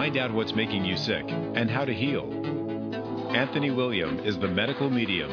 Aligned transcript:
Find 0.00 0.16
out 0.16 0.32
what's 0.32 0.54
making 0.54 0.86
you 0.86 0.96
sick 0.96 1.26
and 1.28 1.70
how 1.70 1.84
to 1.84 1.92
heal. 1.92 2.24
Anthony 3.36 3.70
William 3.70 4.18
is 4.20 4.38
the 4.38 4.48
medical 4.48 4.88
medium. 4.88 5.28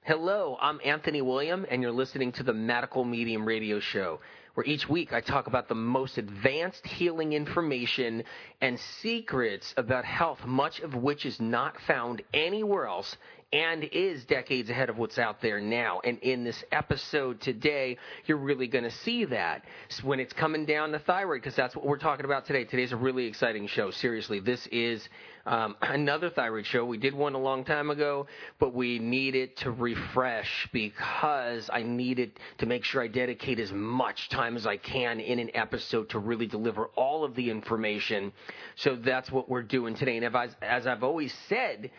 Hello, 0.00 0.56
I'm 0.58 0.80
Anthony 0.82 1.20
William, 1.20 1.66
and 1.70 1.82
you're 1.82 1.92
listening 1.92 2.32
to 2.32 2.44
the 2.44 2.54
Medical 2.54 3.04
Medium 3.04 3.44
Radio 3.44 3.78
Show, 3.78 4.20
where 4.54 4.64
each 4.64 4.88
week 4.88 5.12
I 5.12 5.20
talk 5.20 5.48
about 5.48 5.68
the 5.68 5.74
most 5.74 6.16
advanced 6.16 6.86
healing 6.86 7.34
information 7.34 8.24
and 8.62 8.80
secrets 9.02 9.74
about 9.76 10.06
health, 10.06 10.46
much 10.46 10.80
of 10.80 10.94
which 10.94 11.26
is 11.26 11.40
not 11.40 11.78
found 11.86 12.22
anywhere 12.32 12.86
else 12.86 13.18
and 13.52 13.84
is 13.84 14.24
decades 14.24 14.70
ahead 14.70 14.88
of 14.88 14.96
what's 14.96 15.18
out 15.18 15.42
there 15.42 15.60
now. 15.60 16.00
And 16.04 16.18
in 16.20 16.42
this 16.42 16.64
episode 16.72 17.40
today, 17.40 17.98
you're 18.24 18.38
really 18.38 18.66
going 18.66 18.84
to 18.84 18.90
see 18.90 19.26
that 19.26 19.64
when 20.02 20.20
it's 20.20 20.32
coming 20.32 20.64
down 20.64 20.92
to 20.92 20.98
thyroid, 20.98 21.42
because 21.42 21.54
that's 21.54 21.76
what 21.76 21.84
we're 21.84 21.98
talking 21.98 22.24
about 22.24 22.46
today. 22.46 22.64
Today's 22.64 22.92
a 22.92 22.96
really 22.96 23.26
exciting 23.26 23.66
show. 23.66 23.90
Seriously, 23.90 24.40
this 24.40 24.66
is 24.68 25.06
um, 25.44 25.76
another 25.82 26.30
thyroid 26.30 26.64
show. 26.64 26.84
We 26.86 26.96
did 26.96 27.14
one 27.14 27.34
a 27.34 27.38
long 27.38 27.64
time 27.64 27.90
ago, 27.90 28.26
but 28.58 28.74
we 28.74 28.98
needed 28.98 29.56
to 29.58 29.70
refresh 29.70 30.68
because 30.72 31.68
I 31.70 31.82
needed 31.82 32.38
to 32.58 32.66
make 32.66 32.84
sure 32.84 33.02
I 33.02 33.08
dedicate 33.08 33.58
as 33.60 33.70
much 33.72 34.30
time 34.30 34.56
as 34.56 34.66
I 34.66 34.78
can 34.78 35.20
in 35.20 35.38
an 35.38 35.50
episode 35.54 36.08
to 36.10 36.18
really 36.18 36.46
deliver 36.46 36.86
all 36.96 37.22
of 37.22 37.34
the 37.34 37.50
information. 37.50 38.32
So 38.76 38.96
that's 38.96 39.30
what 39.30 39.50
we're 39.50 39.62
doing 39.62 39.94
today. 39.94 40.16
And 40.16 40.36
as 40.62 40.86
I've 40.86 41.02
always 41.02 41.34
said, 41.48 41.90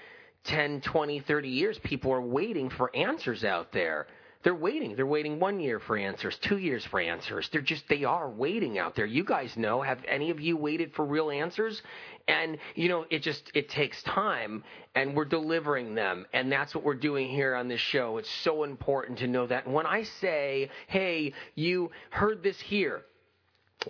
10, 0.46 0.82
20, 0.82 1.20
30 1.22 1.50
years, 1.50 1.80
people 1.80 2.12
are 2.12 2.22
waiting 2.22 2.70
for 2.70 2.96
answers 2.96 3.44
out 3.44 3.72
there. 3.72 4.08
They're 4.44 4.54
waiting. 4.54 4.98
They're 4.98 5.06
waiting 5.06 5.40
one 5.40 5.62
year 5.62 5.80
for 5.80 5.96
answers, 5.96 6.38
two 6.42 6.58
years 6.58 6.86
for 6.86 7.00
answers. 7.00 7.48
They're 7.52 7.62
just, 7.62 7.88
they 7.88 8.04
are 8.04 8.30
waiting 8.30 8.78
out 8.78 8.94
there. 8.94 9.06
You 9.06 9.24
guys 9.24 9.56
know. 9.56 9.82
Have 9.82 10.00
any 10.06 10.32
of 10.32 10.42
you 10.42 10.58
waited 10.58 10.94
for 10.94 11.06
real 11.06 11.32
answers? 11.32 11.82
And, 12.28 12.58
you 12.76 12.90
know, 12.90 13.06
it 13.10 13.20
just, 13.20 13.50
it 13.54 13.70
takes 13.70 14.04
time 14.04 14.66
and 14.96 15.16
we're 15.16 15.26
delivering 15.26 15.96
them. 15.96 16.26
And 16.34 16.52
that's 16.52 16.76
what 16.76 16.84
we're 16.84 16.94
doing 16.96 17.30
here 17.30 17.56
on 17.56 17.70
this 17.70 17.80
show. 17.80 18.18
It's 18.18 18.30
so 18.44 18.64
important 18.64 19.20
to 19.20 19.28
know 19.28 19.48
that. 19.48 19.66
when 19.66 19.86
I 19.86 20.04
say, 20.04 20.70
hey, 20.88 21.32
you 21.56 21.92
heard 22.10 22.44
this 22.44 22.60
here, 22.60 23.04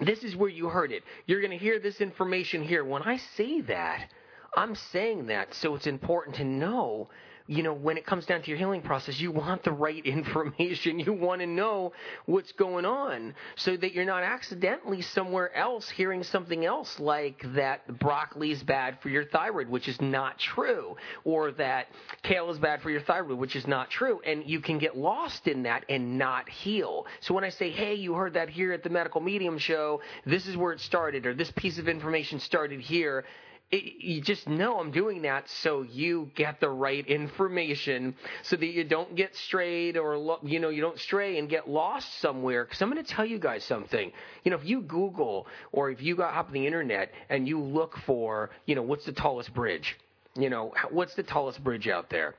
this 0.01 0.23
is 0.23 0.35
where 0.35 0.49
you 0.49 0.69
heard 0.69 0.91
it. 0.91 1.03
You're 1.25 1.41
going 1.41 1.51
to 1.51 1.57
hear 1.57 1.79
this 1.79 1.99
information 1.99 2.61
here. 2.63 2.85
When 2.85 3.01
I 3.01 3.17
say 3.35 3.61
that, 3.61 4.09
I'm 4.55 4.75
saying 4.75 5.27
that 5.27 5.53
so 5.53 5.75
it's 5.75 5.87
important 5.87 6.37
to 6.37 6.43
know 6.43 7.09
you 7.45 7.61
know, 7.61 7.73
when 7.73 7.97
it 7.97 8.05
comes 8.05 8.25
down 8.25 8.41
to 8.41 8.47
your 8.47 8.57
healing 8.57 8.81
process, 8.81 9.19
you 9.19 9.31
want 9.31 9.63
the 9.63 9.71
right 9.71 10.03
information. 10.05 10.99
You 10.99 11.13
want 11.13 11.41
to 11.41 11.47
know 11.47 11.91
what's 12.25 12.51
going 12.53 12.85
on 12.85 13.35
so 13.55 13.75
that 13.75 13.93
you're 13.93 14.05
not 14.05 14.23
accidentally 14.23 15.01
somewhere 15.01 15.53
else 15.55 15.89
hearing 15.89 16.23
something 16.23 16.63
else 16.65 16.99
like 16.99 17.43
that 17.53 17.99
broccoli 17.99 18.51
is 18.51 18.63
bad 18.63 18.97
for 19.01 19.09
your 19.09 19.25
thyroid, 19.25 19.67
which 19.67 19.87
is 19.87 19.99
not 20.01 20.39
true, 20.39 20.95
or 21.25 21.51
that 21.53 21.87
kale 22.21 22.49
is 22.49 22.59
bad 22.59 22.81
for 22.81 22.89
your 22.89 23.01
thyroid, 23.01 23.37
which 23.37 23.55
is 23.55 23.67
not 23.67 23.89
true. 23.89 24.21
And 24.25 24.49
you 24.49 24.61
can 24.61 24.77
get 24.77 24.97
lost 24.97 25.47
in 25.47 25.63
that 25.63 25.83
and 25.89 26.17
not 26.17 26.47
heal. 26.47 27.05
So 27.19 27.33
when 27.33 27.43
I 27.43 27.49
say, 27.49 27.71
hey, 27.71 27.95
you 27.95 28.13
heard 28.13 28.35
that 28.35 28.49
here 28.49 28.71
at 28.71 28.83
the 28.83 28.89
Medical 28.89 29.19
Medium 29.19 29.57
Show, 29.57 30.01
this 30.25 30.47
is 30.47 30.55
where 30.55 30.71
it 30.71 30.79
started, 30.79 31.25
or 31.25 31.33
this 31.33 31.51
piece 31.51 31.77
of 31.77 31.89
information 31.89 32.39
started 32.39 32.79
here, 32.79 33.25
it, 33.73 34.03
you 34.03 34.21
just 34.21 34.47
know 34.47 34.79
I'm 34.79 34.91
doing 34.91 35.23
that 35.23 35.49
so 35.49 35.81
you 35.81 36.29
get 36.35 36.59
the 36.59 36.69
right 36.69 37.05
information 37.07 38.15
so 38.43 38.55
that 38.55 38.65
you 38.67 38.83
don't 38.83 39.15
get 39.15 39.35
strayed 39.35 39.97
or, 39.97 40.15
lo- 40.15 40.39
you 40.43 40.59
know, 40.59 40.69
you 40.69 40.81
don't 40.81 40.99
stray 40.99 41.39
and 41.39 41.49
get 41.49 41.67
lost 41.67 42.19
somewhere. 42.19 42.65
Because 42.65 42.81
I'm 42.83 42.91
going 42.91 43.03
to 43.03 43.11
tell 43.11 43.25
you 43.25 43.39
guys 43.39 43.63
something. 43.63 44.11
You 44.43 44.51
know, 44.51 44.57
if 44.57 44.65
you 44.65 44.81
Google 44.81 45.47
or 45.71 45.89
if 45.89 46.03
you 46.03 46.15
got 46.15 46.35
up 46.35 46.47
on 46.47 46.53
the 46.53 46.67
internet 46.67 47.11
and 47.29 47.47
you 47.47 47.59
look 47.59 47.97
for, 48.05 48.51
you 48.67 48.75
know, 48.75 48.83
what's 48.83 49.05
the 49.05 49.11
tallest 49.11 49.51
bridge? 49.55 49.97
You 50.35 50.51
know, 50.51 50.73
what's 50.91 51.15
the 51.15 51.23
tallest 51.23 51.63
bridge 51.63 51.87
out 51.87 52.11
there? 52.11 52.35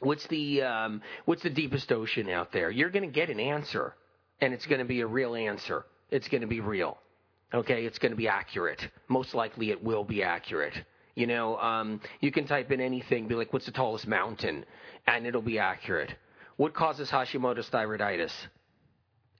What's 0.00 0.26
the 0.28 0.62
um, 0.62 1.02
what's 1.26 1.42
the 1.42 1.50
deepest 1.50 1.92
ocean 1.92 2.28
out 2.30 2.52
there? 2.52 2.70
You're 2.70 2.90
going 2.90 3.04
to 3.04 3.12
get 3.12 3.30
an 3.30 3.40
answer, 3.40 3.94
and 4.40 4.52
it's 4.52 4.66
going 4.66 4.80
to 4.80 4.84
be 4.84 5.00
a 5.00 5.06
real 5.06 5.34
answer. 5.34 5.86
It's 6.10 6.28
going 6.28 6.42
to 6.42 6.46
be 6.46 6.60
real. 6.60 6.98
Okay, 7.54 7.84
it's 7.84 7.98
going 7.98 8.12
to 8.12 8.16
be 8.16 8.28
accurate. 8.28 8.88
Most 9.08 9.34
likely, 9.34 9.70
it 9.70 9.82
will 9.82 10.04
be 10.04 10.22
accurate. 10.22 10.74
You 11.14 11.26
know, 11.26 11.56
um, 11.58 12.00
you 12.20 12.30
can 12.30 12.46
type 12.46 12.70
in 12.70 12.80
anything, 12.80 13.28
be 13.28 13.34
like, 13.34 13.52
"What's 13.52 13.66
the 13.66 13.72
tallest 13.72 14.06
mountain?" 14.06 14.64
and 15.06 15.26
it'll 15.26 15.42
be 15.42 15.58
accurate. 15.58 16.14
What 16.56 16.74
causes 16.74 17.10
Hashimoto's 17.10 17.68
thyroiditis? 17.70 18.32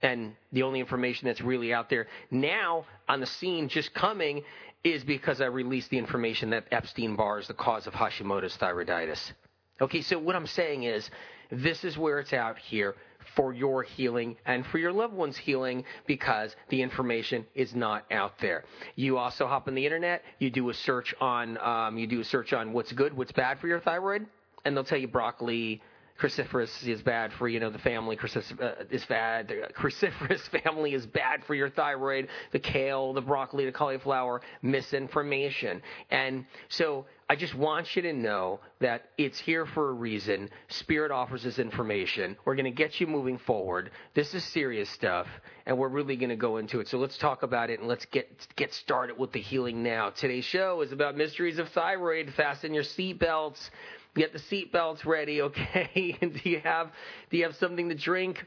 And 0.01 0.35
the 0.51 0.63
only 0.63 0.79
information 0.79 1.27
that's 1.27 1.41
really 1.41 1.73
out 1.73 1.89
there 1.89 2.07
now 2.29 2.85
on 3.09 3.19
the 3.19 3.25
scene, 3.25 3.67
just 3.67 3.93
coming, 3.93 4.43
is 4.83 5.03
because 5.03 5.41
I 5.41 5.45
released 5.45 5.89
the 5.89 5.97
information 5.97 6.51
that 6.51 6.65
Epstein 6.71 7.15
Barr 7.15 7.39
is 7.39 7.47
the 7.47 7.55
cause 7.55 7.87
of 7.87 7.93
Hashimoto's 7.93 8.55
thyroiditis. 8.57 9.33
Okay, 9.81 10.01
so 10.01 10.19
what 10.19 10.35
I'm 10.35 10.47
saying 10.47 10.83
is, 10.83 11.09
this 11.49 11.83
is 11.83 11.97
where 11.97 12.19
it's 12.19 12.33
out 12.33 12.57
here 12.57 12.95
for 13.35 13.53
your 13.53 13.83
healing 13.83 14.35
and 14.45 14.65
for 14.67 14.77
your 14.77 14.91
loved 14.91 15.13
one's 15.13 15.37
healing 15.37 15.83
because 16.05 16.55
the 16.69 16.81
information 16.81 17.45
is 17.55 17.75
not 17.75 18.05
out 18.11 18.33
there. 18.39 18.63
You 18.95 19.17
also 19.17 19.47
hop 19.47 19.67
on 19.67 19.75
the 19.75 19.85
internet, 19.85 20.23
you 20.39 20.49
do 20.49 20.69
a 20.69 20.73
search 20.73 21.13
on, 21.19 21.57
um, 21.59 21.97
you 21.97 22.07
do 22.07 22.21
a 22.21 22.25
search 22.25 22.53
on 22.53 22.73
what's 22.73 22.91
good, 22.91 23.15
what's 23.15 23.31
bad 23.31 23.59
for 23.59 23.67
your 23.67 23.79
thyroid, 23.79 24.25
and 24.65 24.75
they'll 24.75 24.83
tell 24.83 24.97
you 24.97 25.07
broccoli, 25.07 25.81
cruciferous 26.19 26.87
is 26.87 27.01
bad 27.01 27.31
for 27.33 27.47
you 27.47 27.59
know 27.59 27.69
the 27.69 27.79
family 27.79 28.15
cruciferous 28.15 28.61
uh, 28.61 28.83
is 28.89 29.05
bad 29.05 29.47
the 29.47 29.67
cruciferous 29.73 30.41
family 30.63 30.93
is 30.93 31.05
bad 31.05 31.43
for 31.45 31.55
your 31.55 31.69
thyroid 31.69 32.27
the 32.51 32.59
kale 32.59 33.13
the 33.13 33.21
broccoli 33.21 33.65
the 33.65 33.71
cauliflower 33.71 34.41
misinformation 34.61 35.81
and 36.09 36.45
so 36.69 37.05
I 37.29 37.35
just 37.35 37.53
want 37.55 37.93
you 37.93 38.01
to 38.03 38.13
know 38.13 38.61
that 38.79 39.09
it's 39.17 39.37
here 39.37 39.65
for 39.65 39.89
a 39.89 39.93
reason. 39.93 40.49
Spirit 40.69 41.11
offers 41.11 41.43
this 41.43 41.59
information. 41.59 42.37
We're 42.45 42.55
going 42.55 42.65
to 42.65 42.71
get 42.71 43.01
you 43.01 43.07
moving 43.07 43.37
forward. 43.37 43.91
This 44.13 44.33
is 44.33 44.45
serious 44.45 44.89
stuff, 44.91 45.27
and 45.65 45.77
we're 45.77 45.89
really 45.89 46.15
going 46.15 46.29
to 46.29 46.37
go 46.37 46.55
into 46.55 46.79
it. 46.79 46.87
So 46.87 46.97
let's 46.97 47.17
talk 47.17 47.43
about 47.43 47.69
it 47.69 47.79
and 47.79 47.87
let's 47.89 48.05
get 48.05 48.47
get 48.55 48.73
started 48.73 49.17
with 49.17 49.33
the 49.33 49.41
healing 49.41 49.83
now. 49.83 50.11
Today's 50.11 50.45
show 50.45 50.81
is 50.81 50.93
about 50.93 51.17
mysteries 51.17 51.59
of 51.59 51.67
thyroid. 51.69 52.33
Fasten 52.33 52.73
your 52.73 52.83
seatbelts. 52.83 53.71
Get 54.17 54.33
the 54.33 54.39
seatbelts 54.39 55.05
ready, 55.05 55.41
okay? 55.43 56.17
do 56.21 56.49
you 56.49 56.59
have 56.59 56.91
do 57.29 57.37
you 57.37 57.43
have 57.43 57.55
something 57.55 57.87
to 57.89 57.95
drink? 57.95 58.45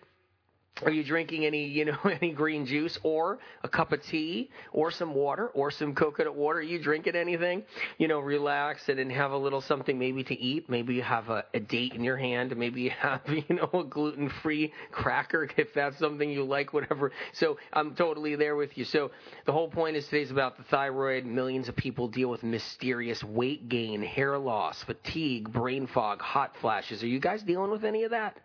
Are 0.82 0.90
you 0.90 1.04
drinking 1.04 1.44
any, 1.44 1.66
you 1.66 1.84
know, 1.84 1.98
any 2.04 2.32
green 2.32 2.64
juice 2.64 2.98
or 3.02 3.38
a 3.62 3.68
cup 3.68 3.92
of 3.92 4.02
tea 4.02 4.50
or 4.72 4.90
some 4.90 5.14
water 5.14 5.48
or 5.48 5.70
some 5.70 5.94
coconut 5.94 6.34
water? 6.34 6.60
Are 6.60 6.62
you 6.62 6.82
drinking 6.82 7.16
anything? 7.16 7.64
You 7.98 8.08
know, 8.08 8.20
relax 8.20 8.88
and 8.88 8.98
then 8.98 9.10
have 9.10 9.32
a 9.32 9.36
little 9.36 9.60
something 9.60 9.98
maybe 9.98 10.24
to 10.24 10.38
eat. 10.40 10.70
Maybe 10.70 10.94
you 10.94 11.02
have 11.02 11.28
a, 11.28 11.44
a 11.52 11.60
date 11.60 11.94
in 11.94 12.02
your 12.02 12.16
hand. 12.16 12.56
Maybe 12.56 12.82
you 12.82 12.90
have, 12.90 13.20
you 13.28 13.56
know, 13.56 13.68
a 13.74 13.84
gluten-free 13.84 14.72
cracker 14.90 15.48
if 15.56 15.74
that's 15.74 15.98
something 15.98 16.30
you 16.30 16.44
like, 16.44 16.72
whatever. 16.72 17.12
So 17.32 17.58
I'm 17.72 17.94
totally 17.94 18.36
there 18.36 18.56
with 18.56 18.78
you. 18.78 18.84
So 18.84 19.10
the 19.44 19.52
whole 19.52 19.68
point 19.68 19.96
is 19.96 20.06
today's 20.06 20.30
about 20.30 20.56
the 20.56 20.64
thyroid. 20.64 21.26
Millions 21.26 21.68
of 21.68 21.76
people 21.76 22.08
deal 22.08 22.30
with 22.30 22.42
mysterious 22.42 23.22
weight 23.22 23.68
gain, 23.68 24.02
hair 24.02 24.38
loss, 24.38 24.82
fatigue, 24.84 25.52
brain 25.52 25.86
fog, 25.86 26.22
hot 26.22 26.56
flashes. 26.60 27.02
Are 27.02 27.08
you 27.08 27.20
guys 27.20 27.42
dealing 27.42 27.70
with 27.70 27.84
any 27.84 28.04
of 28.04 28.12
that? 28.12 28.38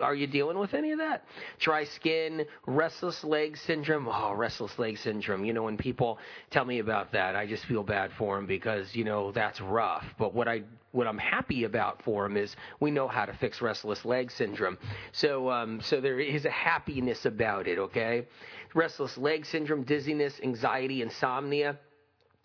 Are 0.00 0.14
you 0.14 0.26
dealing 0.26 0.58
with 0.58 0.72
any 0.72 0.92
of 0.92 0.98
that? 0.98 1.24
Dry 1.58 1.84
skin, 1.84 2.46
restless 2.66 3.22
leg 3.22 3.56
syndrome. 3.56 4.08
Oh, 4.08 4.32
restless 4.32 4.78
leg 4.78 4.96
syndrome. 4.98 5.44
You 5.44 5.52
know, 5.52 5.64
when 5.64 5.76
people 5.76 6.18
tell 6.50 6.64
me 6.64 6.78
about 6.78 7.12
that, 7.12 7.36
I 7.36 7.46
just 7.46 7.64
feel 7.66 7.82
bad 7.82 8.10
for 8.16 8.36
them 8.36 8.46
because 8.46 8.94
you 8.94 9.04
know 9.04 9.32
that's 9.32 9.60
rough. 9.60 10.04
But 10.18 10.34
what 10.34 10.48
I 10.48 10.62
what 10.92 11.06
I'm 11.06 11.18
happy 11.18 11.64
about 11.64 12.02
for 12.02 12.22
them 12.22 12.36
is 12.36 12.54
we 12.80 12.90
know 12.90 13.08
how 13.08 13.26
to 13.26 13.34
fix 13.34 13.60
restless 13.60 14.04
leg 14.04 14.30
syndrome. 14.30 14.78
So 15.12 15.50
um, 15.50 15.80
so 15.82 16.00
there 16.00 16.20
is 16.20 16.44
a 16.44 16.50
happiness 16.50 17.26
about 17.26 17.66
it. 17.66 17.78
Okay, 17.78 18.26
restless 18.74 19.18
leg 19.18 19.44
syndrome, 19.44 19.82
dizziness, 19.82 20.40
anxiety, 20.42 21.02
insomnia, 21.02 21.78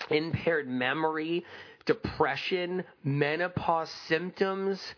impaired 0.09 0.68
memory, 0.68 1.45
depression, 1.86 2.83
menopause 3.04 3.89
symptoms 4.07 4.95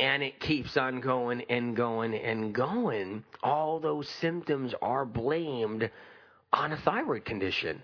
and 0.00 0.22
it 0.22 0.40
keeps 0.40 0.78
on 0.78 1.00
going 1.00 1.42
and 1.50 1.76
going 1.76 2.14
and 2.14 2.54
going, 2.54 3.22
all 3.42 3.78
those 3.78 4.08
symptoms 4.08 4.74
are 4.80 5.04
blamed 5.04 5.90
on 6.54 6.72
a 6.72 6.76
thyroid 6.78 7.26
condition. 7.26 7.82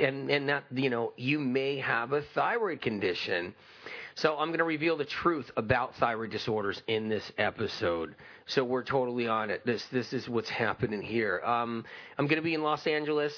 And, 0.00 0.28
and 0.28 0.48
that, 0.48 0.64
you 0.72 0.90
know, 0.90 1.12
you 1.16 1.38
may 1.38 1.78
have 1.78 2.12
a 2.12 2.22
thyroid 2.34 2.82
condition. 2.82 3.54
So 4.16 4.36
I'm 4.36 4.48
going 4.48 4.58
to 4.58 4.64
reveal 4.64 4.96
the 4.96 5.04
truth 5.04 5.48
about 5.56 5.94
thyroid 5.94 6.30
disorders 6.30 6.82
in 6.88 7.08
this 7.08 7.30
episode. 7.38 8.16
So 8.46 8.64
we're 8.64 8.82
totally 8.82 9.28
on 9.28 9.50
it. 9.50 9.64
This, 9.64 9.84
this 9.92 10.12
is 10.12 10.28
what's 10.28 10.50
happening 10.50 11.02
here. 11.02 11.40
Um, 11.44 11.84
I'm 12.18 12.26
going 12.26 12.42
to 12.42 12.44
be 12.44 12.54
in 12.54 12.62
Los 12.64 12.84
Angeles, 12.88 13.32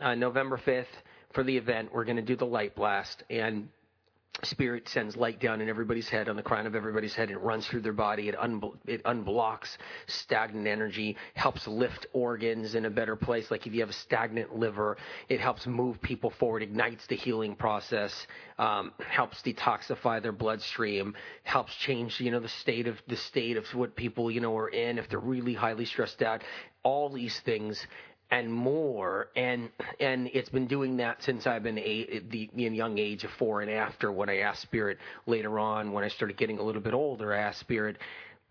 uh, 0.00 0.14
November 0.14 0.60
5th 0.64 0.86
for 1.34 1.42
the 1.42 1.56
event. 1.56 1.90
We're 1.92 2.04
going 2.04 2.16
to 2.16 2.22
do 2.22 2.36
the 2.36 2.46
light 2.46 2.76
blast 2.76 3.24
and 3.28 3.68
Spirit 4.42 4.86
sends 4.88 5.16
light 5.16 5.40
down 5.40 5.60
in 5.60 5.68
everybody's 5.68 6.08
head, 6.08 6.28
on 6.28 6.36
the 6.36 6.42
crown 6.42 6.66
of 6.66 6.74
everybody's 6.74 7.14
head, 7.14 7.30
it 7.30 7.38
runs 7.38 7.66
through 7.66 7.80
their 7.80 7.92
body. 7.94 8.28
It, 8.28 8.34
it 8.86 9.02
unblocks 9.04 9.76
stagnant 10.06 10.66
energy, 10.66 11.16
helps 11.34 11.66
lift 11.66 12.06
organs 12.12 12.74
in 12.74 12.84
a 12.84 12.90
better 12.90 13.16
place. 13.16 13.50
Like 13.50 13.66
if 13.66 13.72
you 13.72 13.80
have 13.80 13.90
a 13.90 13.94
stagnant 13.94 14.54
liver, 14.54 14.98
it 15.28 15.40
helps 15.40 15.66
move 15.66 16.00
people 16.02 16.30
forward, 16.30 16.62
ignites 16.62 17.06
the 17.06 17.16
healing 17.16 17.56
process, 17.56 18.26
um, 18.58 18.92
helps 19.08 19.40
detoxify 19.42 20.22
their 20.22 20.32
bloodstream, 20.32 21.14
helps 21.42 21.74
change, 21.74 22.20
you 22.20 22.30
know, 22.30 22.40
the 22.40 22.48
state 22.48 22.86
of 22.86 23.00
the 23.08 23.16
state 23.16 23.56
of 23.56 23.64
what 23.74 23.96
people, 23.96 24.30
you 24.30 24.40
know, 24.40 24.56
are 24.56 24.68
in 24.68 24.98
if 24.98 25.08
they're 25.08 25.18
really 25.18 25.54
highly 25.54 25.86
stressed 25.86 26.20
out. 26.20 26.42
All 26.82 27.08
these 27.08 27.40
things 27.40 27.84
and 28.30 28.52
more 28.52 29.28
and 29.36 29.70
and 30.00 30.28
it's 30.32 30.48
been 30.48 30.66
doing 30.66 30.96
that 30.96 31.22
since 31.22 31.46
I've 31.46 31.62
been 31.62 31.78
a, 31.78 32.20
the 32.30 32.50
young 32.52 32.98
age 32.98 33.24
of 33.24 33.30
four 33.38 33.60
and 33.62 33.70
after 33.70 34.10
when 34.10 34.28
I 34.28 34.38
asked 34.38 34.62
spirit 34.62 34.98
later 35.26 35.58
on 35.58 35.92
when 35.92 36.02
I 36.02 36.08
started 36.08 36.36
getting 36.36 36.58
a 36.58 36.62
little 36.62 36.80
bit 36.80 36.94
older 36.94 37.32
I 37.32 37.38
asked 37.38 37.60
spirit 37.60 37.96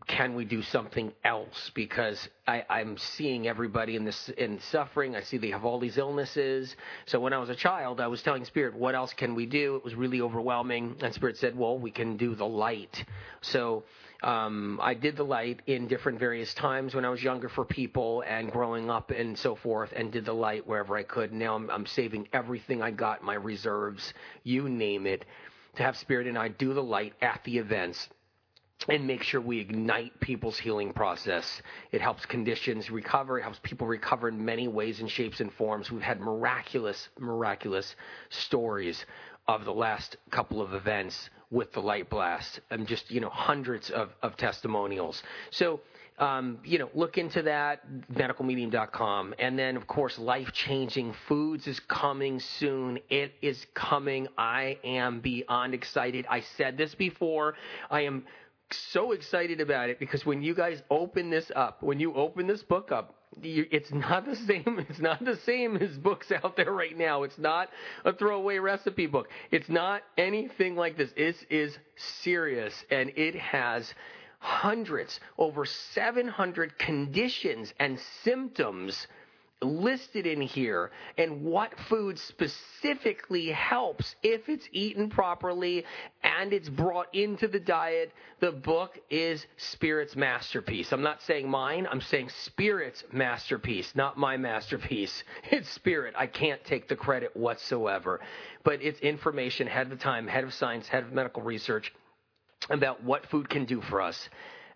can 0.08 0.36
we 0.36 0.46
do 0.46 0.62
something 0.62 1.12
else? 1.24 1.72
Because 1.74 2.30
I, 2.48 2.64
I'm 2.70 2.98
seeing 2.98 3.48
everybody 3.48 3.96
in 3.96 4.06
this 4.06 4.30
in 4.38 4.60
suffering. 4.60 5.16
I 5.16 5.22
see 5.22 5.38
they 5.38 5.50
have 5.50 5.66
all 5.66 5.80
these 5.80 5.98
illnesses. 5.98 6.76
So 7.06 7.20
when 7.20 7.34
I 7.34 7.40
was 7.40 7.50
a 7.50 7.56
child 7.56 8.00
I 8.00 8.08
was 8.08 8.22
telling 8.22 8.46
spirit 8.46 8.76
what 8.76 8.94
else 8.94 9.14
can 9.14 9.34
we 9.34 9.46
do? 9.46 9.78
It 9.78 9.84
was 9.84 9.96
really 9.96 10.22
overwhelming. 10.22 10.98
And 11.02 11.14
spirit 11.14 11.38
said 11.38 11.58
well 11.58 11.80
we 11.80 11.92
can 11.92 12.18
do 12.18 12.36
the 12.36 12.46
light. 12.46 13.04
So 13.42 13.84
um, 14.22 14.80
I 14.82 14.94
did 14.94 15.18
the 15.18 15.24
light 15.24 15.62
in 15.66 15.88
different 15.88 16.20
various 16.20 16.54
times 16.54 16.94
when 16.94 17.06
I 17.06 17.10
was 17.10 17.24
younger 17.24 17.50
for 17.50 17.66
people 17.66 18.24
and 18.28 18.52
growing 18.52 18.90
up 18.90 19.12
and 19.12 19.38
so 19.38 19.56
forth, 19.56 19.92
and 19.96 20.12
did 20.12 20.26
the 20.26 20.34
light 20.34 20.66
wherever 20.66 20.98
I 20.98 21.04
could. 21.04 21.32
Now 21.34 21.56
I'm, 21.56 21.70
I'm 21.70 21.86
saving 21.86 22.28
everything 22.34 22.82
I 22.82 22.92
got, 22.92 23.24
my 23.24 23.36
reserves, 23.36 24.14
you 24.44 24.70
name 24.70 25.06
it, 25.06 25.26
to 25.76 25.84
have 25.84 25.98
Spirit 25.98 26.28
and 26.28 26.38
I 26.38 26.48
do 26.48 26.74
the 26.74 26.82
light 26.82 27.14
at 27.22 27.42
the 27.44 27.58
events 27.58 28.08
and 28.90 29.08
make 29.08 29.24
sure 29.24 29.42
we 29.42 29.60
ignite 29.60 30.20
people's 30.20 30.58
healing 30.58 30.94
process. 30.94 31.62
It 31.92 32.02
helps 32.02 32.26
conditions 32.26 32.92
recover. 32.92 33.40
It 33.40 33.44
helps 33.44 33.60
people 33.64 33.88
recover 33.88 34.28
in 34.28 34.44
many 34.44 34.68
ways 34.68 35.00
and 35.00 35.10
shapes 35.10 35.40
and 35.40 35.52
forms. 35.54 35.92
We've 35.92 36.02
had 36.02 36.20
miraculous, 36.20 37.10
miraculous 37.20 37.96
stories 38.30 39.06
of 39.48 39.66
the 39.66 39.74
last 39.74 40.18
couple 40.32 40.62
of 40.62 40.74
events 40.74 41.30
with 41.52 41.72
the 41.74 41.80
light 41.80 42.10
blast 42.10 42.60
and 42.72 42.88
just 42.88 43.12
you 43.12 43.22
know 43.22 43.30
hundreds 43.30 43.90
of, 43.92 44.10
of 44.24 44.36
testimonials 44.36 45.22
so 45.52 45.80
um, 46.18 46.58
you 46.64 46.80
know 46.80 46.90
look 46.96 47.18
into 47.18 47.44
that 47.44 47.84
medicalmedium.com 48.12 49.36
and 49.38 49.58
then 49.58 49.78
of 49.78 49.86
course 49.86 50.18
life 50.18 50.52
changing 50.54 51.14
foods 51.28 51.68
is 51.68 51.80
coming 51.82 52.40
soon 52.40 52.98
it 53.10 53.34
is 53.42 53.64
coming 53.76 54.28
i 54.38 54.78
am 54.84 55.20
beyond 55.20 55.74
excited 55.76 56.26
i 56.30 56.42
said 56.58 56.78
this 56.78 56.96
before 56.96 57.54
i 57.92 58.02
am 58.02 58.26
so 58.72 59.12
excited 59.12 59.62
about 59.62 59.90
it 59.90 60.00
because 60.00 60.26
when 60.26 60.42
you 60.42 60.56
guys 60.56 60.82
open 60.90 61.30
this 61.30 61.52
up 61.56 61.84
when 61.84 62.00
you 62.00 62.14
open 62.14 62.48
this 62.48 62.64
book 62.64 62.92
up 62.92 63.16
it's 63.42 63.92
not 63.92 64.26
the 64.26 64.36
same. 64.48 64.86
It's 64.90 65.00
not 65.00 65.24
the 65.24 65.38
same 65.46 65.78
as 65.78 65.98
books 65.98 66.32
out 66.32 66.56
there 66.56 66.72
right 66.72 66.98
now. 66.98 67.24
It's 67.24 67.38
not 67.38 67.70
a 68.04 68.14
throwaway 68.14 68.58
recipe 68.58 69.08
book. 69.08 69.30
It's 69.52 69.70
not 69.70 70.04
anything 70.18 70.76
like 70.76 70.98
this. 70.98 71.12
This 71.16 71.38
is 71.50 71.78
serious, 72.24 72.74
and 72.90 73.12
it 73.16 73.36
has 73.36 73.94
hundreds, 74.40 75.20
over 75.38 75.66
700 75.66 76.78
conditions 76.78 77.74
and 77.80 78.00
symptoms 78.24 79.08
listed 79.62 80.26
in 80.26 80.42
here 80.42 80.92
and 81.18 81.44
what 81.44 81.72
food 81.90 82.20
specifically 82.20 83.48
helps 83.48 84.16
if 84.22 84.48
it's 84.50 84.68
eaten 84.72 85.10
properly 85.10 85.86
and 86.24 86.54
it's 86.54 86.70
brought 86.70 87.14
into 87.14 87.48
the 87.48 87.60
diet. 87.60 88.12
The 88.42 88.52
book 88.52 89.00
is 89.10 89.46
Spirit's 89.58 90.16
masterpiece. 90.16 90.92
I'm 90.92 91.02
not 91.02 91.22
saying 91.22 91.50
mine, 91.50 91.88
I'm 91.90 92.02
saying 92.02 92.30
Spirit's 92.30 93.04
masterpiece, 93.12 93.96
not 93.96 94.18
my 94.18 94.38
masterpiece. 94.38 95.24
It's 95.52 95.70
Spirit. 95.70 96.16
I 96.18 96.28
can't 96.28 96.64
take 96.66 96.88
the 96.88 96.96
credit 96.96 97.36
whatsoever. 97.36 98.20
But 98.64 98.82
it's 98.82 99.00
information 99.00 99.68
ahead 99.68 99.92
of 99.92 100.00
time, 100.00 100.28
head 100.28 100.44
of 100.44 100.54
science, 100.54 100.88
head 100.88 101.04
of 101.04 101.14
medical 101.14 101.44
research 101.44 101.94
about 102.70 103.04
what 103.04 103.26
food 103.28 103.48
can 103.50 103.66
do 103.66 103.82
for 103.82 104.02
us 104.02 104.30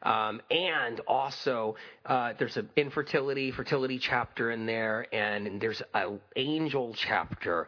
um, 0.03 0.41
and 0.49 0.99
also, 1.01 1.75
uh, 2.05 2.33
there's 2.39 2.57
an 2.57 2.69
infertility, 2.75 3.51
fertility 3.51 3.99
chapter 3.99 4.51
in 4.51 4.65
there, 4.65 5.07
and 5.13 5.59
there's 5.59 5.81
an 5.93 6.19
angel 6.35 6.93
chapter 6.93 7.67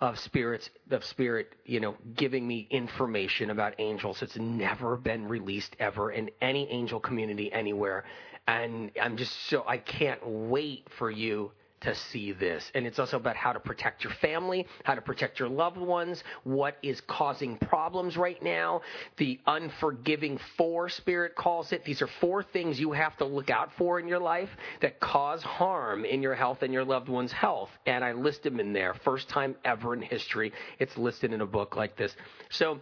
of 0.00 0.18
spirits 0.18 0.70
of 0.90 1.04
spirit 1.04 1.54
you 1.66 1.78
know 1.78 1.94
giving 2.16 2.46
me 2.46 2.66
information 2.70 3.50
about 3.50 3.74
angels 3.78 4.22
it's 4.22 4.36
never 4.36 4.96
been 4.96 5.28
released 5.28 5.76
ever 5.78 6.10
in 6.10 6.30
any 6.40 6.66
angel 6.70 6.98
community 6.98 7.52
anywhere. 7.52 8.04
And 8.48 8.90
i'm 9.00 9.16
just 9.16 9.32
so 9.48 9.62
i 9.68 9.76
can't 9.76 10.20
wait 10.26 10.86
for 10.98 11.10
you 11.10 11.52
to 11.82 11.94
see 11.94 12.32
this. 12.32 12.70
And 12.74 12.86
it's 12.86 12.98
also 12.98 13.16
about 13.16 13.36
how 13.36 13.52
to 13.52 13.60
protect 13.60 14.04
your 14.04 14.12
family, 14.14 14.66
how 14.84 14.94
to 14.94 15.00
protect 15.00 15.38
your 15.38 15.48
loved 15.48 15.78
ones, 15.78 16.22
what 16.44 16.76
is 16.82 17.00
causing 17.02 17.56
problems 17.56 18.16
right 18.16 18.42
now. 18.42 18.82
The 19.16 19.40
unforgiving 19.46 20.38
four 20.56 20.88
spirit 20.88 21.34
calls 21.36 21.72
it. 21.72 21.84
These 21.84 22.02
are 22.02 22.08
four 22.20 22.42
things 22.42 22.78
you 22.78 22.92
have 22.92 23.16
to 23.18 23.24
look 23.24 23.50
out 23.50 23.70
for 23.78 23.98
in 23.98 24.08
your 24.08 24.18
life 24.18 24.50
that 24.80 25.00
cause 25.00 25.42
harm 25.42 26.04
in 26.04 26.22
your 26.22 26.34
health 26.34 26.62
and 26.62 26.72
your 26.72 26.84
loved 26.84 27.08
one's 27.08 27.32
health. 27.32 27.70
And 27.86 28.04
I 28.04 28.12
list 28.12 28.42
them 28.42 28.60
in 28.60 28.72
there. 28.72 28.94
First 29.04 29.28
time 29.28 29.56
ever 29.64 29.94
in 29.94 30.02
history 30.02 30.52
it's 30.78 30.96
listed 30.96 31.32
in 31.32 31.40
a 31.40 31.46
book 31.46 31.76
like 31.76 31.96
this. 31.96 32.14
So 32.50 32.80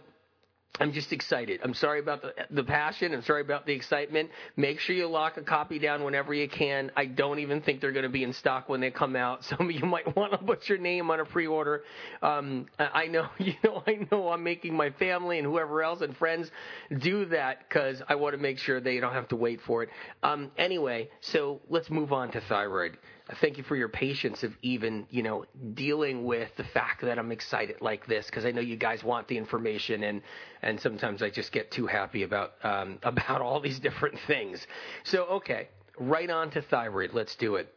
I'm 0.79 0.93
just 0.93 1.11
excited. 1.11 1.59
I'm 1.63 1.73
sorry 1.73 1.99
about 1.99 2.21
the, 2.21 2.33
the 2.51 2.63
passion. 2.63 3.13
I'm 3.13 3.23
sorry 3.23 3.41
about 3.41 3.65
the 3.65 3.73
excitement. 3.73 4.29
Make 4.55 4.79
sure 4.79 4.95
you 4.95 5.07
lock 5.07 5.35
a 5.35 5.41
copy 5.41 5.77
down 5.77 6.03
whenever 6.03 6.33
you 6.33 6.47
can. 6.47 6.91
I 6.95 7.05
don't 7.05 7.39
even 7.39 7.61
think 7.61 7.81
they're 7.81 7.91
going 7.91 8.03
to 8.03 8.09
be 8.09 8.23
in 8.23 8.31
stock 8.31 8.69
when 8.69 8.79
they 8.79 8.89
come 8.89 9.15
out. 9.15 9.43
Some 9.49 9.69
of 9.69 9.71
you 9.71 9.85
might 9.85 10.15
want 10.15 10.31
to 10.31 10.37
put 10.37 10.69
your 10.69 10.77
name 10.77 11.11
on 11.11 11.19
a 11.19 11.25
pre-order. 11.25 11.83
Um, 12.21 12.67
I 12.77 13.07
know, 13.07 13.27
you 13.39 13.55
know, 13.63 13.83
I 13.85 14.07
know 14.09 14.29
I'm 14.29 14.43
making 14.43 14.73
my 14.73 14.91
family 14.91 15.37
and 15.37 15.45
whoever 15.45 15.83
else 15.83 16.01
and 16.01 16.15
friends 16.15 16.49
do 16.97 17.25
that 17.25 17.67
because 17.67 18.01
I 18.07 18.15
want 18.15 18.35
to 18.35 18.41
make 18.41 18.57
sure 18.59 18.79
they 18.79 18.99
don't 18.99 19.13
have 19.13 19.27
to 19.29 19.35
wait 19.35 19.59
for 19.61 19.83
it. 19.83 19.89
Um, 20.23 20.51
anyway, 20.57 21.09
so 21.19 21.59
let's 21.69 21.89
move 21.89 22.13
on 22.13 22.31
to 22.31 22.41
thyroid 22.41 22.97
thank 23.41 23.57
you 23.57 23.63
for 23.63 23.75
your 23.75 23.89
patience 23.89 24.43
of 24.43 24.53
even 24.61 25.05
you 25.09 25.23
know 25.23 25.45
dealing 25.73 26.25
with 26.25 26.49
the 26.57 26.63
fact 26.63 27.01
that 27.01 27.19
I'm 27.19 27.31
excited 27.31 27.77
like 27.81 28.05
this 28.07 28.25
because 28.25 28.45
I 28.45 28.51
know 28.51 28.61
you 28.61 28.75
guys 28.75 29.03
want 29.03 29.27
the 29.27 29.37
information 29.37 30.03
and 30.03 30.21
and 30.61 30.79
sometimes 30.79 31.21
I 31.21 31.29
just 31.29 31.51
get 31.51 31.71
too 31.71 31.87
happy 31.87 32.23
about 32.23 32.53
um, 32.63 32.99
about 33.03 33.41
all 33.41 33.59
these 33.59 33.79
different 33.79 34.19
things. 34.27 34.65
So 35.03 35.25
okay, 35.25 35.69
right 35.97 36.29
on 36.29 36.51
to 36.51 36.61
thyroid. 36.61 37.13
Let's 37.13 37.35
do 37.35 37.55
it. 37.55 37.73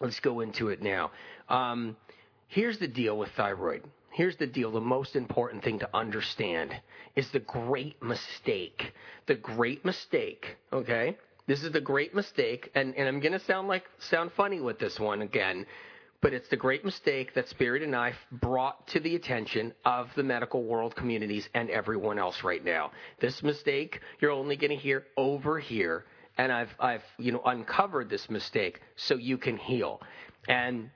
Let's 0.00 0.20
go 0.20 0.40
into 0.40 0.68
it 0.68 0.82
now. 0.82 1.10
Um, 1.48 1.96
here's 2.48 2.78
the 2.78 2.88
deal 2.88 3.16
with 3.16 3.30
thyroid. 3.36 3.84
Here's 4.10 4.36
the 4.36 4.46
deal. 4.46 4.72
The 4.72 4.80
most 4.80 5.14
important 5.14 5.62
thing 5.62 5.78
to 5.80 5.88
understand 5.94 6.74
is 7.14 7.30
the 7.30 7.40
great 7.40 8.02
mistake. 8.02 8.92
The 9.26 9.34
great 9.34 9.84
mistake, 9.84 10.56
okay, 10.72 11.18
this 11.46 11.62
is 11.62 11.72
the 11.72 11.80
great 11.80 12.14
mistake, 12.14 12.70
and, 12.74 12.94
and 12.96 13.08
I'm 13.08 13.20
going 13.20 13.32
to 13.32 13.38
sound 13.40 13.68
like 13.68 13.84
sound 13.98 14.32
funny 14.36 14.60
with 14.60 14.78
this 14.78 14.98
one 14.98 15.22
again, 15.22 15.64
but 16.20 16.32
it's 16.32 16.48
the 16.48 16.56
great 16.56 16.84
mistake 16.84 17.34
that 17.34 17.48
Spirit 17.48 17.82
and 17.82 17.94
I 17.94 18.14
brought 18.32 18.86
to 18.88 19.00
the 19.00 19.14
attention 19.14 19.72
of 19.84 20.08
the 20.16 20.22
medical 20.22 20.64
world 20.64 20.96
communities 20.96 21.48
and 21.54 21.70
everyone 21.70 22.18
else 22.18 22.42
right 22.42 22.64
now. 22.64 22.90
This 23.20 23.42
mistake 23.42 24.00
you're 24.20 24.32
only 24.32 24.56
going 24.56 24.70
to 24.70 24.76
hear 24.76 25.04
over 25.16 25.58
here, 25.60 26.04
and 26.36 26.50
I've 26.50 26.74
I've 26.80 27.04
you 27.18 27.32
know 27.32 27.42
uncovered 27.44 28.10
this 28.10 28.28
mistake 28.28 28.80
so 28.96 29.14
you 29.14 29.38
can 29.38 29.56
heal, 29.56 30.00
and 30.48 30.90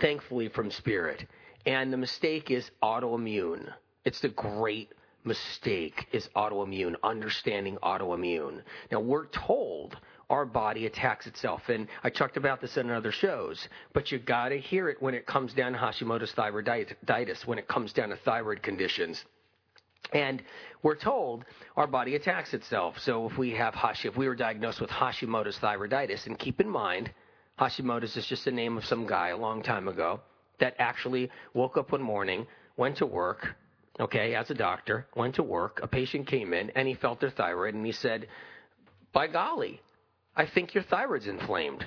thankfully 0.00 0.48
from 0.48 0.70
Spirit. 0.70 1.26
And 1.66 1.92
the 1.92 1.96
mistake 1.96 2.50
is 2.50 2.70
autoimmune. 2.82 3.72
It's 4.04 4.20
the 4.20 4.28
great 4.28 4.90
mistake 5.24 6.06
is 6.12 6.28
autoimmune, 6.34 6.94
understanding 7.02 7.78
autoimmune. 7.82 8.62
Now, 8.90 9.00
we're 9.00 9.26
told 9.26 9.96
our 10.30 10.44
body 10.46 10.86
attacks 10.86 11.26
itself, 11.26 11.68
and 11.68 11.88
I 12.02 12.10
talked 12.10 12.36
about 12.36 12.60
this 12.60 12.76
in 12.76 12.90
other 12.90 13.12
shows, 13.12 13.68
but 13.92 14.10
you 14.10 14.18
got 14.18 14.48
to 14.48 14.58
hear 14.58 14.88
it 14.88 15.00
when 15.00 15.14
it 15.14 15.26
comes 15.26 15.52
down 15.52 15.72
to 15.72 15.78
Hashimoto's 15.78 16.32
thyroiditis, 16.32 17.46
when 17.46 17.58
it 17.58 17.68
comes 17.68 17.92
down 17.92 18.08
to 18.08 18.16
thyroid 18.16 18.62
conditions. 18.62 19.24
And 20.12 20.42
we're 20.82 20.96
told 20.96 21.44
our 21.76 21.86
body 21.86 22.16
attacks 22.16 22.54
itself. 22.54 22.98
So 22.98 23.28
if 23.28 23.38
we 23.38 23.50
have 23.52 23.74
Hashi, 23.74 24.08
if 24.08 24.16
we 24.16 24.28
were 24.28 24.34
diagnosed 24.34 24.80
with 24.80 24.90
Hashimoto's 24.90 25.58
thyroiditis, 25.58 26.26
and 26.26 26.38
keep 26.38 26.60
in 26.60 26.68
mind, 26.68 27.12
Hashimoto's 27.58 28.16
is 28.16 28.26
just 28.26 28.44
the 28.44 28.50
name 28.50 28.76
of 28.76 28.84
some 28.84 29.06
guy 29.06 29.28
a 29.28 29.36
long 29.36 29.62
time 29.62 29.88
ago 29.88 30.20
that 30.58 30.74
actually 30.78 31.30
woke 31.54 31.76
up 31.76 31.92
one 31.92 32.02
morning, 32.02 32.46
went 32.76 32.96
to 32.96 33.06
work, 33.06 33.54
okay, 34.00 34.34
as 34.34 34.50
a 34.50 34.54
doctor, 34.54 35.06
went 35.14 35.36
to 35.36 35.42
work. 35.42 35.80
A 35.82 35.88
patient 35.88 36.26
came 36.26 36.52
in 36.52 36.70
and 36.70 36.88
he 36.88 36.94
felt 36.94 37.20
their 37.20 37.30
thyroid 37.30 37.74
and 37.74 37.84
he 37.84 37.92
said, 37.92 38.28
By 39.12 39.26
golly, 39.26 39.80
I 40.36 40.46
think 40.46 40.74
your 40.74 40.84
thyroid's 40.84 41.26
inflamed. 41.26 41.84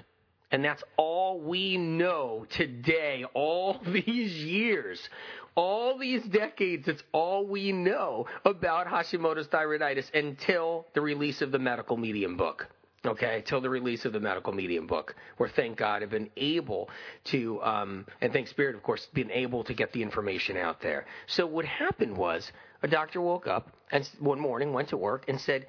And 0.51 0.63
that's 0.63 0.83
all 0.95 1.39
we 1.39 1.77
know 1.77 2.45
today, 2.49 3.25
all 3.33 3.81
these 3.87 4.33
years. 4.33 5.09
all 5.55 5.97
these 5.97 6.23
decades, 6.25 6.87
it's 6.87 7.03
all 7.13 7.47
we 7.47 7.71
know 7.71 8.27
about 8.43 8.87
Hashimoto's 8.87 9.47
thyroiditis 9.47 10.13
until 10.13 10.85
the 10.93 11.01
release 11.01 11.41
of 11.41 11.51
the 11.51 11.59
medical 11.59 11.97
medium 11.97 12.35
book 12.37 12.67
okay, 13.07 13.43
till 13.45 13.61
the 13.61 13.69
release 13.69 14.05
of 14.05 14.13
the 14.13 14.19
medical 14.19 14.53
medium 14.53 14.87
book, 14.87 15.15
where 15.37 15.49
thank 15.49 15.77
God 15.77 16.03
I've 16.03 16.09
been 16.09 16.29
able 16.37 16.89
to, 17.25 17.61
um, 17.61 18.05
and 18.21 18.31
thank 18.31 18.47
Spirit, 18.47 18.75
of 18.75 18.83
course, 18.83 19.05
been 19.13 19.31
able 19.31 19.63
to 19.63 19.73
get 19.73 19.91
the 19.93 20.01
information 20.01 20.57
out 20.57 20.81
there. 20.81 21.05
So 21.27 21.45
what 21.45 21.65
happened 21.65 22.17
was 22.17 22.51
a 22.83 22.87
doctor 22.87 23.21
woke 23.21 23.47
up 23.47 23.69
and 23.91 24.09
one 24.19 24.39
morning 24.39 24.73
went 24.73 24.89
to 24.89 24.97
work 24.97 25.25
and 25.27 25.39
said, 25.39 25.67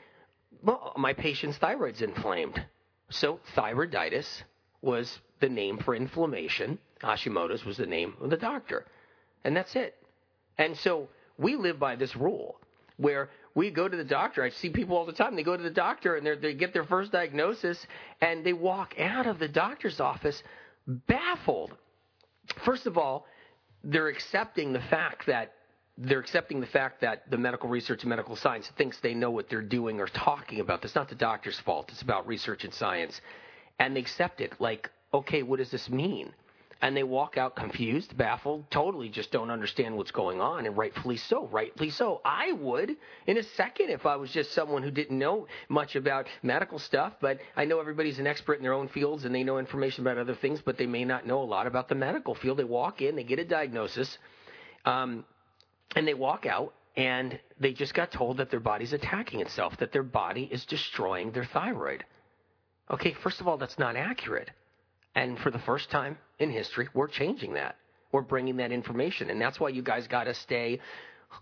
well, 0.63 0.93
my 0.97 1.13
patient's 1.13 1.59
thyroid's 1.59 2.03
inflamed. 2.03 2.65
So 3.11 3.41
thyroiditis 3.57 4.27
was 4.83 5.19
the 5.41 5.49
name 5.49 5.79
for 5.79 5.95
inflammation. 5.95 6.79
Hashimoto's 7.03 7.65
was 7.65 7.77
the 7.77 7.87
name 7.87 8.15
of 8.21 8.31
the 8.31 8.37
doctor. 8.37 8.85
And 9.45 9.57
that's 9.57 9.77
it. 9.77 9.95
And 10.59 10.77
so 10.77 11.09
we 11.39 11.57
live 11.57 11.79
by 11.79 11.97
this 11.97 12.17
rule 12.17 12.59
where 12.97 13.29
we 13.57 13.71
go 13.71 13.89
to 13.89 13.97
the 13.97 14.05
doctor. 14.05 14.45
I 14.45 14.51
see 14.51 14.69
people 14.69 14.97
all 14.97 15.07
the 15.07 15.13
time. 15.13 15.35
They 15.35 15.43
go 15.43 15.57
to 15.57 15.63
the 15.63 15.71
doctor 15.71 16.15
and 16.15 16.43
they 16.43 16.53
get 16.53 16.75
their 16.75 16.85
first 16.85 17.11
diagnosis 17.11 17.85
and 18.21 18.45
they 18.45 18.53
walk 18.53 18.95
out 19.01 19.27
of 19.27 19.39
the 19.39 19.49
doctor's 19.49 19.99
office 19.99 20.41
baffled. 20.87 21.75
First 22.67 22.87
of 22.87 22.99
all, 22.99 23.27
they're 23.83 24.09
accepting 24.09 24.75
the 24.75 24.81
fact 24.81 25.27
that 25.27 25.55
they're 25.97 26.21
accepting 26.21 26.61
the 26.61 26.67
fact 26.67 27.01
that 27.01 27.31
the 27.31 27.39
medical 27.39 27.71
research 27.71 28.03
and 28.03 28.11
medical 28.11 28.37
science 28.37 28.71
thinks 28.77 29.01
they 29.01 29.15
know 29.15 29.31
what 29.31 29.49
they're 29.49 29.63
doing 29.63 29.99
or 30.01 30.07
talking 30.07 30.61
about. 30.61 30.83
That's 30.83 30.95
not 30.95 31.09
the 31.09 31.15
doctor's 31.15 31.59
fault. 31.61 31.89
It's 31.91 32.03
about 32.03 32.27
research 32.27 32.65
and 32.65 32.75
science. 32.75 33.19
And 33.79 33.97
they 33.97 34.01
accept 34.01 34.43
it 34.43 34.53
like, 34.61 34.91
okay, 35.15 35.43
what 35.43 35.61
does 35.61 35.71
this 35.71 35.89
mean? 35.89 36.35
And 36.83 36.97
they 36.97 37.03
walk 37.03 37.39
out 37.39 37.57
confused, 37.57 38.17
baffled, 38.17 38.71
totally 38.71 39.09
just 39.09 39.33
don't 39.33 39.51
understand 39.51 39.97
what's 39.97 40.11
going 40.11 40.41
on, 40.41 40.67
and 40.67 40.77
rightfully 40.77 41.17
so, 41.17 41.47
rightfully 41.47 41.91
so. 41.91 42.21
I 42.25 42.53
would 42.53 42.97
in 43.27 43.39
a 43.39 43.43
second 43.43 43.91
if 43.91 44.05
I 44.05 44.17
was 44.17 44.31
just 44.31 44.53
someone 44.53 44.83
who 44.83 44.91
didn't 44.91 45.19
know 45.19 45.47
much 45.69 45.97
about 45.97 46.27
medical 46.43 46.79
stuff, 46.79 47.15
but 47.21 47.39
I 47.57 47.65
know 47.65 47.81
everybody's 47.81 48.19
an 48.19 48.27
expert 48.27 48.55
in 48.55 48.63
their 48.63 48.75
own 48.75 48.89
fields 48.89 49.25
and 49.25 49.35
they 49.35 49.43
know 49.43 49.59
information 49.59 50.05
about 50.07 50.19
other 50.19 50.35
things, 50.35 50.61
but 50.61 50.77
they 50.77 50.87
may 50.87 51.05
not 51.05 51.27
know 51.27 51.43
a 51.43 51.45
lot 51.45 51.67
about 51.67 51.89
the 51.89 51.95
medical 51.95 52.35
field. 52.35 52.59
They 52.59 52.65
walk 52.65 53.01
in, 53.01 53.17
they 53.17 53.25
get 53.25 53.39
a 53.39 53.45
diagnosis, 53.45 54.19
um, 54.85 55.25
and 55.95 56.07
they 56.07 56.15
walk 56.15 56.45
out, 56.45 56.75
and 56.97 57.39
they 57.59 57.73
just 57.73 57.95
got 57.95 58.11
told 58.11 58.39
that 58.39 58.51
their 58.51 58.61
body's 58.61 58.93
attacking 58.93 59.41
itself, 59.41 59.77
that 59.79 59.93
their 59.93 60.03
body 60.03 60.49
is 60.51 60.65
destroying 60.67 61.31
their 61.31 61.45
thyroid. 61.45 62.05
Okay, 62.91 63.15
first 63.23 63.41
of 63.41 63.49
all, 63.49 63.57
that's 63.57 63.79
not 63.79 63.97
accurate. 63.97 64.51
And 65.17 65.39
for 65.41 65.51
the 65.51 65.59
first 65.59 65.91
time 65.91 66.19
in 66.39 66.51
history, 66.51 66.89
we're 66.95 67.09
changing 67.09 67.55
that. 67.55 67.77
We're 68.13 68.21
bringing 68.21 68.59
that 68.59 68.71
information. 68.71 69.31
And 69.31 69.41
that's 69.41 69.59
why 69.59 69.71
you 69.71 69.83
guys 69.83 70.07
got 70.07 70.25
to 70.25 70.35
stay 70.35 70.81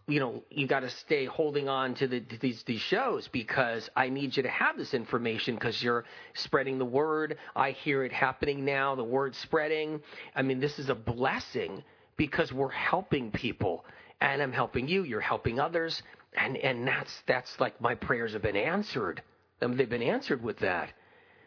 you 0.07 0.19
know, 0.19 0.43
you 0.51 0.67
got 0.67 0.81
to 0.81 0.91
stay 0.91 1.25
holding 1.27 1.69
on 1.69 1.95
to, 1.97 2.09
the, 2.09 2.21
to 2.21 2.39
these 2.39 2.63
these 2.65 2.81
shows 2.81 3.29
because 3.29 3.89
I 3.95 4.09
need 4.09 4.37
you 4.37 4.43
to 4.43 4.49
have 4.49 4.77
this 4.77 4.95
information 4.95 5.55
because 5.55 5.83
you're 5.83 6.05
spreading 6.35 6.79
the 6.79 6.85
word. 6.85 7.37
I 7.55 7.73
hear 7.73 8.03
it 8.05 8.13
happening 8.13 8.65
now. 8.65 8.95
The 8.95 9.05
word 9.05 9.35
spreading. 9.37 10.01
I 10.35 10.43
mean, 10.43 10.59
this 10.59 10.79
is 10.79 10.89
a 10.89 10.95
blessing 10.95 11.85
because 12.17 12.53
we're 12.53 12.71
helping 12.71 13.31
people, 13.31 13.85
and 14.21 14.43
I'm 14.43 14.53
helping 14.53 14.89
you. 14.89 15.05
You're 15.05 15.21
helping 15.21 15.61
others, 15.61 16.03
and 16.33 16.57
and 16.57 16.87
that's 16.87 17.23
that's 17.27 17.61
like 17.61 17.81
my 17.81 17.95
prayers 17.95 18.33
have 18.33 18.43
been 18.43 18.57
answered. 18.57 19.23
I 19.63 19.67
mean, 19.67 19.77
they've 19.77 19.89
been 19.89 20.03
answered 20.03 20.43
with 20.43 20.59
that. 20.59 20.93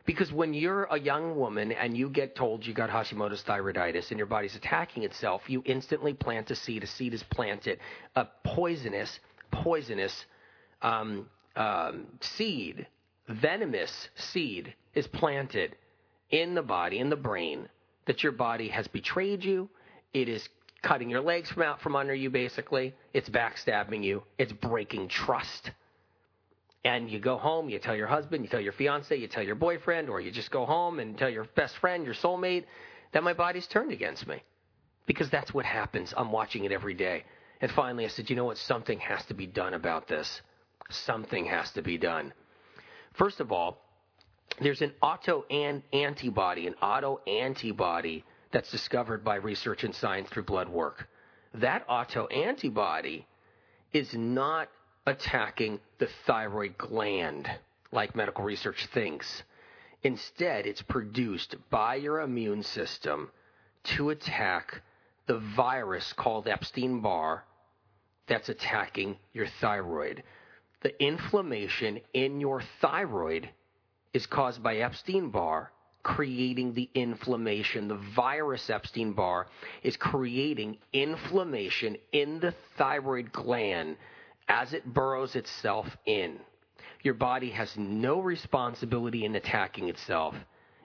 Because 0.07 0.31
when 0.31 0.53
you're 0.53 0.85
a 0.85 0.97
young 0.97 1.35
woman 1.35 1.73
and 1.73 1.95
you 1.95 2.09
get 2.09 2.33
told 2.33 2.65
you 2.65 2.73
got 2.73 2.89
Hashimoto's 2.89 3.43
thyroiditis 3.43 4.09
and 4.09 4.17
your 4.17 4.25
body's 4.25 4.55
attacking 4.55 5.03
itself, 5.03 5.41
you 5.47 5.61
instantly 5.65 6.13
plant 6.13 6.49
a 6.49 6.55
seed. 6.55 6.83
A 6.83 6.87
seed 6.87 7.13
is 7.13 7.23
planted. 7.23 7.79
A 8.15 8.25
poisonous, 8.45 9.19
poisonous 9.51 10.25
um, 10.81 11.27
um, 11.57 12.07
seed, 12.21 12.87
venomous 13.27 14.07
seed, 14.15 14.73
is 14.95 15.05
planted 15.07 15.75
in 16.29 16.55
the 16.55 16.63
body, 16.63 16.99
in 16.99 17.09
the 17.09 17.17
brain, 17.17 17.67
that 18.05 18.23
your 18.23 18.31
body 18.31 18.69
has 18.69 18.87
betrayed 18.87 19.43
you. 19.43 19.69
It 20.13 20.29
is 20.29 20.47
cutting 20.83 21.09
your 21.09 21.21
legs 21.21 21.51
from 21.51 21.63
out 21.63 21.81
from 21.81 21.97
under 21.97 22.15
you, 22.15 22.29
basically. 22.29 22.95
It's 23.13 23.27
backstabbing 23.27 24.05
you. 24.05 24.23
It's 24.37 24.53
breaking 24.53 25.09
trust 25.09 25.71
and 26.87 27.11
you 27.11 27.19
go 27.19 27.37
home, 27.37 27.67
you 27.67 27.79
tell 27.79 27.97
your 27.97 28.07
husband, 28.07 28.45
you 28.45 28.49
tell 28.49 28.61
your 28.61 28.71
fiance, 28.71 29.13
you 29.13 29.27
tell 29.27 29.43
your 29.43 29.55
boyfriend, 29.55 30.09
or 30.09 30.21
you 30.21 30.31
just 30.31 30.51
go 30.51 30.65
home 30.65 30.99
and 30.99 31.17
tell 31.17 31.29
your 31.29 31.43
best 31.53 31.75
friend, 31.79 32.05
your 32.05 32.13
soulmate, 32.13 32.63
that 33.11 33.23
my 33.23 33.33
body's 33.33 33.67
turned 33.67 33.91
against 33.91 34.25
me. 34.25 34.41
Because 35.05 35.29
that's 35.29 35.53
what 35.53 35.65
happens. 35.65 36.13
I'm 36.15 36.31
watching 36.31 36.63
it 36.63 36.71
every 36.71 36.93
day. 36.93 37.25
And 37.59 37.69
finally, 37.71 38.05
I 38.05 38.07
said, 38.07 38.29
you 38.29 38.37
know 38.37 38.45
what? 38.45 38.57
Something 38.57 38.99
has 38.99 39.21
to 39.25 39.33
be 39.33 39.47
done 39.47 39.73
about 39.73 40.07
this. 40.07 40.41
Something 40.89 41.45
has 41.47 41.69
to 41.71 41.81
be 41.81 41.97
done. 41.97 42.31
First 43.15 43.41
of 43.41 43.51
all, 43.51 43.81
there's 44.61 44.81
an 44.81 44.93
auto 45.01 45.43
antibody, 45.91 46.67
an 46.67 46.75
auto 46.81 47.19
antibody 47.27 48.23
that's 48.53 48.71
discovered 48.71 49.25
by 49.25 49.35
research 49.35 49.83
and 49.83 49.93
science 49.93 50.29
through 50.29 50.43
blood 50.43 50.69
work. 50.69 51.09
That 51.55 51.83
auto 51.89 52.27
antibody 52.27 53.27
is 53.91 54.13
not 54.13 54.69
attacking 55.07 55.79
the 55.99 56.09
thyroid 56.25 56.77
gland 56.77 57.49
like 57.91 58.15
medical 58.15 58.43
research 58.43 58.85
thinks. 58.93 59.43
Instead, 60.03 60.67
it's 60.67 60.81
produced 60.81 61.55
by 61.69 61.95
your 61.95 62.19
immune 62.19 62.61
system 62.61 63.31
to 63.83 64.09
attack 64.09 64.81
the 65.25 65.39
virus 65.55 66.13
called 66.13 66.47
Epstein 66.47 66.99
Barr 66.99 67.45
that's 68.27 68.49
attacking 68.49 69.15
your 69.33 69.47
thyroid. 69.61 70.21
The 70.81 71.01
inflammation 71.01 72.01
in 72.13 72.41
your 72.41 72.61
thyroid 72.81 73.49
is 74.13 74.27
caused 74.27 74.61
by 74.61 74.77
Epstein 74.77 75.29
Barr 75.29 75.71
creating 76.03 76.73
the 76.73 76.89
inflammation. 76.93 77.87
The 77.87 77.95
virus 77.95 78.69
Epstein 78.69 79.13
Barr 79.13 79.47
is 79.83 79.97
creating 79.97 80.77
inflammation 80.93 81.97
in 82.11 82.39
the 82.39 82.53
thyroid 82.77 83.31
gland 83.31 83.97
as 84.47 84.73
it 84.73 84.93
burrows 84.93 85.35
itself 85.35 85.87
in. 86.05 86.39
Your 87.03 87.13
body 87.13 87.51
has 87.51 87.75
no 87.77 88.19
responsibility 88.19 89.25
in 89.25 89.35
attacking 89.35 89.89
itself 89.89 90.35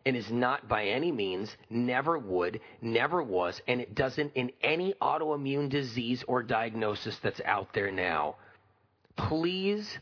and 0.04 0.16
is 0.16 0.30
not 0.30 0.68
by 0.68 0.84
any 0.84 1.12
means, 1.12 1.56
never 1.70 2.18
would, 2.18 2.60
never 2.80 3.22
was, 3.22 3.60
and 3.68 3.80
it 3.80 3.94
doesn't 3.94 4.32
in 4.34 4.50
any 4.62 4.94
autoimmune 5.00 5.68
disease 5.68 6.24
or 6.26 6.42
diagnosis 6.42 7.18
that's 7.22 7.40
out 7.44 7.72
there 7.72 7.90
now. 7.90 8.36
Please 9.16 9.98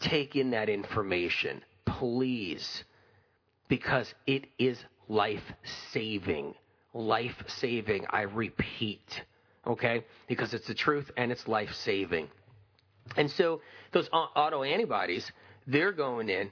take 0.00 0.34
in 0.36 0.50
that 0.50 0.68
information. 0.68 1.62
Please. 1.84 2.84
Because 3.68 4.12
it 4.26 4.46
is 4.58 4.78
life 5.08 5.52
saving. 5.92 6.54
Life 6.92 7.36
saving, 7.46 8.06
I 8.10 8.22
repeat. 8.22 9.22
Okay? 9.66 10.04
Because 10.28 10.54
it's 10.54 10.66
the 10.66 10.74
truth 10.74 11.10
and 11.16 11.30
it's 11.30 11.46
life 11.46 11.72
saving. 11.74 12.28
And 13.16 13.30
so 13.30 13.60
those 13.92 14.08
auto 14.12 14.62
antibodies, 14.62 15.30
they're 15.66 15.92
going 15.92 16.28
in, 16.28 16.50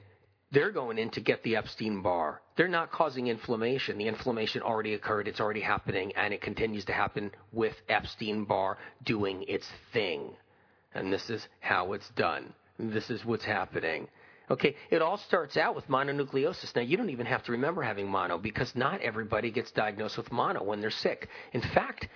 they're 0.51 0.71
going 0.71 0.97
in 0.97 1.09
to 1.11 1.21
get 1.21 1.43
the 1.43 1.55
Epstein 1.55 2.01
Barr. 2.01 2.41
They're 2.55 2.67
not 2.67 2.91
causing 2.91 3.27
inflammation. 3.27 3.97
The 3.97 4.07
inflammation 4.07 4.61
already 4.61 4.93
occurred, 4.93 5.27
it's 5.27 5.41
already 5.41 5.61
happening, 5.61 6.13
and 6.15 6.33
it 6.33 6.41
continues 6.41 6.85
to 6.85 6.93
happen 6.93 7.31
with 7.51 7.75
Epstein 7.89 8.45
Barr 8.45 8.77
doing 9.03 9.43
its 9.47 9.67
thing. 9.91 10.29
And 10.93 11.11
this 11.11 11.29
is 11.29 11.45
how 11.59 11.93
it's 11.93 12.09
done. 12.11 12.53
This 12.79 13.09
is 13.09 13.25
what's 13.25 13.43
happening. 13.43 14.07
Okay, 14.49 14.75
it 14.91 15.01
all 15.01 15.17
starts 15.17 15.57
out 15.57 15.75
with 15.75 15.87
mononucleosis. 15.87 16.75
Now, 16.75 16.83
you 16.83 16.97
don't 16.97 17.09
even 17.09 17.25
have 17.25 17.43
to 17.45 17.51
remember 17.51 17.81
having 17.81 18.07
mono 18.07 18.37
because 18.37 18.71
not 18.75 19.01
everybody 19.01 19.49
gets 19.49 19.71
diagnosed 19.71 20.17
with 20.17 20.31
mono 20.31 20.63
when 20.63 20.81
they're 20.81 20.91
sick. 20.91 21.27
In 21.53 21.61
fact, 21.61 22.07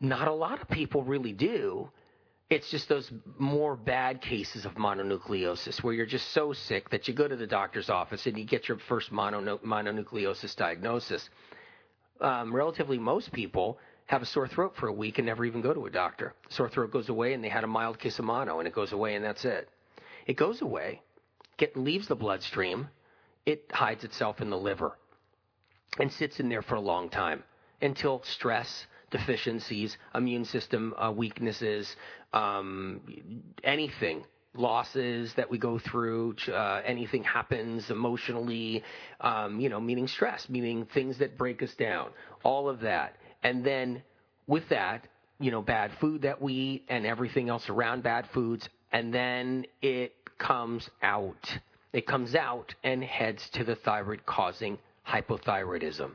not 0.00 0.26
a 0.26 0.32
lot 0.32 0.62
of 0.62 0.68
people 0.68 1.04
really 1.04 1.32
do 1.32 1.90
it's 2.50 2.70
just 2.70 2.88
those 2.88 3.10
more 3.38 3.74
bad 3.74 4.20
cases 4.20 4.64
of 4.64 4.74
mononucleosis 4.74 5.82
where 5.82 5.94
you're 5.94 6.06
just 6.06 6.30
so 6.30 6.52
sick 6.52 6.90
that 6.90 7.08
you 7.08 7.14
go 7.14 7.26
to 7.26 7.36
the 7.36 7.46
doctor's 7.46 7.88
office 7.88 8.26
and 8.26 8.36
you 8.36 8.44
get 8.44 8.68
your 8.68 8.78
first 8.78 9.10
mono, 9.10 9.58
mononucleosis 9.58 10.54
diagnosis. 10.54 11.28
Um, 12.20 12.54
relatively, 12.54 12.98
most 12.98 13.32
people 13.32 13.78
have 14.06 14.20
a 14.20 14.26
sore 14.26 14.46
throat 14.46 14.74
for 14.76 14.88
a 14.88 14.92
week 14.92 15.18
and 15.18 15.26
never 15.26 15.44
even 15.46 15.62
go 15.62 15.72
to 15.72 15.86
a 15.86 15.90
doctor. 15.90 16.34
Sore 16.50 16.68
throat 16.68 16.90
goes 16.90 17.08
away 17.08 17.32
and 17.32 17.42
they 17.42 17.48
had 17.48 17.64
a 17.64 17.68
mild 17.68 17.98
case 17.98 18.18
of 18.18 18.26
mono 18.26 18.58
and 18.58 18.68
it 18.68 18.74
goes 18.74 18.92
away 18.92 19.14
and 19.14 19.24
that's 19.24 19.44
it. 19.46 19.70
It 20.26 20.36
goes 20.36 20.60
away, 20.60 21.00
get, 21.56 21.76
leaves 21.76 22.08
the 22.08 22.14
bloodstream, 22.14 22.88
it 23.46 23.64
hides 23.72 24.04
itself 24.04 24.40
in 24.42 24.50
the 24.50 24.58
liver 24.58 24.98
and 25.98 26.12
sits 26.12 26.40
in 26.40 26.48
there 26.50 26.62
for 26.62 26.74
a 26.74 26.80
long 26.80 27.08
time 27.08 27.42
until 27.80 28.22
stress 28.24 28.86
deficiencies, 29.14 29.96
immune 30.14 30.44
system 30.44 30.92
uh, 30.98 31.10
weaknesses, 31.10 31.94
um, 32.32 33.00
anything 33.62 34.24
losses 34.56 35.32
that 35.36 35.48
we 35.50 35.56
go 35.56 35.78
through, 35.78 36.34
uh, 36.48 36.80
anything 36.84 37.22
happens 37.22 37.90
emotionally, 37.90 38.82
um, 39.20 39.60
you 39.60 39.68
know, 39.68 39.80
meaning 39.80 40.08
stress, 40.08 40.48
meaning 40.48 40.86
things 40.94 41.18
that 41.18 41.38
break 41.38 41.62
us 41.62 41.74
down, 41.74 42.10
all 42.42 42.68
of 42.68 42.80
that. 42.80 43.16
And 43.42 43.64
then 43.64 44.02
with 44.46 44.68
that, 44.70 45.06
you 45.38 45.50
know, 45.50 45.62
bad 45.62 45.92
food 46.00 46.22
that 46.22 46.40
we 46.42 46.52
eat 46.52 46.84
and 46.88 47.06
everything 47.06 47.48
else 47.48 47.68
around 47.68 48.02
bad 48.02 48.28
foods, 48.34 48.68
and 48.92 49.14
then 49.14 49.64
it 49.80 50.12
comes 50.38 50.88
out. 51.02 51.58
It 51.92 52.06
comes 52.06 52.34
out 52.34 52.74
and 52.82 53.02
heads 53.04 53.48
to 53.54 53.64
the 53.64 53.76
thyroid, 53.76 54.26
causing 54.26 54.78
hypothyroidism. 55.08 56.10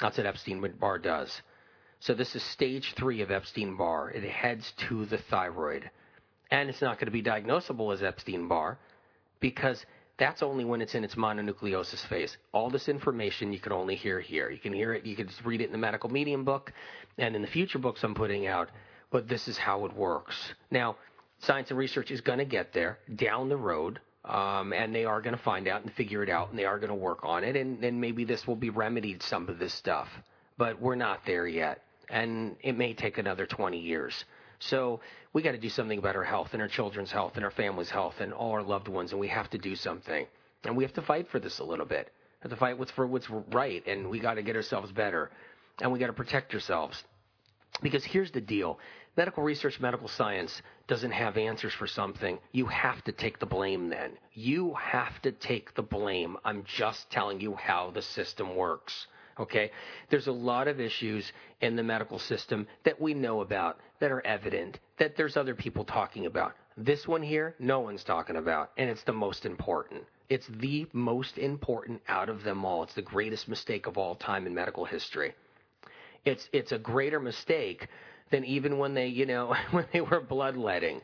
That's 0.00 0.16
what 0.16 0.26
Epstein 0.26 0.64
Barr 0.80 0.98
does. 0.98 1.42
So 2.00 2.14
this 2.14 2.34
is 2.34 2.42
stage 2.42 2.94
three 2.96 3.20
of 3.20 3.30
Epstein 3.30 3.76
Barr. 3.76 4.10
It 4.10 4.24
heads 4.24 4.72
to 4.88 5.04
the 5.04 5.18
thyroid. 5.18 5.90
And 6.50 6.70
it's 6.70 6.80
not 6.80 6.96
going 6.96 7.06
to 7.06 7.12
be 7.12 7.22
diagnosable 7.22 7.92
as 7.92 8.02
Epstein 8.02 8.48
Barr 8.48 8.78
because 9.38 9.84
that's 10.18 10.42
only 10.42 10.64
when 10.64 10.80
it's 10.80 10.94
in 10.94 11.04
its 11.04 11.14
mononucleosis 11.14 12.06
phase. 12.06 12.36
All 12.52 12.70
this 12.70 12.88
information 12.88 13.52
you 13.52 13.60
can 13.60 13.72
only 13.72 13.96
hear 13.96 14.18
here. 14.18 14.50
You 14.50 14.58
can 14.58 14.72
hear 14.72 14.94
it, 14.94 15.04
you 15.04 15.14
can 15.14 15.28
just 15.28 15.44
read 15.44 15.60
it 15.60 15.66
in 15.66 15.72
the 15.72 15.78
medical 15.78 16.10
medium 16.10 16.44
book 16.44 16.72
and 17.18 17.36
in 17.36 17.42
the 17.42 17.48
future 17.48 17.78
books 17.78 18.02
I'm 18.02 18.14
putting 18.14 18.46
out, 18.46 18.70
but 19.10 19.28
this 19.28 19.46
is 19.46 19.58
how 19.58 19.84
it 19.84 19.94
works. 19.94 20.36
Now, 20.70 20.96
science 21.40 21.70
and 21.70 21.78
research 21.78 22.10
is 22.10 22.22
going 22.22 22.38
to 22.38 22.44
get 22.46 22.72
there 22.72 22.98
down 23.14 23.48
the 23.48 23.56
road. 23.56 24.00
Um, 24.22 24.74
and 24.74 24.94
they 24.94 25.06
are 25.06 25.22
going 25.22 25.34
to 25.34 25.42
find 25.42 25.66
out 25.66 25.82
and 25.82 25.90
figure 25.94 26.22
it 26.22 26.28
out, 26.28 26.50
and 26.50 26.58
they 26.58 26.66
are 26.66 26.78
going 26.78 26.90
to 26.90 26.94
work 26.94 27.20
on 27.22 27.42
it, 27.42 27.56
and, 27.56 27.82
and 27.82 27.98
maybe 27.98 28.26
this 28.26 28.46
will 28.46 28.54
be 28.54 28.68
remedied 28.68 29.22
some 29.22 29.48
of 29.48 29.58
this 29.58 29.72
stuff, 29.72 30.08
but 30.58 30.78
we're 30.78 30.94
not 30.94 31.20
there 31.24 31.46
yet, 31.46 31.82
and 32.10 32.56
it 32.62 32.76
may 32.76 32.94
take 32.94 33.18
another 33.18 33.46
20 33.46 33.78
years. 33.78 34.24
So 34.58 35.00
we 35.32 35.42
got 35.42 35.52
to 35.52 35.58
do 35.58 35.70
something 35.70 35.98
about 35.98 36.16
our 36.16 36.24
health 36.24 36.50
and 36.52 36.60
our 36.60 36.68
children's 36.68 37.10
health 37.10 37.32
and 37.36 37.44
our 37.44 37.50
family's 37.50 37.90
health 37.90 38.20
and 38.20 38.32
all 38.32 38.52
our 38.52 38.62
loved 38.62 38.88
ones, 38.88 39.12
and 39.12 39.20
we 39.20 39.28
have 39.28 39.48
to 39.50 39.58
do 39.58 39.74
something, 39.74 40.26
and 40.64 40.76
we 40.76 40.84
have 40.84 40.92
to 40.94 41.02
fight 41.02 41.28
for 41.28 41.38
this 41.38 41.58
a 41.60 41.64
little 41.64 41.86
bit. 41.86 42.12
We 42.42 42.50
have 42.50 42.50
to 42.50 42.56
fight 42.56 42.76
for 42.94 43.06
what's 43.06 43.28
right, 43.30 43.86
and 43.86 44.10
we 44.10 44.18
got 44.18 44.34
to 44.34 44.42
get 44.42 44.56
ourselves 44.56 44.92
better, 44.92 45.30
and 45.80 45.90
we 45.90 45.98
got 45.98 46.08
to 46.08 46.12
protect 46.12 46.52
ourselves. 46.52 47.02
Because 47.82 48.04
here's 48.04 48.30
the 48.32 48.40
deal 48.40 48.78
medical 49.16 49.42
research, 49.42 49.80
medical 49.80 50.08
science 50.08 50.62
doesn't 50.86 51.10
have 51.10 51.36
answers 51.36 51.72
for 51.74 51.86
something. 51.86 52.38
You 52.52 52.66
have 52.66 53.02
to 53.04 53.12
take 53.12 53.38
the 53.38 53.46
blame 53.46 53.88
then. 53.88 54.12
You 54.32 54.74
have 54.74 55.20
to 55.22 55.32
take 55.32 55.74
the 55.74 55.82
blame. 55.82 56.36
I'm 56.44 56.64
just 56.64 57.10
telling 57.10 57.40
you 57.40 57.54
how 57.54 57.90
the 57.90 58.02
system 58.02 58.56
works. 58.56 59.06
Okay? 59.38 59.70
There's 60.10 60.26
a 60.26 60.32
lot 60.32 60.68
of 60.68 60.80
issues 60.80 61.32
in 61.60 61.76
the 61.76 61.82
medical 61.82 62.18
system 62.18 62.66
that 62.84 63.00
we 63.00 63.14
know 63.14 63.40
about, 63.40 63.78
that 64.00 64.10
are 64.10 64.24
evident, 64.26 64.78
that 64.98 65.16
there's 65.16 65.36
other 65.36 65.54
people 65.54 65.84
talking 65.84 66.26
about. 66.26 66.54
This 66.76 67.06
one 67.06 67.22
here, 67.22 67.54
no 67.58 67.80
one's 67.80 68.04
talking 68.04 68.36
about, 68.36 68.70
and 68.76 68.88
it's 68.88 69.02
the 69.04 69.12
most 69.12 69.44
important. 69.44 70.04
It's 70.28 70.46
the 70.46 70.86
most 70.92 71.38
important 71.38 72.00
out 72.08 72.28
of 72.28 72.44
them 72.44 72.64
all. 72.64 72.82
It's 72.84 72.94
the 72.94 73.02
greatest 73.02 73.48
mistake 73.48 73.86
of 73.86 73.98
all 73.98 74.14
time 74.14 74.46
in 74.46 74.54
medical 74.54 74.84
history. 74.84 75.34
It's 76.24 76.48
it's 76.52 76.72
a 76.72 76.78
greater 76.78 77.18
mistake 77.18 77.88
than 78.30 78.44
even 78.44 78.78
when 78.78 78.94
they, 78.94 79.08
you 79.08 79.26
know, 79.26 79.54
when 79.72 79.86
they 79.92 80.00
were 80.00 80.20
bloodletting. 80.20 81.00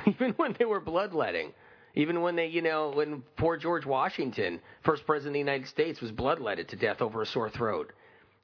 even 0.06 0.32
when 0.32 0.56
they 0.58 0.64
were 0.64 0.80
bloodletting. 0.80 1.52
Even 1.94 2.22
when 2.22 2.36
they, 2.36 2.46
you 2.46 2.62
know, 2.62 2.90
when 2.90 3.22
poor 3.36 3.56
George 3.56 3.84
Washington, 3.84 4.60
first 4.82 5.04
president 5.06 5.30
of 5.30 5.34
the 5.34 5.38
United 5.50 5.68
States, 5.68 6.00
was 6.00 6.12
bloodletted 6.12 6.68
to 6.68 6.76
death 6.76 7.02
over 7.02 7.22
a 7.22 7.26
sore 7.26 7.50
throat. 7.50 7.92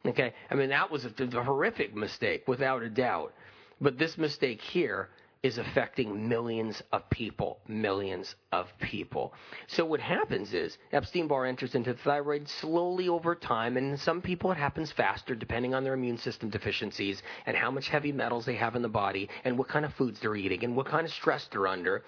Okay? 0.06 0.34
I 0.50 0.54
mean, 0.54 0.68
that 0.68 0.90
was 0.90 1.04
a, 1.04 1.12
a 1.18 1.42
horrific 1.42 1.94
mistake, 1.94 2.46
without 2.46 2.82
a 2.82 2.90
doubt. 2.90 3.32
But 3.80 3.98
this 3.98 4.18
mistake 4.18 4.60
here 4.60 5.08
is 5.42 5.56
affecting 5.58 6.28
millions 6.28 6.82
of 6.92 7.08
people, 7.10 7.60
millions 7.68 8.34
of 8.50 8.66
people. 8.80 9.32
So 9.68 9.84
what 9.84 10.00
happens 10.00 10.52
is 10.52 10.76
Epstein-Barr 10.92 11.46
enters 11.46 11.76
into 11.76 11.92
the 11.92 11.98
thyroid 12.00 12.48
slowly 12.48 13.08
over 13.08 13.36
time, 13.36 13.76
and 13.76 13.92
in 13.92 13.96
some 13.96 14.20
people 14.20 14.50
it 14.50 14.58
happens 14.58 14.90
faster 14.90 15.36
depending 15.36 15.74
on 15.74 15.84
their 15.84 15.94
immune 15.94 16.18
system 16.18 16.50
deficiencies 16.50 17.22
and 17.46 17.56
how 17.56 17.70
much 17.70 17.88
heavy 17.88 18.10
metals 18.10 18.46
they 18.46 18.56
have 18.56 18.74
in 18.74 18.82
the 18.82 18.88
body 18.88 19.28
and 19.44 19.56
what 19.56 19.68
kind 19.68 19.84
of 19.84 19.94
foods 19.94 20.18
they're 20.20 20.34
eating 20.34 20.64
and 20.64 20.74
what 20.74 20.86
kind 20.86 21.06
of 21.06 21.12
stress 21.12 21.46
they're 21.52 21.68
under. 21.68 22.02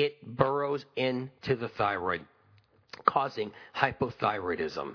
It 0.00 0.34
burrows 0.34 0.86
into 0.96 1.56
the 1.56 1.68
thyroid, 1.68 2.24
causing 3.04 3.52
hypothyroidism. 3.76 4.94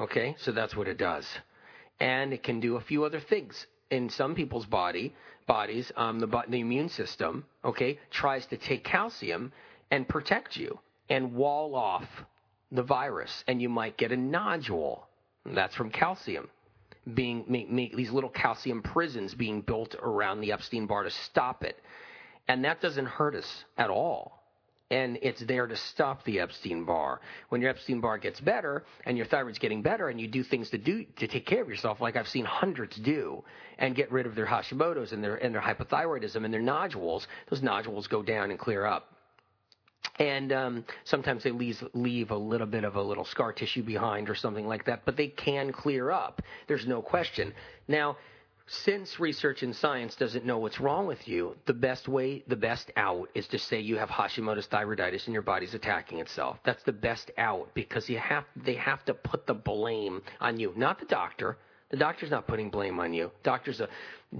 Okay, 0.00 0.34
so 0.40 0.50
that's 0.50 0.74
what 0.74 0.88
it 0.88 0.98
does. 0.98 1.24
And 2.00 2.32
it 2.32 2.42
can 2.42 2.58
do 2.58 2.74
a 2.74 2.80
few 2.80 3.04
other 3.04 3.20
things 3.20 3.68
in 3.92 4.10
some 4.10 4.34
people's 4.34 4.66
body 4.66 5.14
bodies, 5.46 5.92
um, 5.96 6.18
the, 6.18 6.26
the 6.48 6.58
immune 6.58 6.88
system, 6.88 7.44
okay, 7.64 8.00
tries 8.10 8.44
to 8.46 8.56
take 8.56 8.82
calcium 8.82 9.52
and 9.92 10.08
protect 10.08 10.56
you 10.56 10.80
and 11.08 11.32
wall 11.32 11.76
off 11.76 12.08
the 12.72 12.82
virus, 12.82 13.44
and 13.46 13.62
you 13.62 13.68
might 13.68 13.96
get 13.98 14.10
a 14.10 14.16
nodule. 14.16 15.06
That's 15.46 15.76
from 15.76 15.90
calcium. 15.90 16.50
Being 17.14 17.44
make, 17.46 17.70
make 17.70 17.94
these 17.94 18.10
little 18.10 18.30
calcium 18.30 18.82
prisons 18.82 19.32
being 19.32 19.60
built 19.60 19.94
around 20.02 20.40
the 20.40 20.50
Epstein 20.50 20.88
Barr 20.88 21.04
to 21.04 21.10
stop 21.10 21.62
it, 21.62 21.78
and 22.48 22.64
that 22.64 22.80
doesn't 22.80 23.06
hurt 23.06 23.36
us 23.36 23.64
at 23.78 23.90
all 23.90 24.39
and 24.90 25.18
it's 25.22 25.40
there 25.46 25.66
to 25.66 25.76
stop 25.76 26.24
the 26.24 26.40
Epstein 26.40 26.84
Barr. 26.84 27.20
When 27.48 27.60
your 27.60 27.70
Epstein 27.70 28.00
Barr 28.00 28.18
gets 28.18 28.40
better 28.40 28.84
and 29.06 29.16
your 29.16 29.26
thyroid's 29.26 29.58
getting 29.58 29.82
better 29.82 30.08
and 30.08 30.20
you 30.20 30.26
do 30.26 30.42
things 30.42 30.70
to 30.70 30.78
do 30.78 31.04
to 31.18 31.28
take 31.28 31.46
care 31.46 31.62
of 31.62 31.68
yourself, 31.68 32.00
like 32.00 32.16
I've 32.16 32.28
seen 32.28 32.44
hundreds 32.44 32.96
do, 32.96 33.44
and 33.78 33.94
get 33.94 34.10
rid 34.10 34.26
of 34.26 34.34
their 34.34 34.46
Hashimoto's 34.46 35.12
and 35.12 35.22
their 35.22 35.36
and 35.36 35.54
their 35.54 35.62
hypothyroidism 35.62 36.44
and 36.44 36.52
their 36.52 36.62
nodules, 36.62 37.26
those 37.48 37.62
nodules 37.62 38.08
go 38.08 38.22
down 38.22 38.50
and 38.50 38.58
clear 38.58 38.84
up. 38.84 39.06
And 40.18 40.52
um, 40.52 40.84
sometimes 41.04 41.42
they 41.44 41.50
leave, 41.50 41.82
leave 41.94 42.30
a 42.30 42.36
little 42.36 42.66
bit 42.66 42.84
of 42.84 42.96
a 42.96 43.02
little 43.02 43.24
scar 43.24 43.52
tissue 43.52 43.82
behind 43.82 44.28
or 44.28 44.34
something 44.34 44.66
like 44.66 44.84
that, 44.84 45.02
but 45.04 45.16
they 45.16 45.28
can 45.28 45.72
clear 45.72 46.10
up. 46.10 46.42
There's 46.68 46.86
no 46.86 47.00
question. 47.00 47.54
Now, 47.88 48.16
since 48.70 49.18
research 49.18 49.64
and 49.64 49.74
science 49.74 50.14
doesn't 50.14 50.44
know 50.44 50.58
what's 50.58 50.78
wrong 50.78 51.08
with 51.08 51.26
you, 51.26 51.56
the 51.66 51.74
best 51.74 52.06
way, 52.06 52.44
the 52.46 52.54
best 52.54 52.92
out 52.96 53.28
is 53.34 53.48
to 53.48 53.58
say 53.58 53.80
you 53.80 53.96
have 53.96 54.08
Hashimoto's 54.08 54.68
thyroiditis 54.68 55.26
and 55.26 55.32
your 55.32 55.42
body's 55.42 55.74
attacking 55.74 56.20
itself. 56.20 56.56
That's 56.64 56.82
the 56.84 56.92
best 56.92 57.32
out 57.36 57.70
because 57.74 58.08
you 58.08 58.18
have, 58.18 58.44
they 58.54 58.74
have 58.74 59.04
to 59.06 59.14
put 59.14 59.48
the 59.48 59.54
blame 59.54 60.22
on 60.40 60.60
you, 60.60 60.72
not 60.76 61.00
the 61.00 61.06
doctor. 61.06 61.58
The 61.90 61.96
doctor's 61.96 62.30
not 62.30 62.46
putting 62.46 62.70
blame 62.70 63.00
on 63.00 63.12
you. 63.12 63.32
Doctors 63.42 63.80
are, 63.80 63.88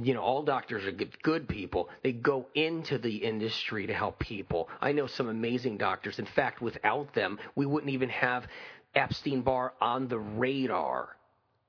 you 0.01 0.15
know, 0.15 0.21
all 0.21 0.45
doctors 0.45 0.87
are 0.87 0.93
good, 0.93 1.21
good 1.25 1.49
people. 1.49 1.89
They 2.05 2.13
go 2.13 2.47
into 2.55 2.99
the 2.99 3.17
industry 3.17 3.89
to 3.89 3.93
help 3.95 4.21
people. 4.21 4.69
I 4.81 4.93
know 4.93 5.09
some 5.09 5.29
amazing 5.29 5.77
doctors. 5.77 6.21
In 6.21 6.27
fact, 6.27 6.63
without 6.63 7.13
them, 7.15 7.41
we 7.57 7.67
wouldn't 7.67 7.93
even 7.93 8.11
have 8.11 8.47
Epstein 8.95 9.43
Barr 9.43 9.73
on 9.81 10.07
the 10.07 10.21
radar 10.21 11.17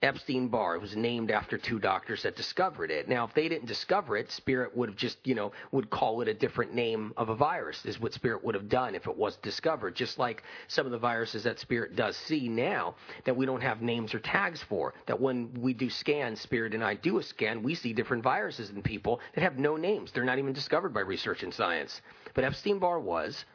Epstein 0.01 0.47
Barr. 0.47 0.79
Was 0.79 0.95
named 0.95 1.29
after 1.29 1.57
two 1.57 1.77
doctors 1.77 2.23
that 2.23 2.35
discovered 2.35 2.89
it. 2.89 3.07
Now, 3.07 3.25
if 3.25 3.33
they 3.33 3.47
didn't 3.47 3.67
discover 3.67 4.17
it, 4.17 4.31
Spirit 4.31 4.75
would 4.75 4.89
have 4.89 4.97
just, 4.97 5.17
you 5.25 5.35
know, 5.35 5.51
would 5.71 5.89
call 5.89 6.21
it 6.21 6.27
a 6.27 6.33
different 6.33 6.73
name 6.73 7.13
of 7.17 7.29
a 7.29 7.35
virus, 7.35 7.85
is 7.85 7.99
what 7.99 8.13
Spirit 8.13 8.43
would 8.43 8.55
have 8.55 8.67
done 8.67 8.95
if 8.95 9.05
it 9.05 9.15
was 9.15 9.35
discovered. 9.37 9.95
Just 9.95 10.17
like 10.17 10.43
some 10.67 10.85
of 10.85 10.91
the 10.91 10.97
viruses 10.97 11.43
that 11.43 11.59
Spirit 11.59 11.95
does 11.95 12.17
see 12.17 12.47
now 12.47 12.95
that 13.25 13.35
we 13.35 13.45
don't 13.45 13.61
have 13.61 13.81
names 13.81 14.13
or 14.13 14.19
tags 14.19 14.63
for. 14.63 14.93
That 15.05 15.21
when 15.21 15.53
we 15.53 15.73
do 15.73 15.89
scans, 15.89 16.41
Spirit 16.41 16.73
and 16.73 16.83
I 16.83 16.95
do 16.95 17.19
a 17.19 17.23
scan, 17.23 17.61
we 17.61 17.75
see 17.75 17.93
different 17.93 18.23
viruses 18.23 18.71
in 18.71 18.81
people 18.81 19.19
that 19.35 19.41
have 19.41 19.59
no 19.59 19.77
names. 19.77 20.11
They're 20.11 20.23
not 20.23 20.39
even 20.39 20.53
discovered 20.53 20.93
by 20.93 21.01
research 21.01 21.43
and 21.43 21.53
science. 21.53 22.01
But 22.33 22.43
Epstein 22.43 22.79
Barr 22.79 22.99
was, 22.99 23.45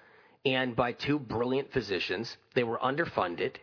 and 0.45 0.77
by 0.77 0.93
two 0.93 1.19
brilliant 1.19 1.73
physicians. 1.73 2.37
They 2.55 2.63
were 2.63 2.79
underfunded. 2.79 3.57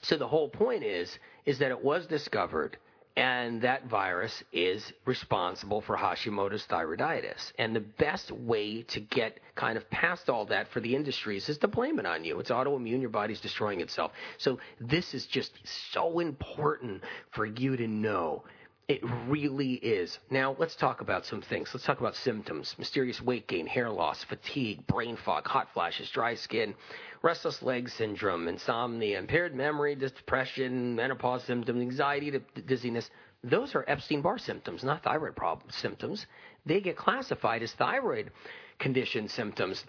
So 0.00 0.16
the 0.16 0.26
whole 0.26 0.48
point 0.48 0.82
is 0.82 1.18
is 1.46 1.58
that 1.58 1.70
it 1.70 1.82
was 1.82 2.06
discovered 2.06 2.76
and 3.16 3.60
that 3.60 3.86
virus 3.86 4.42
is 4.52 4.90
responsible 5.04 5.82
for 5.82 5.96
Hashimoto's 5.96 6.66
thyroiditis. 6.66 7.52
And 7.58 7.76
the 7.76 7.80
best 7.80 8.30
way 8.30 8.82
to 8.84 9.00
get 9.00 9.38
kind 9.54 9.76
of 9.76 9.88
past 9.90 10.30
all 10.30 10.46
that 10.46 10.68
for 10.68 10.80
the 10.80 10.94
industries 10.94 11.48
is 11.48 11.58
to 11.58 11.68
blame 11.68 11.98
it 11.98 12.06
on 12.06 12.24
you. 12.24 12.38
It's 12.40 12.50
autoimmune, 12.50 13.00
your 13.00 13.10
body's 13.10 13.40
destroying 13.40 13.80
itself. 13.80 14.12
So 14.38 14.58
this 14.80 15.12
is 15.12 15.26
just 15.26 15.52
so 15.92 16.20
important 16.20 17.02
for 17.32 17.44
you 17.44 17.76
to 17.76 17.86
know 17.86 18.44
it 18.88 19.00
really 19.28 19.74
is. 19.74 20.18
Now, 20.30 20.56
let's 20.58 20.74
talk 20.74 21.00
about 21.00 21.24
some 21.24 21.40
things. 21.40 21.70
Let's 21.72 21.86
talk 21.86 22.00
about 22.00 22.16
symptoms 22.16 22.74
mysterious 22.78 23.22
weight 23.22 23.46
gain, 23.46 23.66
hair 23.66 23.90
loss, 23.90 24.24
fatigue, 24.24 24.86
brain 24.86 25.16
fog, 25.16 25.46
hot 25.46 25.68
flashes, 25.72 26.10
dry 26.10 26.34
skin, 26.34 26.74
restless 27.22 27.62
leg 27.62 27.88
syndrome, 27.88 28.48
insomnia, 28.48 29.18
impaired 29.18 29.54
memory, 29.54 29.94
depression, 29.94 30.96
menopause 30.96 31.44
symptoms, 31.44 31.80
anxiety, 31.80 32.32
dizziness. 32.66 33.08
Those 33.44 33.74
are 33.74 33.84
Epstein 33.88 34.20
Barr 34.20 34.38
symptoms, 34.38 34.84
not 34.84 35.02
thyroid 35.02 35.36
problem 35.36 35.70
symptoms. 35.70 36.26
They 36.66 36.80
get 36.80 36.96
classified 36.96 37.62
as 37.62 37.72
thyroid 37.72 38.30
condition 38.78 39.28
symptoms 39.28 39.84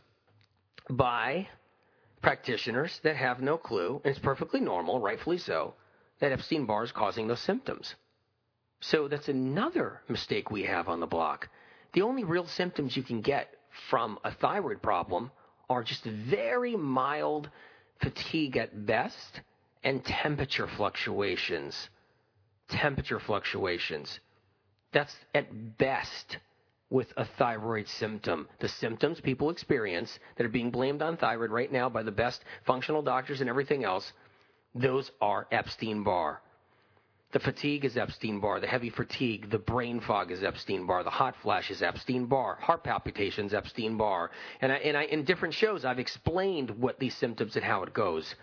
by 0.89 1.47
practitioners 2.21 2.99
that 3.03 3.15
have 3.15 3.41
no 3.41 3.57
clue, 3.57 4.01
and 4.03 4.11
it's 4.11 4.19
perfectly 4.19 4.59
normal, 4.59 4.99
rightfully 4.99 5.37
so, 5.37 5.73
that 6.19 6.31
Epstein 6.31 6.65
Barr 6.65 6.83
is 6.83 6.91
causing 6.91 7.27
those 7.27 7.41
symptoms. 7.41 7.95
So 8.83 9.07
that's 9.07 9.29
another 9.29 10.01
mistake 10.09 10.51
we 10.51 10.63
have 10.63 10.89
on 10.89 10.99
the 10.99 11.07
block. 11.07 11.47
The 11.93 12.01
only 12.01 12.25
real 12.25 12.45
symptoms 12.45 12.97
you 12.97 13.03
can 13.03 13.21
get 13.21 13.47
from 13.89 14.19
a 14.25 14.31
thyroid 14.31 14.81
problem 14.81 15.31
are 15.69 15.83
just 15.83 16.03
very 16.03 16.75
mild 16.75 17.49
fatigue 18.01 18.57
at 18.57 18.85
best 18.85 19.39
and 19.85 20.03
temperature 20.03 20.67
fluctuations. 20.67 21.89
Temperature 22.67 23.21
fluctuations. 23.21 24.19
That's 24.91 25.15
at 25.33 25.77
best 25.77 26.37
with 26.89 27.07
a 27.15 27.23
thyroid 27.23 27.87
symptom. 27.87 28.49
The 28.59 28.67
symptoms 28.67 29.21
people 29.21 29.49
experience 29.49 30.19
that 30.35 30.45
are 30.45 30.49
being 30.49 30.71
blamed 30.71 31.01
on 31.01 31.15
thyroid 31.15 31.51
right 31.51 31.71
now 31.71 31.87
by 31.87 32.03
the 32.03 32.11
best 32.11 32.43
functional 32.65 33.01
doctors 33.01 33.39
and 33.39 33.49
everything 33.49 33.85
else, 33.85 34.11
those 34.75 35.09
are 35.21 35.47
Epstein 35.51 36.03
Barr. 36.03 36.41
The 37.33 37.39
fatigue 37.39 37.83
is 37.83 37.97
Epstein 37.97 38.39
Barr. 38.39 38.59
The 38.59 38.67
heavy 38.67 38.91
fatigue, 38.91 39.49
the 39.49 39.57
brain 39.57 39.99
fog 39.99 40.31
is 40.31 40.43
Epstein 40.43 40.85
Barr. 40.85 41.03
The 41.03 41.09
hot 41.09 41.35
flash 41.41 41.71
is 41.71 41.81
Epstein 41.81 42.27
Barr. 42.27 42.57
Heart 42.61 42.83
palpitations, 42.83 43.55
Epstein 43.55 43.97
Barr. 43.97 44.29
And 44.61 44.71
I, 44.71 44.75
and 44.75 44.95
I, 44.95 45.05
in 45.05 45.23
different 45.25 45.55
shows, 45.55 45.83
I've 45.83 45.97
explained 45.97 46.69
what 46.69 46.99
these 46.99 47.15
symptoms 47.17 47.55
and 47.55 47.65
how 47.65 47.81
it 47.81 47.91
goes. 47.91 48.35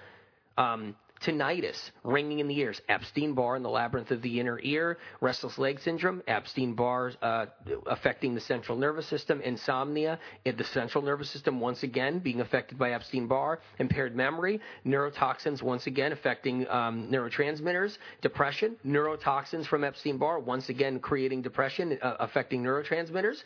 Um, 0.58 0.96
tinnitus, 1.20 1.90
ringing 2.02 2.38
in 2.38 2.48
the 2.48 2.58
ears, 2.58 2.80
Epstein 2.88 3.34
Barr 3.34 3.56
in 3.56 3.62
the 3.62 3.68
labyrinth 3.68 4.10
of 4.10 4.22
the 4.22 4.40
inner 4.40 4.58
ear, 4.62 4.98
restless 5.20 5.58
leg 5.58 5.78
syndrome, 5.80 6.22
Epstein 6.26 6.74
Barr 6.74 7.12
uh, 7.22 7.46
affecting 7.86 8.34
the 8.34 8.40
central 8.40 8.76
nervous 8.76 9.06
system, 9.06 9.40
insomnia, 9.42 10.18
in 10.44 10.56
the 10.56 10.64
central 10.64 11.04
nervous 11.04 11.30
system 11.30 11.60
once 11.60 11.82
again 11.82 12.18
being 12.18 12.40
affected 12.40 12.78
by 12.78 12.92
Epstein 12.92 13.26
Barr, 13.26 13.60
impaired 13.78 14.16
memory, 14.16 14.60
neurotoxins 14.86 15.62
once 15.62 15.86
again 15.86 16.12
affecting 16.12 16.68
um, 16.68 17.08
neurotransmitters, 17.10 17.98
depression, 18.22 18.76
neurotoxins 18.86 19.66
from 19.66 19.84
Epstein 19.84 20.16
Barr 20.16 20.38
once 20.38 20.68
again 20.68 20.98
creating 21.00 21.42
depression, 21.42 21.98
uh, 22.02 22.16
affecting 22.20 22.62
neurotransmitters. 22.62 23.42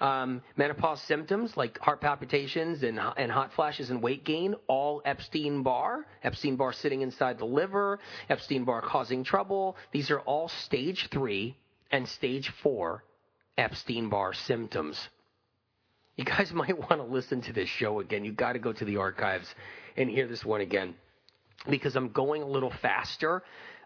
Um, 0.00 0.42
menopause 0.56 1.00
symptoms 1.02 1.56
like 1.56 1.78
heart 1.78 2.02
palpitations 2.02 2.82
and, 2.82 3.00
and 3.16 3.32
hot 3.32 3.52
flashes 3.54 3.90
and 3.90 4.02
weight 4.02 4.24
gain, 4.24 4.54
all 4.66 5.00
Epstein 5.04 5.62
Barr. 5.62 6.06
Epstein 6.22 6.56
Barr 6.56 6.72
sitting 6.74 7.00
inside 7.00 7.38
the 7.38 7.46
liver, 7.46 7.98
Epstein 8.28 8.64
Barr 8.64 8.82
causing 8.82 9.24
trouble. 9.24 9.76
These 9.92 10.10
are 10.10 10.20
all 10.20 10.48
stage 10.48 11.08
three 11.10 11.56
and 11.90 12.06
stage 12.06 12.52
four 12.62 13.04
Epstein 13.56 14.10
Barr 14.10 14.34
symptoms. 14.34 15.08
You 16.16 16.24
guys 16.24 16.52
might 16.54 16.76
want 16.78 17.00
to 17.00 17.04
listen 17.04 17.40
to 17.42 17.52
this 17.52 17.68
show 17.68 18.00
again. 18.00 18.24
You've 18.24 18.36
got 18.36 18.52
to 18.52 18.58
go 18.58 18.72
to 18.72 18.84
the 18.84 18.96
archives 18.98 19.54
and 19.96 20.10
hear 20.10 20.26
this 20.26 20.44
one 20.44 20.60
again 20.60 20.94
because 21.68 21.96
I'm 21.96 22.10
going 22.10 22.42
a 22.42 22.46
little 22.46 22.72
faster 22.82 23.42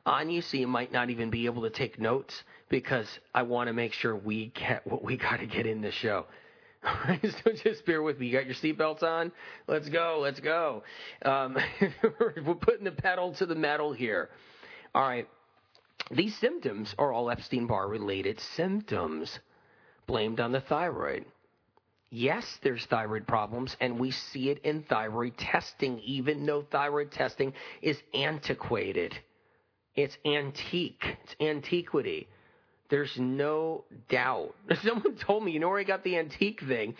on 0.06 0.30
you, 0.30 0.40
so 0.40 0.56
you 0.56 0.66
might 0.66 0.92
not 0.92 1.10
even 1.10 1.30
be 1.30 1.46
able 1.46 1.62
to 1.62 1.70
take 1.70 2.00
notes 2.00 2.42
because 2.70 3.06
I 3.34 3.42
want 3.42 3.66
to 3.66 3.74
make 3.74 3.92
sure 3.92 4.16
we 4.16 4.52
get 4.54 4.86
what 4.86 5.04
we 5.04 5.18
got 5.18 5.40
to 5.40 5.46
get 5.46 5.66
in 5.66 5.82
the 5.82 5.92
show. 5.92 6.24
So 7.44 7.52
just 7.62 7.84
bear 7.84 8.00
with 8.00 8.18
me. 8.18 8.28
You 8.28 8.32
got 8.32 8.46
your 8.46 8.54
seatbelts 8.54 9.02
on? 9.02 9.32
Let's 9.68 9.90
go, 9.90 10.20
let's 10.22 10.40
go. 10.40 10.82
Um, 11.22 11.58
we're 12.20 12.54
putting 12.54 12.84
the 12.84 12.90
pedal 12.90 13.34
to 13.34 13.44
the 13.44 13.54
metal 13.54 13.92
here. 13.92 14.30
All 14.94 15.02
right, 15.02 15.28
these 16.10 16.34
symptoms 16.38 16.94
are 16.98 17.12
all 17.12 17.30
Epstein 17.30 17.66
Barr 17.66 17.86
related 17.86 18.40
symptoms 18.56 19.38
blamed 20.06 20.40
on 20.40 20.52
the 20.52 20.62
thyroid. 20.62 21.26
Yes, 22.10 22.44
there's 22.62 22.84
thyroid 22.86 23.26
problems, 23.26 23.76
and 23.80 24.00
we 24.00 24.10
see 24.10 24.48
it 24.48 24.58
in 24.64 24.82
thyroid 24.84 25.36
testing, 25.36 26.00
even 26.00 26.46
though 26.46 26.62
thyroid 26.62 27.12
testing 27.12 27.52
is 27.82 27.98
antiquated. 28.14 29.14
It's 29.94 30.16
antique, 30.24 31.04
it's 31.22 31.36
antiquity. 31.40 32.26
There's 32.90 33.16
no 33.18 33.84
doubt. 34.08 34.54
Someone 34.82 35.16
told 35.16 35.44
me, 35.44 35.52
you 35.52 35.60
know 35.60 35.68
where 35.68 35.78
I 35.78 35.84
got 35.84 36.04
the 36.04 36.18
antique 36.18 36.60
thing? 36.66 36.94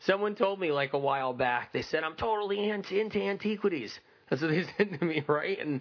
Someone 0.00 0.34
told 0.34 0.60
me 0.60 0.72
like 0.72 0.92
a 0.92 0.98
while 0.98 1.32
back. 1.32 1.72
They 1.72 1.82
said 1.82 2.04
I'm 2.04 2.16
totally 2.16 2.68
into 2.68 3.22
antiquities. 3.22 3.98
That's 4.28 4.42
what 4.42 4.50
they 4.50 4.64
said 4.76 4.98
to 4.98 5.04
me, 5.04 5.24
right? 5.26 5.58
And 5.58 5.80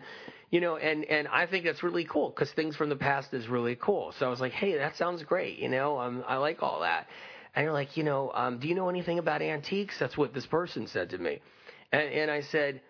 you 0.51 0.61
know, 0.61 0.77
and 0.77 1.03
and 1.05 1.27
I 1.27 1.47
think 1.47 1.65
that's 1.65 1.83
really 1.83 2.05
cool 2.05 2.29
because 2.29 2.51
things 2.51 2.75
from 2.75 2.89
the 2.89 2.95
past 2.95 3.33
is 3.33 3.47
really 3.47 3.75
cool. 3.75 4.13
So 4.19 4.25
I 4.25 4.29
was 4.29 4.39
like, 4.39 4.53
hey, 4.53 4.77
that 4.77 4.95
sounds 4.95 5.23
great. 5.23 5.57
You 5.57 5.69
know, 5.69 5.99
um, 5.99 6.23
I 6.27 6.37
like 6.37 6.61
all 6.61 6.81
that. 6.81 7.07
And 7.55 7.63
you're 7.63 7.73
like, 7.73 7.97
you 7.97 8.03
know, 8.03 8.31
um, 8.33 8.59
do 8.59 8.67
you 8.67 8.75
know 8.75 8.89
anything 8.89 9.17
about 9.17 9.41
antiques? 9.41 9.97
That's 9.99 10.17
what 10.17 10.33
this 10.33 10.45
person 10.45 10.87
said 10.87 11.09
to 11.11 11.17
me. 11.17 11.39
And, 11.91 12.01
and 12.01 12.31
I 12.31 12.41
said, 12.41 12.81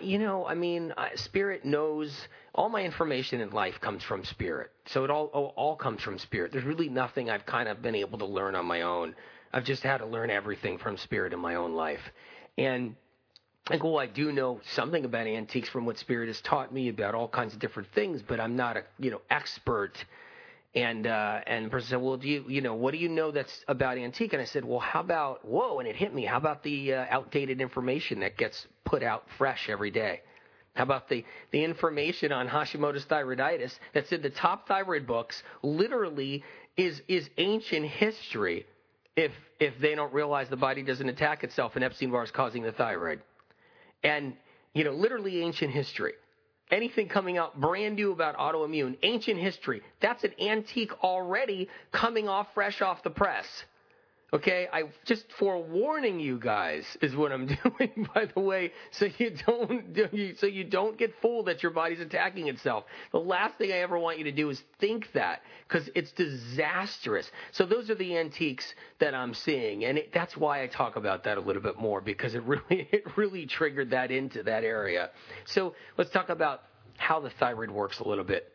you 0.00 0.18
know, 0.18 0.46
I 0.46 0.54
mean, 0.54 0.92
spirit 1.14 1.64
knows 1.64 2.28
all 2.54 2.68
my 2.68 2.82
information 2.82 3.40
in 3.40 3.50
life 3.50 3.80
comes 3.80 4.02
from 4.02 4.24
spirit. 4.24 4.70
So 4.86 5.04
it 5.04 5.10
all, 5.10 5.26
all 5.26 5.52
all 5.56 5.76
comes 5.76 6.02
from 6.02 6.18
spirit. 6.18 6.52
There's 6.52 6.64
really 6.64 6.88
nothing 6.88 7.30
I've 7.30 7.46
kind 7.46 7.68
of 7.68 7.80
been 7.80 7.94
able 7.94 8.18
to 8.18 8.26
learn 8.26 8.54
on 8.54 8.66
my 8.66 8.82
own. 8.82 9.14
I've 9.52 9.64
just 9.64 9.82
had 9.82 9.98
to 9.98 10.06
learn 10.06 10.30
everything 10.30 10.78
from 10.78 10.96
spirit 10.96 11.32
in 11.32 11.38
my 11.38 11.56
own 11.56 11.74
life. 11.74 12.00
And 12.56 12.94
like, 13.68 13.84
well, 13.84 13.98
I 13.98 14.06
do 14.06 14.32
know 14.32 14.60
something 14.74 15.04
about 15.04 15.26
antiques 15.26 15.68
from 15.68 15.86
what 15.86 15.98
spirit 15.98 16.28
has 16.28 16.40
taught 16.40 16.72
me 16.72 16.88
about 16.88 17.14
all 17.14 17.28
kinds 17.28 17.54
of 17.54 17.60
different 17.60 17.88
things, 17.92 18.22
but 18.26 18.40
I'm 18.40 18.56
not 18.56 18.76
a 18.76 18.84
you 18.98 19.10
know 19.10 19.20
expert. 19.30 20.04
And 20.72 21.06
uh, 21.06 21.40
and 21.46 21.66
the 21.66 21.70
person 21.70 21.88
said, 21.88 22.00
well, 22.00 22.16
do 22.16 22.28
you 22.28 22.44
you 22.48 22.60
know 22.60 22.74
what 22.74 22.92
do 22.92 22.98
you 22.98 23.08
know 23.08 23.30
that's 23.30 23.64
about 23.66 23.98
antique? 23.98 24.32
And 24.32 24.42
I 24.42 24.44
said, 24.44 24.64
well, 24.64 24.78
how 24.78 25.00
about 25.00 25.44
whoa? 25.44 25.78
And 25.78 25.88
it 25.88 25.96
hit 25.96 26.14
me. 26.14 26.24
How 26.24 26.36
about 26.36 26.62
the 26.62 26.94
uh, 26.94 27.06
outdated 27.10 27.60
information 27.60 28.20
that 28.20 28.36
gets 28.36 28.66
put 28.90 29.02
out 29.02 29.24
fresh 29.38 29.68
every 29.68 29.90
day? 29.90 30.20
How 30.74 30.82
about 30.84 31.08
the, 31.08 31.24
the 31.52 31.64
information 31.64 32.32
on 32.32 32.48
Hashimoto's 32.48 33.04
thyroiditis 33.06 33.72
that's 33.94 34.12
in 34.12 34.22
the 34.22 34.30
top 34.30 34.68
thyroid 34.68 35.06
books 35.06 35.42
literally 35.62 36.44
is, 36.76 37.00
is 37.08 37.28
ancient 37.38 37.86
history 37.86 38.66
if, 39.16 39.32
if 39.58 39.74
they 39.80 39.94
don't 39.94 40.12
realize 40.12 40.48
the 40.48 40.56
body 40.56 40.82
doesn't 40.82 41.08
attack 41.08 41.44
itself 41.44 41.72
and 41.74 41.84
Epstein-Barr 41.84 42.24
is 42.24 42.30
causing 42.30 42.62
the 42.62 42.72
thyroid. 42.72 43.20
And, 44.02 44.34
you 44.72 44.84
know, 44.84 44.92
literally 44.92 45.42
ancient 45.42 45.72
history. 45.72 46.12
Anything 46.70 47.08
coming 47.08 47.36
out 47.36 47.60
brand 47.60 47.96
new 47.96 48.12
about 48.12 48.36
autoimmune, 48.36 48.96
ancient 49.02 49.38
history, 49.38 49.82
that's 50.00 50.22
an 50.22 50.32
antique 50.40 50.92
already 51.02 51.68
coming 51.90 52.28
off 52.28 52.46
fresh 52.54 52.80
off 52.80 53.02
the 53.02 53.10
press. 53.10 53.46
Okay, 54.32 54.68
I 54.72 54.84
just 55.04 55.24
forewarning 55.38 56.20
you 56.20 56.38
guys 56.38 56.84
is 57.02 57.16
what 57.16 57.32
I'm 57.32 57.46
doing. 57.78 58.08
By 58.14 58.26
the 58.26 58.40
way, 58.40 58.72
so 58.92 59.08
you 59.18 59.32
don't 59.46 59.96
so 60.38 60.46
you 60.46 60.64
don't 60.64 60.96
get 60.96 61.14
fooled 61.20 61.46
that 61.46 61.62
your 61.62 61.72
body's 61.72 62.00
attacking 62.00 62.48
itself. 62.48 62.84
The 63.12 63.18
last 63.18 63.58
thing 63.58 63.72
I 63.72 63.78
ever 63.78 63.98
want 63.98 64.18
you 64.18 64.24
to 64.24 64.32
do 64.32 64.48
is 64.50 64.62
think 64.78 65.10
that 65.14 65.42
because 65.66 65.90
it's 65.94 66.12
disastrous. 66.12 67.30
So 67.52 67.66
those 67.66 67.90
are 67.90 67.96
the 67.96 68.16
antiques 68.16 68.74
that 69.00 69.14
I'm 69.14 69.34
seeing, 69.34 69.84
and 69.84 69.98
it, 69.98 70.12
that's 70.12 70.36
why 70.36 70.62
I 70.62 70.68
talk 70.68 70.96
about 70.96 71.24
that 71.24 71.36
a 71.36 71.40
little 71.40 71.62
bit 71.62 71.78
more 71.78 72.00
because 72.00 72.34
it 72.34 72.42
really 72.44 72.88
it 72.92 73.16
really 73.16 73.46
triggered 73.46 73.90
that 73.90 74.10
into 74.10 74.44
that 74.44 74.62
area. 74.62 75.10
So 75.46 75.74
let's 75.98 76.10
talk 76.10 76.28
about 76.28 76.62
how 76.96 77.18
the 77.18 77.30
thyroid 77.30 77.70
works 77.70 77.98
a 77.98 78.06
little 78.06 78.24
bit 78.24 78.49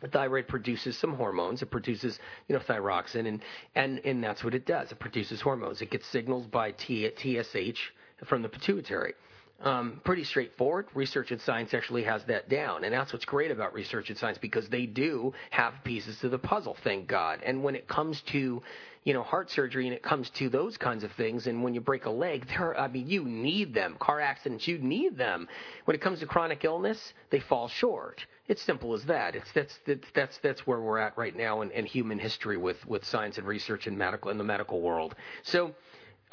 the 0.00 0.08
thyroid 0.08 0.46
produces 0.46 0.96
some 0.98 1.14
hormones. 1.14 1.62
It 1.62 1.70
produces, 1.70 2.18
you 2.48 2.54
know, 2.54 2.62
thyroxine, 2.62 3.26
and, 3.26 3.42
and, 3.74 4.00
and 4.04 4.22
that's 4.22 4.44
what 4.44 4.54
it 4.54 4.66
does. 4.66 4.92
It 4.92 4.98
produces 4.98 5.40
hormones. 5.40 5.80
It 5.80 5.90
gets 5.90 6.06
signals 6.06 6.46
by 6.46 6.72
T, 6.72 7.10
TSH 7.16 7.80
from 8.24 8.42
the 8.42 8.48
pituitary. 8.48 9.14
Um, 9.62 10.02
pretty 10.04 10.24
straightforward. 10.24 10.86
Research 10.94 11.30
and 11.30 11.40
science 11.40 11.72
actually 11.72 12.02
has 12.02 12.22
that 12.24 12.50
down, 12.50 12.84
and 12.84 12.92
that's 12.92 13.12
what's 13.14 13.24
great 13.24 13.50
about 13.50 13.72
research 13.72 14.10
and 14.10 14.18
science 14.18 14.36
because 14.36 14.68
they 14.68 14.84
do 14.84 15.32
have 15.50 15.72
pieces 15.82 16.18
to 16.20 16.28
the 16.28 16.38
puzzle. 16.38 16.76
Thank 16.84 17.06
God. 17.06 17.40
And 17.42 17.64
when 17.64 17.74
it 17.74 17.88
comes 17.88 18.20
to 18.32 18.62
you 19.06 19.14
know, 19.14 19.22
heart 19.22 19.48
surgery 19.52 19.86
and 19.86 19.94
it 19.94 20.02
comes 20.02 20.28
to 20.30 20.48
those 20.48 20.76
kinds 20.76 21.04
of 21.04 21.12
things. 21.12 21.46
And 21.46 21.62
when 21.62 21.74
you 21.74 21.80
break 21.80 22.06
a 22.06 22.10
leg, 22.10 22.48
there, 22.48 22.78
I 22.78 22.88
mean, 22.88 23.08
you 23.08 23.24
need 23.24 23.72
them. 23.72 23.96
Car 24.00 24.20
accidents, 24.20 24.66
you 24.66 24.78
need 24.78 25.16
them. 25.16 25.46
When 25.84 25.94
it 25.94 26.00
comes 26.00 26.18
to 26.20 26.26
chronic 26.26 26.64
illness, 26.64 27.14
they 27.30 27.38
fall 27.38 27.68
short. 27.68 28.26
It's 28.48 28.62
simple 28.62 28.94
as 28.94 29.04
that. 29.04 29.34
It's 29.34 29.50
that's 29.52 29.78
that's 29.86 30.06
that's, 30.14 30.38
that's 30.38 30.66
where 30.66 30.80
we're 30.80 30.98
at 30.98 31.18
right 31.18 31.34
now 31.36 31.62
in, 31.62 31.70
in 31.72 31.84
human 31.84 32.18
history 32.18 32.56
with 32.56 32.84
with 32.86 33.04
science 33.04 33.38
and 33.38 33.46
research 33.46 33.86
in 33.86 33.98
medical 33.98 34.30
in 34.30 34.38
the 34.38 34.44
medical 34.44 34.80
world. 34.80 35.14
So, 35.42 35.74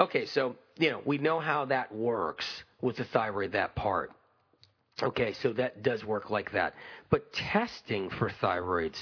okay, 0.00 0.26
so 0.26 0.56
you 0.78 0.90
know, 0.90 1.00
we 1.04 1.18
know 1.18 1.40
how 1.40 1.64
that 1.66 1.94
works 1.94 2.46
with 2.80 2.96
the 2.96 3.04
thyroid, 3.04 3.52
that 3.52 3.74
part. 3.74 4.12
Okay, 5.02 5.32
so 5.42 5.52
that 5.54 5.82
does 5.82 6.04
work 6.04 6.30
like 6.30 6.52
that. 6.52 6.74
But 7.10 7.32
testing 7.32 8.10
for 8.10 8.30
thyroids 8.30 8.96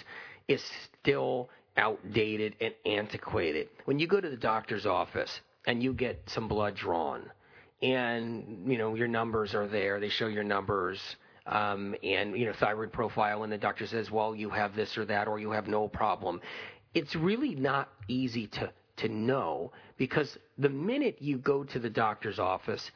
is 0.49 0.63
still 1.01 1.51
outdated 1.77 2.57
and 2.61 2.75
antiquated. 2.87 3.69
When 3.85 3.99
you 3.99 4.07
go 4.07 4.21
to 4.21 4.31
the 4.31 4.37
doctor's 4.37 4.87
office 4.87 5.41
and 5.67 5.83
you 5.83 5.93
get 5.93 6.23
some 6.27 6.49
blood 6.49 6.77
drawn, 6.77 7.31
and 7.83 8.71
you 8.71 8.79
know 8.79 8.95
your 8.95 9.09
numbers 9.09 9.55
are 9.55 9.67
there, 9.67 10.01
they 10.01 10.09
show 10.09 10.29
your 10.29 10.45
numbers. 10.45 10.99
Um, 11.47 11.95
and 12.05 12.37
you 12.37 12.47
know 12.47 12.53
thyroid 12.53 12.93
profile, 12.93 13.43
and 13.43 13.53
the 13.53 13.59
doctor 13.59 13.87
says, 13.87 14.11
"Well, 14.11 14.35
you 14.35 14.49
have 14.51 14.77
this 14.77 14.97
or 14.97 15.05
that, 15.07 15.27
or 15.27 15.39
you 15.39 15.51
have 15.51 15.67
no 15.67 15.89
problem." 15.89 16.41
It's 16.95 17.17
really 17.17 17.55
not 17.55 17.89
easy 18.09 18.47
to 18.49 18.73
to 18.99 19.09
know 19.09 19.73
because 19.97 20.39
the 20.59 20.69
minute 20.69 21.17
you 21.21 21.39
go 21.39 21.65
to 21.65 21.79
the 21.79 21.91
doctor's 21.91 22.39
office, 22.39 22.91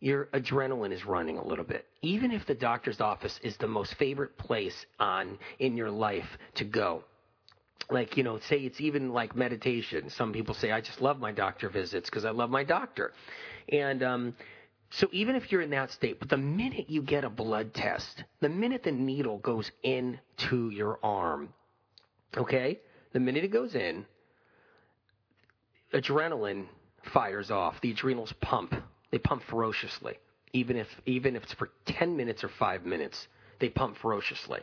your 0.00 0.26
adrenaline 0.34 0.92
is 0.92 1.04
running 1.06 1.38
a 1.38 1.46
little 1.46 1.64
bit. 1.64 1.86
Even 2.00 2.32
if 2.32 2.44
the 2.46 2.54
doctor's 2.54 3.00
office 3.00 3.38
is 3.42 3.56
the 3.58 3.68
most 3.68 3.94
favorite 3.94 4.36
place 4.36 4.86
on 4.98 5.38
in 5.60 5.76
your 5.76 5.90
life 5.90 6.26
to 6.56 6.64
go, 6.64 7.04
like 7.90 8.16
you 8.16 8.22
know 8.22 8.38
say 8.38 8.58
it's 8.58 8.80
even 8.80 9.12
like 9.12 9.36
meditation 9.36 10.08
some 10.08 10.32
people 10.32 10.54
say 10.54 10.70
i 10.70 10.80
just 10.80 11.00
love 11.00 11.18
my 11.18 11.32
doctor 11.32 11.68
visits 11.68 12.08
because 12.08 12.24
i 12.24 12.30
love 12.30 12.50
my 12.50 12.64
doctor 12.64 13.12
and 13.70 14.02
um 14.02 14.34
so 14.92 15.08
even 15.12 15.34
if 15.34 15.50
you're 15.50 15.62
in 15.62 15.70
that 15.70 15.90
state 15.90 16.18
but 16.20 16.28
the 16.28 16.36
minute 16.36 16.88
you 16.88 17.02
get 17.02 17.24
a 17.24 17.30
blood 17.30 17.74
test 17.74 18.24
the 18.40 18.48
minute 18.48 18.82
the 18.84 18.92
needle 18.92 19.38
goes 19.38 19.70
into 19.82 20.70
your 20.70 20.98
arm 21.02 21.48
okay 22.36 22.78
the 23.12 23.20
minute 23.20 23.44
it 23.44 23.52
goes 23.52 23.74
in, 23.74 24.06
adrenaline 25.92 26.66
fires 27.12 27.50
off. 27.50 27.80
The 27.82 27.90
adrenals 27.90 28.32
pump. 28.40 28.74
They 29.10 29.18
pump 29.18 29.42
ferociously. 29.48 30.18
Even 30.54 30.76
if 30.76 30.88
even 31.06 31.36
if 31.36 31.42
it's 31.44 31.54
for 31.54 31.70
10 31.86 32.16
minutes 32.16 32.44
or 32.44 32.48
5 32.48 32.84
minutes, 32.84 33.28
they 33.60 33.68
pump 33.68 33.96
ferociously. 33.98 34.60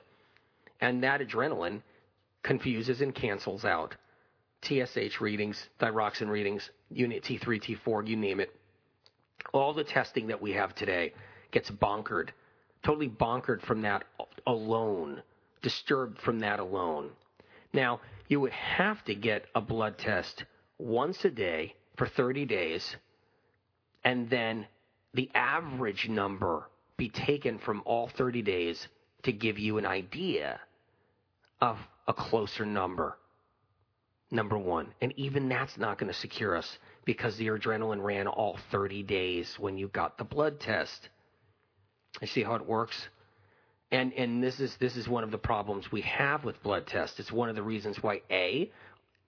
And 0.81 1.03
that 1.03 1.21
adrenaline 1.21 1.81
confuses 2.43 3.01
and 3.01 3.13
cancels 3.13 3.65
out 3.65 3.95
TSH 4.63 5.21
readings, 5.21 5.69
thyroxin 5.79 6.29
readings, 6.29 6.69
unit 6.89 7.23
T3, 7.23 7.61
T4, 7.61 8.07
you 8.07 8.15
name 8.15 8.39
it. 8.39 8.53
All 9.53 9.73
the 9.73 9.83
testing 9.83 10.27
that 10.27 10.41
we 10.41 10.51
have 10.53 10.75
today 10.75 11.13
gets 11.51 11.69
bonkered, 11.71 12.29
totally 12.83 13.09
bonkered 13.09 13.61
from 13.61 13.81
that 13.81 14.03
alone, 14.45 15.21
disturbed 15.61 16.19
from 16.19 16.39
that 16.39 16.59
alone. 16.59 17.11
Now, 17.73 18.01
you 18.27 18.39
would 18.39 18.51
have 18.51 19.03
to 19.05 19.15
get 19.15 19.45
a 19.55 19.61
blood 19.61 19.97
test 19.97 20.45
once 20.77 21.25
a 21.25 21.29
day 21.29 21.75
for 21.97 22.07
30 22.07 22.45
days, 22.45 22.95
and 24.03 24.29
then 24.29 24.67
the 25.13 25.29
average 25.33 26.07
number 26.07 26.69
be 26.97 27.09
taken 27.09 27.57
from 27.59 27.81
all 27.85 28.07
30 28.07 28.41
days 28.41 28.87
to 29.23 29.31
give 29.31 29.57
you 29.59 29.77
an 29.77 29.85
idea 29.85 30.59
of 31.61 31.77
a 32.07 32.13
closer 32.13 32.65
number. 32.65 33.17
Number 34.31 34.57
one. 34.57 34.93
And 35.01 35.13
even 35.17 35.49
that's 35.49 35.77
not 35.77 35.97
going 35.97 36.11
to 36.11 36.17
secure 36.17 36.55
us 36.55 36.77
because 37.05 37.35
the 37.37 37.47
adrenaline 37.47 38.03
ran 38.03 38.27
all 38.27 38.57
30 38.71 39.03
days 39.03 39.55
when 39.57 39.77
you 39.77 39.87
got 39.87 40.17
the 40.17 40.23
blood 40.23 40.59
test. 40.59 41.09
You 42.21 42.27
see 42.27 42.43
how 42.43 42.55
it 42.55 42.65
works? 42.65 43.09
And 43.91 44.13
and 44.13 44.43
this 44.43 44.59
is 44.59 44.75
this 44.77 44.95
is 44.95 45.07
one 45.07 45.23
of 45.23 45.31
the 45.31 45.37
problems 45.39 45.91
we 45.91 46.01
have 46.01 46.43
with 46.43 46.61
blood 46.61 46.85
tests. 46.85 47.19
It's 47.19 47.31
one 47.31 47.49
of 47.49 47.55
the 47.55 47.63
reasons 47.63 48.03
why 48.03 48.21
A, 48.29 48.71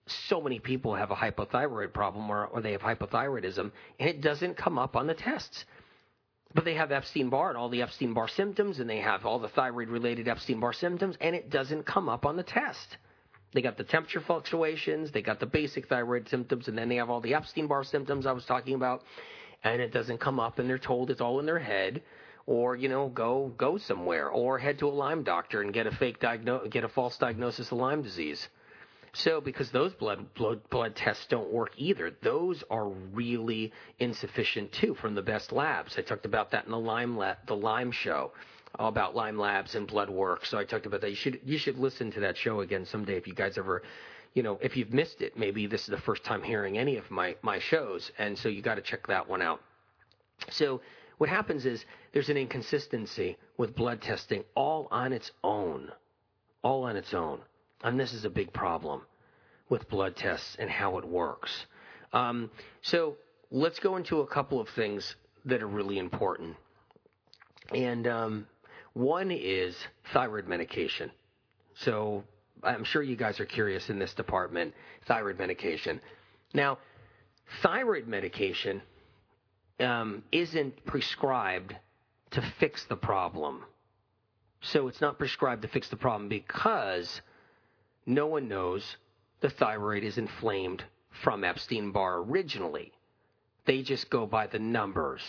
so 0.06 0.40
many 0.40 0.60
people 0.60 0.94
have 0.94 1.10
a 1.10 1.16
hypothyroid 1.16 1.92
problem 1.92 2.30
or, 2.30 2.46
or 2.46 2.60
they 2.60 2.72
have 2.72 2.82
hypothyroidism 2.82 3.72
and 3.98 4.08
it 4.08 4.20
doesn't 4.20 4.56
come 4.56 4.78
up 4.78 4.94
on 4.94 5.08
the 5.08 5.14
tests. 5.14 5.64
But 6.54 6.64
they 6.64 6.74
have 6.74 6.92
Epstein 6.92 7.30
Barr 7.30 7.48
and 7.48 7.58
all 7.58 7.70
the 7.70 7.82
Epstein 7.82 8.12
Barr 8.12 8.28
symptoms 8.28 8.78
and 8.78 8.88
they 8.88 9.00
have 9.00 9.24
all 9.26 9.40
the 9.40 9.48
thyroid 9.48 9.88
related 9.88 10.28
Epstein 10.28 10.60
Barr 10.60 10.72
symptoms 10.72 11.16
and 11.20 11.34
it 11.34 11.50
doesn't 11.50 11.84
come 11.84 12.08
up 12.08 12.24
on 12.24 12.36
the 12.36 12.42
test. 12.42 12.98
They 13.52 13.60
got 13.60 13.76
the 13.76 13.84
temperature 13.84 14.20
fluctuations, 14.20 15.10
they 15.10 15.22
got 15.22 15.38
the 15.38 15.46
basic 15.46 15.86
thyroid 15.86 16.28
symptoms, 16.28 16.68
and 16.68 16.76
then 16.76 16.88
they 16.88 16.96
have 16.96 17.10
all 17.10 17.20
the 17.20 17.34
Epstein 17.34 17.66
Barr 17.66 17.84
symptoms 17.84 18.26
I 18.26 18.32
was 18.32 18.46
talking 18.46 18.74
about, 18.74 19.02
and 19.62 19.80
it 19.80 19.92
doesn't 19.92 20.18
come 20.18 20.40
up, 20.40 20.58
and 20.58 20.68
they're 20.68 20.78
told 20.78 21.10
it's 21.10 21.20
all 21.20 21.38
in 21.38 21.46
their 21.46 21.58
head, 21.58 22.02
or 22.46 22.76
you 22.76 22.88
know, 22.88 23.08
go 23.08 23.52
go 23.56 23.76
somewhere, 23.76 24.28
or 24.30 24.58
head 24.58 24.78
to 24.78 24.88
a 24.88 24.90
Lyme 24.90 25.22
doctor 25.22 25.60
and 25.60 25.72
get 25.72 25.86
a 25.86 25.92
fake 25.92 26.18
diagno- 26.18 26.68
get 26.70 26.84
a 26.84 26.88
false 26.88 27.16
diagnosis 27.18 27.70
of 27.70 27.78
Lyme 27.78 28.02
disease. 28.02 28.48
So, 29.14 29.42
because 29.42 29.70
those 29.70 29.92
blood, 29.92 30.32
blood 30.32 30.68
blood 30.70 30.96
tests 30.96 31.26
don't 31.26 31.52
work 31.52 31.72
either, 31.76 32.12
those 32.22 32.64
are 32.70 32.88
really 32.88 33.72
insufficient 33.98 34.72
too 34.72 34.94
from 34.94 35.14
the 35.14 35.20
best 35.20 35.52
labs. 35.52 35.98
I 35.98 36.02
talked 36.02 36.24
about 36.24 36.52
that 36.52 36.64
in 36.64 36.70
the 36.70 36.78
Lyme 36.78 37.22
the 37.46 37.56
Lyme 37.56 37.92
show, 37.92 38.32
about 38.78 39.14
Lyme 39.14 39.38
labs 39.38 39.74
and 39.74 39.86
blood 39.86 40.10
work. 40.10 40.46
So 40.46 40.58
I 40.58 40.64
talked 40.64 40.86
about 40.86 41.00
that. 41.02 41.10
You 41.10 41.16
should 41.16 41.40
you 41.44 41.58
should 41.58 41.78
listen 41.78 42.10
to 42.12 42.20
that 42.20 42.36
show 42.36 42.60
again 42.60 42.86
someday 42.86 43.16
if 43.16 43.26
you 43.26 43.34
guys 43.34 43.58
ever, 43.58 43.82
you 44.34 44.42
know, 44.42 44.58
if 44.62 44.76
you've 44.76 44.92
missed 44.92 45.20
it. 45.20 45.36
Maybe 45.36 45.66
this 45.66 45.82
is 45.82 45.88
the 45.88 45.98
first 45.98 46.24
time 46.24 46.42
hearing 46.42 46.78
any 46.78 46.96
of 46.96 47.10
my 47.10 47.36
my 47.42 47.58
shows, 47.58 48.10
and 48.18 48.38
so 48.38 48.48
you 48.48 48.62
got 48.62 48.76
to 48.76 48.82
check 48.82 49.06
that 49.08 49.28
one 49.28 49.42
out. 49.42 49.60
So 50.50 50.80
what 51.18 51.28
happens 51.28 51.66
is 51.66 51.84
there's 52.12 52.28
an 52.30 52.36
inconsistency 52.36 53.36
with 53.56 53.74
blood 53.76 54.00
testing 54.00 54.44
all 54.56 54.88
on 54.90 55.12
its 55.12 55.30
own, 55.44 55.92
all 56.62 56.84
on 56.84 56.96
its 56.96 57.14
own. 57.14 57.40
And 57.84 57.98
this 57.98 58.12
is 58.12 58.24
a 58.24 58.30
big 58.30 58.52
problem 58.52 59.02
with 59.68 59.88
blood 59.88 60.16
tests 60.16 60.56
and 60.58 60.68
how 60.68 60.98
it 60.98 61.04
works. 61.04 61.66
Um, 62.12 62.50
so 62.82 63.16
let's 63.50 63.78
go 63.78 63.96
into 63.96 64.20
a 64.20 64.26
couple 64.26 64.60
of 64.60 64.68
things 64.70 65.14
that 65.44 65.62
are 65.62 65.68
really 65.68 65.98
important. 65.98 66.56
And 67.74 68.06
um, 68.06 68.46
one 68.94 69.30
is 69.30 69.76
thyroid 70.12 70.46
medication. 70.46 71.10
So 71.74 72.24
I'm 72.62 72.84
sure 72.84 73.02
you 73.02 73.16
guys 73.16 73.40
are 73.40 73.46
curious 73.46 73.90
in 73.90 73.98
this 73.98 74.14
department 74.14 74.74
thyroid 75.06 75.38
medication. 75.38 76.00
Now, 76.54 76.78
thyroid 77.62 78.06
medication 78.06 78.82
um, 79.80 80.22
isn't 80.30 80.84
prescribed 80.84 81.74
to 82.32 82.42
fix 82.58 82.84
the 82.84 82.96
problem. 82.96 83.64
So 84.60 84.88
it's 84.88 85.00
not 85.00 85.18
prescribed 85.18 85.62
to 85.62 85.68
fix 85.68 85.88
the 85.88 85.96
problem 85.96 86.28
because 86.28 87.20
no 88.06 88.26
one 88.26 88.48
knows 88.48 88.96
the 89.40 89.50
thyroid 89.50 90.04
is 90.04 90.18
inflamed 90.18 90.84
from 91.22 91.44
Epstein 91.44 91.90
Barr 91.90 92.18
originally. 92.18 92.92
They 93.64 93.82
just 93.82 94.08
go 94.08 94.26
by 94.26 94.46
the 94.46 94.58
numbers. 94.58 95.22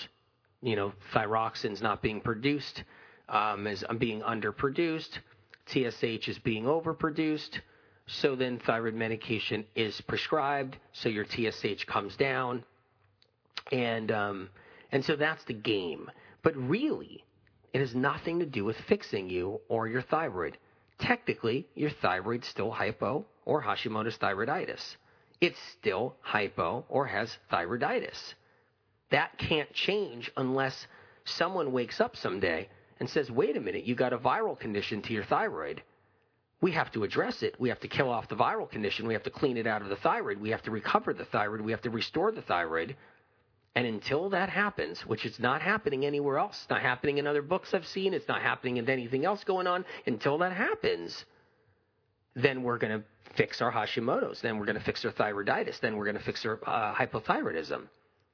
You 0.61 0.75
know, 0.75 0.93
thyroxine's 1.13 1.81
not 1.81 2.01
being 2.01 2.21
produced, 2.21 2.83
um, 3.29 3.67
is 3.67 3.83
being 3.97 4.21
underproduced, 4.21 5.19
TSH 5.67 6.27
is 6.27 6.39
being 6.39 6.65
overproduced. 6.65 7.59
So 8.05 8.35
then 8.35 8.59
thyroid 8.59 8.95
medication 8.95 9.63
is 9.75 9.99
prescribed, 10.01 10.77
so 10.91 11.07
your 11.07 11.25
TSH 11.25 11.85
comes 11.85 12.17
down, 12.17 12.65
and 13.71 14.11
um, 14.11 14.49
and 14.91 15.05
so 15.05 15.15
that's 15.15 15.45
the 15.45 15.53
game. 15.53 16.11
But 16.41 16.53
really, 16.57 17.23
it 17.71 17.79
has 17.79 17.95
nothing 17.95 18.39
to 18.39 18.45
do 18.45 18.65
with 18.65 18.75
fixing 18.89 19.29
you 19.29 19.61
or 19.69 19.87
your 19.87 20.01
thyroid 20.01 20.57
technically 21.03 21.67
your 21.75 21.89
thyroid's 21.89 22.47
still 22.47 22.71
hypo 22.71 23.25
or 23.45 23.61
Hashimoto's 23.61 24.17
thyroiditis. 24.17 24.95
It's 25.41 25.59
still 25.77 26.15
hypo 26.21 26.85
or 26.87 27.05
has 27.07 27.37
thyroiditis. 27.51 28.33
That 29.11 29.37
can't 29.37 29.71
change 29.73 30.31
unless 30.37 30.87
someone 31.25 31.73
wakes 31.73 31.99
up 31.99 32.15
someday 32.15 32.69
and 33.03 33.09
says, 33.09 33.29
wait 33.29 33.57
a 33.57 33.59
minute, 33.59 33.83
you 33.83 33.95
got 33.95 34.13
a 34.13 34.17
viral 34.17 34.57
condition 34.57 35.01
to 35.01 35.11
your 35.11 35.25
thyroid. 35.25 35.83
We 36.61 36.71
have 36.71 36.89
to 36.93 37.03
address 37.03 37.43
it. 37.43 37.59
We 37.59 37.67
have 37.67 37.81
to 37.81 37.89
kill 37.89 38.09
off 38.09 38.29
the 38.29 38.37
viral 38.37 38.69
condition. 38.69 39.05
We 39.05 39.13
have 39.13 39.23
to 39.23 39.29
clean 39.29 39.57
it 39.57 39.67
out 39.67 39.81
of 39.81 39.89
the 39.89 39.97
thyroid. 39.97 40.39
We 40.39 40.51
have 40.51 40.61
to 40.61 40.71
recover 40.71 41.13
the 41.13 41.25
thyroid. 41.25 41.59
We 41.59 41.73
have 41.73 41.81
to 41.81 41.89
restore 41.89 42.31
the 42.31 42.41
thyroid. 42.41 42.95
And 43.75 43.85
until 43.85 44.29
that 44.29 44.47
happens, 44.47 45.01
which 45.01 45.25
is 45.25 45.37
not 45.37 45.61
happening 45.61 46.05
anywhere 46.05 46.37
else, 46.37 46.57
it's 46.61 46.69
not 46.69 46.81
happening 46.81 47.17
in 47.17 47.27
other 47.27 47.41
books 47.41 47.73
I've 47.73 47.85
seen, 47.85 48.13
it's 48.13 48.29
not 48.29 48.41
happening 48.41 48.77
in 48.77 48.89
anything 48.89 49.25
else 49.25 49.43
going 49.43 49.67
on, 49.67 49.83
until 50.05 50.37
that 50.37 50.53
happens, 50.53 51.25
then 52.35 52.63
we're 52.63 52.77
going 52.77 53.01
to 53.01 53.05
fix 53.35 53.61
our 53.61 53.71
Hashimoto's. 53.73 54.39
Then 54.39 54.59
we're 54.59 54.65
going 54.65 54.77
to 54.77 54.85
fix 54.85 55.03
our 55.03 55.11
thyroiditis. 55.11 55.81
Then 55.81 55.97
we're 55.97 56.05
going 56.05 56.17
to 56.17 56.23
fix 56.23 56.45
our 56.45 56.57
uh, 56.65 56.95
hypothyroidism. 56.95 57.81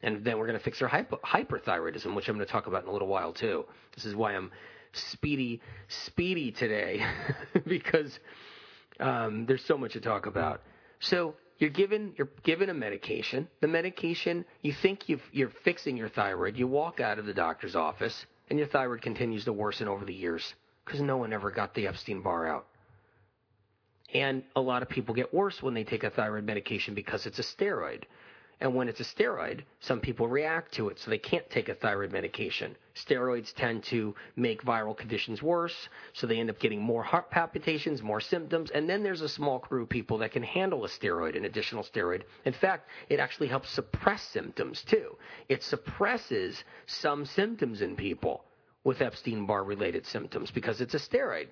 And 0.02 0.24
then 0.24 0.38
we're 0.38 0.48
going 0.48 0.58
to 0.58 0.64
fix 0.64 0.82
our 0.82 0.88
hypo- 0.88 1.20
hyperthyroidism, 1.26 2.16
which 2.16 2.30
I'm 2.30 2.36
going 2.36 2.46
to 2.46 2.52
talk 2.52 2.68
about 2.68 2.84
in 2.84 2.90
a 2.90 2.92
little 2.92 3.08
while 3.08 3.34
too. 3.34 3.66
This 3.96 4.06
is 4.06 4.16
why 4.16 4.34
I'm 4.36 4.52
speedy, 4.94 5.62
speedy 5.88 6.52
today, 6.52 7.06
because 7.68 8.18
um, 9.00 9.46
there's 9.46 9.64
so 9.66 9.78
much 9.78 9.94
to 9.94 10.02
talk 10.02 10.26
about. 10.26 10.62
So 11.00 11.36
you're 11.58 11.70
given 11.70 12.14
you're 12.18 12.30
given 12.44 12.70
a 12.70 12.74
medication. 12.74 13.48
The 13.62 13.68
medication 13.68 14.46
you 14.62 14.74
think 14.82 15.10
you 15.10 15.20
you're 15.32 15.52
fixing 15.64 15.98
your 15.98 16.10
thyroid. 16.10 16.58
You 16.58 16.68
walk 16.68 17.00
out 17.00 17.20
of 17.20 17.26
the 17.26 17.34
doctor's 17.34 17.76
office 17.76 18.26
and 18.50 18.58
your 18.58 18.68
thyroid 18.68 19.02
continues 19.02 19.46
to 19.46 19.54
worsen 19.54 19.88
over 19.88 20.06
the 20.06 20.14
years 20.14 20.54
because 20.86 21.02
no 21.02 21.18
one 21.18 21.34
ever 21.34 21.52
got 21.52 21.74
the 21.74 21.88
Epstein 21.88 22.22
Barr 22.22 22.48
out. 22.48 22.66
And 24.14 24.44
a 24.56 24.62
lot 24.62 24.82
of 24.82 24.90
people 24.90 25.14
get 25.14 25.34
worse 25.34 25.62
when 25.62 25.74
they 25.74 25.84
take 25.84 26.04
a 26.04 26.10
thyroid 26.10 26.44
medication 26.44 26.96
because 26.96 27.26
it's 27.28 27.38
a 27.38 27.44
steroid. 27.44 28.04
And 28.62 28.76
when 28.76 28.90
it's 28.90 29.00
a 29.00 29.06
steroid, 29.06 29.62
some 29.80 30.02
people 30.02 30.28
react 30.28 30.74
to 30.74 30.90
it, 30.90 31.00
so 31.00 31.10
they 31.10 31.18
can't 31.18 31.50
take 31.50 31.70
a 31.70 31.76
thyroid 31.76 32.12
medication. 32.12 32.76
Steroids 32.94 33.54
tend 33.54 33.84
to 33.86 34.14
make 34.36 34.64
viral 34.64 34.98
conditions 34.98 35.42
worse, 35.42 35.88
so 36.12 36.28
they 36.28 36.40
end 36.40 36.50
up 36.50 36.60
getting 36.60 36.82
more 36.82 37.02
heart 37.02 37.32
palpitations, 37.32 38.02
more 38.02 38.20
symptoms, 38.20 38.70
and 38.72 38.90
then 38.90 39.02
there's 39.02 39.22
a 39.22 39.30
small 39.30 39.60
crew 39.60 39.84
of 39.84 39.90
people 39.90 40.18
that 40.18 40.34
can 40.34 40.44
handle 40.44 40.84
a 40.84 40.90
steroid, 40.90 41.38
an 41.38 41.46
additional 41.46 41.84
steroid. 41.84 42.24
In 42.44 42.52
fact, 42.52 42.90
it 43.08 43.22
actually 43.22 43.48
helps 43.48 43.70
suppress 43.70 44.24
symptoms 44.24 44.84
too. 44.84 45.16
It 45.48 45.64
suppresses 45.64 46.62
some 46.86 47.26
symptoms 47.26 47.82
in 47.82 47.96
people 47.96 48.44
with 48.84 49.02
Epstein 49.02 49.46
Barr 49.46 49.64
related 49.64 50.06
symptoms 50.06 50.52
because 50.52 50.82
it's 50.82 50.96
a 50.96 51.00
steroid. 51.00 51.48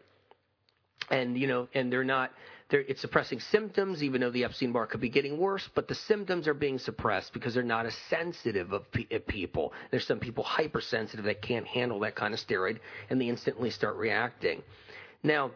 And, 1.09 1.37
you 1.37 1.47
know, 1.47 1.69
and 1.73 1.91
they're 1.91 2.03
not 2.03 2.31
it's 2.69 3.01
suppressing 3.01 3.39
symptoms, 3.39 4.03
even 4.03 4.21
though 4.21 4.30
the 4.30 4.43
Epstein 4.43 4.73
Barr 4.73 4.88
could 4.88 4.99
be 4.99 5.10
getting 5.10 5.38
worse, 5.38 5.67
but 5.73 5.88
the 5.88 5.95
symptoms 5.95 6.47
are 6.47 6.53
being 6.53 6.80
suppressed 6.80 7.32
because 7.34 7.53
they're 7.53 7.63
not 7.63 7.86
as 7.86 7.95
sensitive 8.10 8.73
of, 8.73 8.86
of 9.12 9.27
people. 9.27 9.71
There's 9.89 10.06
some 10.06 10.19
people 10.19 10.43
hypersensitive 10.43 11.25
that 11.25 11.41
can't 11.41 11.65
handle 11.65 11.99
that 12.01 12.15
kind 12.15 12.34
of 12.34 12.39
steroid, 12.41 12.80
and 13.10 13.21
they 13.21 13.30
instantly 13.30 13.69
start 13.69 13.95
reacting. 13.95 14.63
Now, 15.23 15.51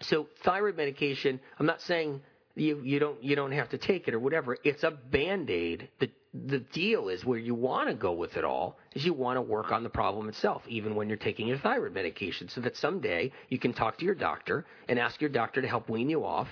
so 0.00 0.26
thyroid 0.44 0.76
medication, 0.76 1.38
I'm 1.58 1.66
not 1.66 1.80
saying 1.82 2.20
you, 2.56 2.80
you 2.82 2.98
don't 2.98 3.22
you 3.22 3.36
don't 3.36 3.52
have 3.52 3.68
to 3.70 3.78
take 3.78 4.08
it 4.08 4.14
or 4.14 4.18
whatever. 4.18 4.56
It's 4.64 4.82
a 4.82 4.90
band 4.90 5.50
aid. 5.50 5.88
The 6.00 6.10
the 6.32 6.60
deal 6.60 7.08
is 7.08 7.24
where 7.24 7.38
you 7.38 7.54
want 7.54 7.88
to 7.88 7.94
go 7.94 8.12
with 8.12 8.36
it 8.36 8.44
all 8.44 8.78
is 8.94 9.04
you 9.04 9.12
want 9.12 9.36
to 9.36 9.42
work 9.42 9.72
on 9.72 9.82
the 9.82 9.88
problem 9.88 10.28
itself, 10.28 10.62
even 10.68 10.94
when 10.94 11.08
you're 11.08 11.18
taking 11.18 11.48
your 11.48 11.58
thyroid 11.58 11.92
medication, 11.92 12.48
so 12.48 12.60
that 12.60 12.76
someday 12.76 13.32
you 13.48 13.58
can 13.58 13.72
talk 13.72 13.98
to 13.98 14.04
your 14.04 14.14
doctor 14.14 14.64
and 14.88 14.98
ask 14.98 15.20
your 15.20 15.30
doctor 15.30 15.60
to 15.60 15.66
help 15.66 15.88
wean 15.88 16.08
you 16.08 16.24
off 16.24 16.48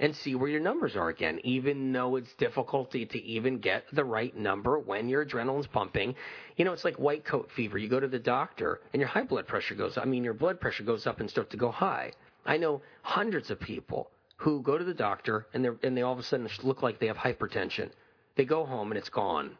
and 0.00 0.16
see 0.16 0.34
where 0.34 0.48
your 0.48 0.60
numbers 0.60 0.96
are 0.96 1.08
again, 1.08 1.38
even 1.44 1.92
though 1.92 2.16
it's 2.16 2.34
difficulty 2.34 3.06
to 3.06 3.22
even 3.22 3.58
get 3.58 3.84
the 3.92 4.04
right 4.04 4.36
number 4.36 4.76
when 4.80 5.08
your 5.08 5.24
adrenaline's 5.24 5.68
pumping. 5.68 6.16
You 6.56 6.64
know, 6.64 6.72
it's 6.72 6.84
like 6.84 6.96
white 6.96 7.24
coat 7.24 7.48
fever. 7.54 7.78
You 7.78 7.88
go 7.88 8.00
to 8.00 8.08
the 8.08 8.18
doctor 8.18 8.80
and 8.92 8.98
your 8.98 9.08
high 9.08 9.22
blood 9.22 9.46
pressure 9.46 9.76
goes 9.76 9.96
I 9.96 10.04
mean, 10.04 10.24
your 10.24 10.34
blood 10.34 10.60
pressure 10.60 10.82
goes 10.82 11.06
up 11.06 11.20
and 11.20 11.30
starts 11.30 11.52
to 11.52 11.56
go 11.56 11.70
high. 11.70 12.10
I 12.44 12.56
know 12.56 12.82
hundreds 13.02 13.52
of 13.52 13.60
people 13.60 14.10
who 14.38 14.60
go 14.62 14.76
to 14.76 14.84
the 14.84 14.94
doctor 14.94 15.46
and, 15.54 15.64
and 15.84 15.96
they 15.96 16.02
all 16.02 16.12
of 16.12 16.18
a 16.18 16.24
sudden 16.24 16.48
look 16.64 16.82
like 16.82 16.98
they 16.98 17.06
have 17.06 17.16
hypertension. 17.16 17.90
They 18.36 18.44
go 18.44 18.64
home 18.64 18.90
and 18.90 18.98
it's 18.98 19.08
gone. 19.08 19.56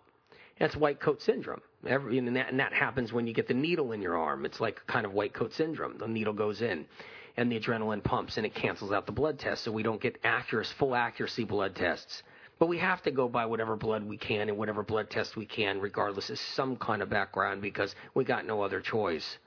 That's 0.58 0.76
white 0.76 1.00
coat 1.00 1.20
syndrome. 1.22 1.60
Every, 1.86 2.18
and, 2.18 2.36
that, 2.36 2.50
and 2.50 2.60
that 2.60 2.72
happens 2.72 3.12
when 3.12 3.26
you 3.26 3.34
get 3.34 3.48
the 3.48 3.54
needle 3.54 3.92
in 3.92 4.00
your 4.00 4.16
arm. 4.16 4.44
It's 4.44 4.60
like 4.60 4.86
kind 4.86 5.04
of 5.04 5.12
white 5.12 5.34
coat 5.34 5.52
syndrome. 5.52 5.98
The 5.98 6.06
needle 6.06 6.32
goes 6.32 6.62
in 6.62 6.86
and 7.36 7.50
the 7.50 7.58
adrenaline 7.58 8.02
pumps 8.02 8.36
and 8.36 8.46
it 8.46 8.54
cancels 8.54 8.92
out 8.92 9.06
the 9.06 9.12
blood 9.12 9.38
test 9.38 9.64
so 9.64 9.72
we 9.72 9.82
don't 9.82 10.00
get 10.00 10.18
accurate, 10.24 10.66
full 10.78 10.94
accuracy 10.94 11.44
blood 11.44 11.74
tests. 11.74 12.22
But 12.58 12.68
we 12.68 12.78
have 12.78 13.02
to 13.02 13.10
go 13.10 13.28
by 13.28 13.46
whatever 13.46 13.74
blood 13.74 14.04
we 14.04 14.16
can 14.16 14.48
and 14.48 14.56
whatever 14.56 14.82
blood 14.82 15.10
test 15.10 15.36
we 15.36 15.46
can, 15.46 15.80
regardless 15.80 16.30
of 16.30 16.38
some 16.38 16.76
kind 16.76 17.02
of 17.02 17.10
background, 17.10 17.60
because 17.60 17.94
we 18.14 18.24
got 18.24 18.46
no 18.46 18.62
other 18.62 18.80
choice. 18.80 19.38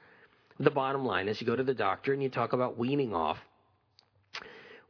The 0.60 0.72
bottom 0.72 1.06
line 1.06 1.28
is 1.28 1.40
you 1.40 1.48
go 1.48 1.56
to 1.56 1.64
the 1.64 1.74
doctor 1.74 2.12
and 2.12 2.22
you 2.22 2.30
talk 2.30 2.54
about 2.54 2.78
weaning 2.78 3.14
off, 3.14 3.38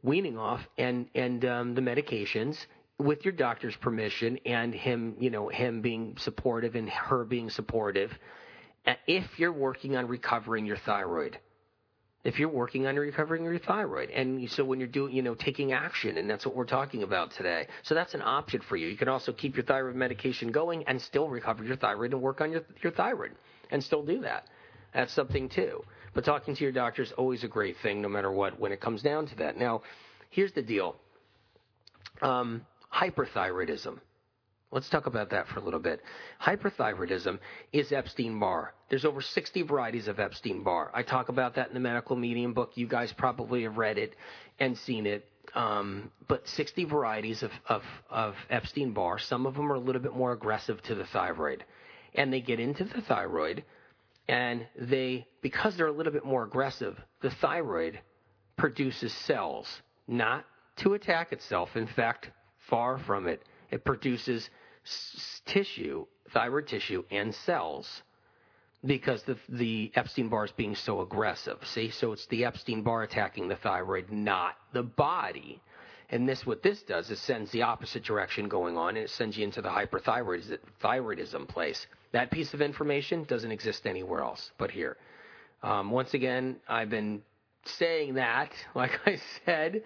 weaning 0.02 0.38
off, 0.38 0.60
and 0.76 1.06
and 1.14 1.44
um, 1.44 1.74
the 1.74 1.80
medications 1.80 2.66
with 2.98 3.24
your 3.24 3.32
doctor's 3.32 3.76
permission 3.76 4.38
and 4.46 4.74
him, 4.74 5.16
you 5.18 5.30
know, 5.30 5.48
him 5.48 5.82
being 5.82 6.16
supportive 6.18 6.74
and 6.74 6.88
her 6.88 7.24
being 7.24 7.50
supportive. 7.50 8.10
If 9.06 9.38
you're 9.38 9.52
working 9.52 9.96
on 9.96 10.06
recovering 10.06 10.64
your 10.64 10.78
thyroid, 10.78 11.38
if 12.24 12.38
you're 12.40 12.48
working 12.48 12.86
on 12.86 12.96
recovering 12.96 13.44
your 13.44 13.58
thyroid. 13.58 14.10
And 14.10 14.50
so 14.50 14.64
when 14.64 14.80
you're 14.80 14.88
doing, 14.88 15.14
you 15.14 15.22
know, 15.22 15.34
taking 15.34 15.72
action, 15.72 16.18
and 16.18 16.28
that's 16.28 16.44
what 16.44 16.56
we're 16.56 16.64
talking 16.64 17.04
about 17.04 17.30
today. 17.32 17.68
So 17.82 17.94
that's 17.94 18.14
an 18.14 18.22
option 18.22 18.62
for 18.68 18.76
you. 18.76 18.88
You 18.88 18.96
can 18.96 19.08
also 19.08 19.32
keep 19.32 19.56
your 19.56 19.64
thyroid 19.64 19.94
medication 19.94 20.50
going 20.50 20.84
and 20.88 21.00
still 21.00 21.28
recover 21.28 21.62
your 21.64 21.76
thyroid 21.76 22.12
and 22.12 22.22
work 22.22 22.40
on 22.40 22.50
your, 22.50 22.62
your 22.82 22.92
thyroid 22.92 23.32
and 23.70 23.82
still 23.82 24.04
do 24.04 24.22
that. 24.22 24.46
That's 24.92 25.12
something 25.12 25.48
too. 25.48 25.84
But 26.14 26.24
talking 26.24 26.56
to 26.56 26.62
your 26.64 26.72
doctor 26.72 27.02
is 27.02 27.12
always 27.12 27.44
a 27.44 27.48
great 27.48 27.76
thing, 27.82 28.00
no 28.00 28.08
matter 28.08 28.32
what, 28.32 28.58
when 28.58 28.72
it 28.72 28.80
comes 28.80 29.02
down 29.02 29.26
to 29.28 29.36
that. 29.36 29.56
Now, 29.56 29.82
here's 30.30 30.52
the 30.52 30.62
deal 30.62 30.96
um, 32.22 32.62
hyperthyroidism. 32.94 33.98
Let's 34.72 34.88
talk 34.88 35.06
about 35.06 35.30
that 35.30 35.46
for 35.48 35.60
a 35.60 35.62
little 35.62 35.80
bit. 35.80 36.02
Hyperthyroidism 36.42 37.38
is 37.72 37.92
Epstein 37.92 38.38
Barr. 38.40 38.74
There's 38.90 39.04
over 39.04 39.20
60 39.20 39.62
varieties 39.62 40.08
of 40.08 40.18
Epstein 40.18 40.64
Barr. 40.64 40.90
I 40.92 41.02
talk 41.02 41.28
about 41.28 41.54
that 41.54 41.68
in 41.68 41.74
the 41.74 41.80
Medical 41.80 42.16
Medium 42.16 42.52
book. 42.52 42.72
You 42.74 42.88
guys 42.88 43.12
probably 43.12 43.62
have 43.62 43.78
read 43.78 43.96
it 43.96 44.14
and 44.58 44.76
seen 44.76 45.06
it. 45.06 45.24
Um, 45.54 46.10
but 46.28 46.46
60 46.48 46.84
varieties 46.84 47.42
of, 47.42 47.52
of, 47.68 47.82
of 48.10 48.34
Epstein 48.50 48.92
Barr. 48.92 49.18
Some 49.18 49.46
of 49.46 49.54
them 49.54 49.70
are 49.70 49.76
a 49.76 49.80
little 49.80 50.02
bit 50.02 50.14
more 50.14 50.32
aggressive 50.32 50.82
to 50.82 50.94
the 50.94 51.06
thyroid. 51.06 51.64
And 52.14 52.32
they 52.32 52.40
get 52.40 52.58
into 52.58 52.84
the 52.84 53.00
thyroid, 53.02 53.64
and 54.28 54.66
they, 54.76 55.26
because 55.42 55.76
they're 55.76 55.86
a 55.86 55.92
little 55.92 56.12
bit 56.12 56.24
more 56.24 56.44
aggressive, 56.44 56.98
the 57.22 57.30
thyroid 57.30 58.00
produces 58.56 59.12
cells, 59.12 59.66
not 60.08 60.44
to 60.78 60.94
attack 60.94 61.32
itself. 61.32 61.76
In 61.76 61.86
fact, 61.86 62.30
far 62.68 62.98
from 62.98 63.26
it 63.26 63.42
it 63.70 63.84
produces 63.84 64.48
s- 64.84 65.42
tissue, 65.46 66.06
thyroid 66.32 66.66
tissue, 66.66 67.04
and 67.10 67.34
cells 67.34 68.02
because 68.84 69.22
the, 69.24 69.36
the 69.48 69.90
Epstein 69.94 70.28
Barr 70.28 70.44
is 70.44 70.52
being 70.52 70.74
so 70.74 71.00
aggressive. 71.00 71.58
See, 71.66 71.90
so 71.90 72.12
it's 72.12 72.26
the 72.26 72.44
Epstein 72.44 72.82
Barr 72.82 73.02
attacking 73.02 73.48
the 73.48 73.56
thyroid, 73.56 74.10
not 74.10 74.54
the 74.72 74.82
body. 74.84 75.60
And 76.10 76.28
this, 76.28 76.46
what 76.46 76.62
this 76.62 76.82
does 76.82 77.10
is 77.10 77.20
sends 77.20 77.50
the 77.50 77.62
opposite 77.62 78.04
direction 78.04 78.48
going 78.48 78.76
on, 78.76 78.90
and 78.90 78.98
it 78.98 79.10
sends 79.10 79.36
you 79.36 79.42
into 79.42 79.60
the 79.60 79.68
hyperthyroidism 79.68 81.48
place. 81.48 81.86
That 82.12 82.30
piece 82.30 82.54
of 82.54 82.62
information 82.62 83.24
doesn't 83.24 83.50
exist 83.50 83.86
anywhere 83.86 84.20
else 84.20 84.52
but 84.56 84.70
here. 84.70 84.96
Um, 85.64 85.90
once 85.90 86.14
again, 86.14 86.56
I've 86.68 86.90
been 86.90 87.22
saying 87.64 88.14
that, 88.14 88.52
like 88.76 88.92
I 89.04 89.18
said, 89.44 89.82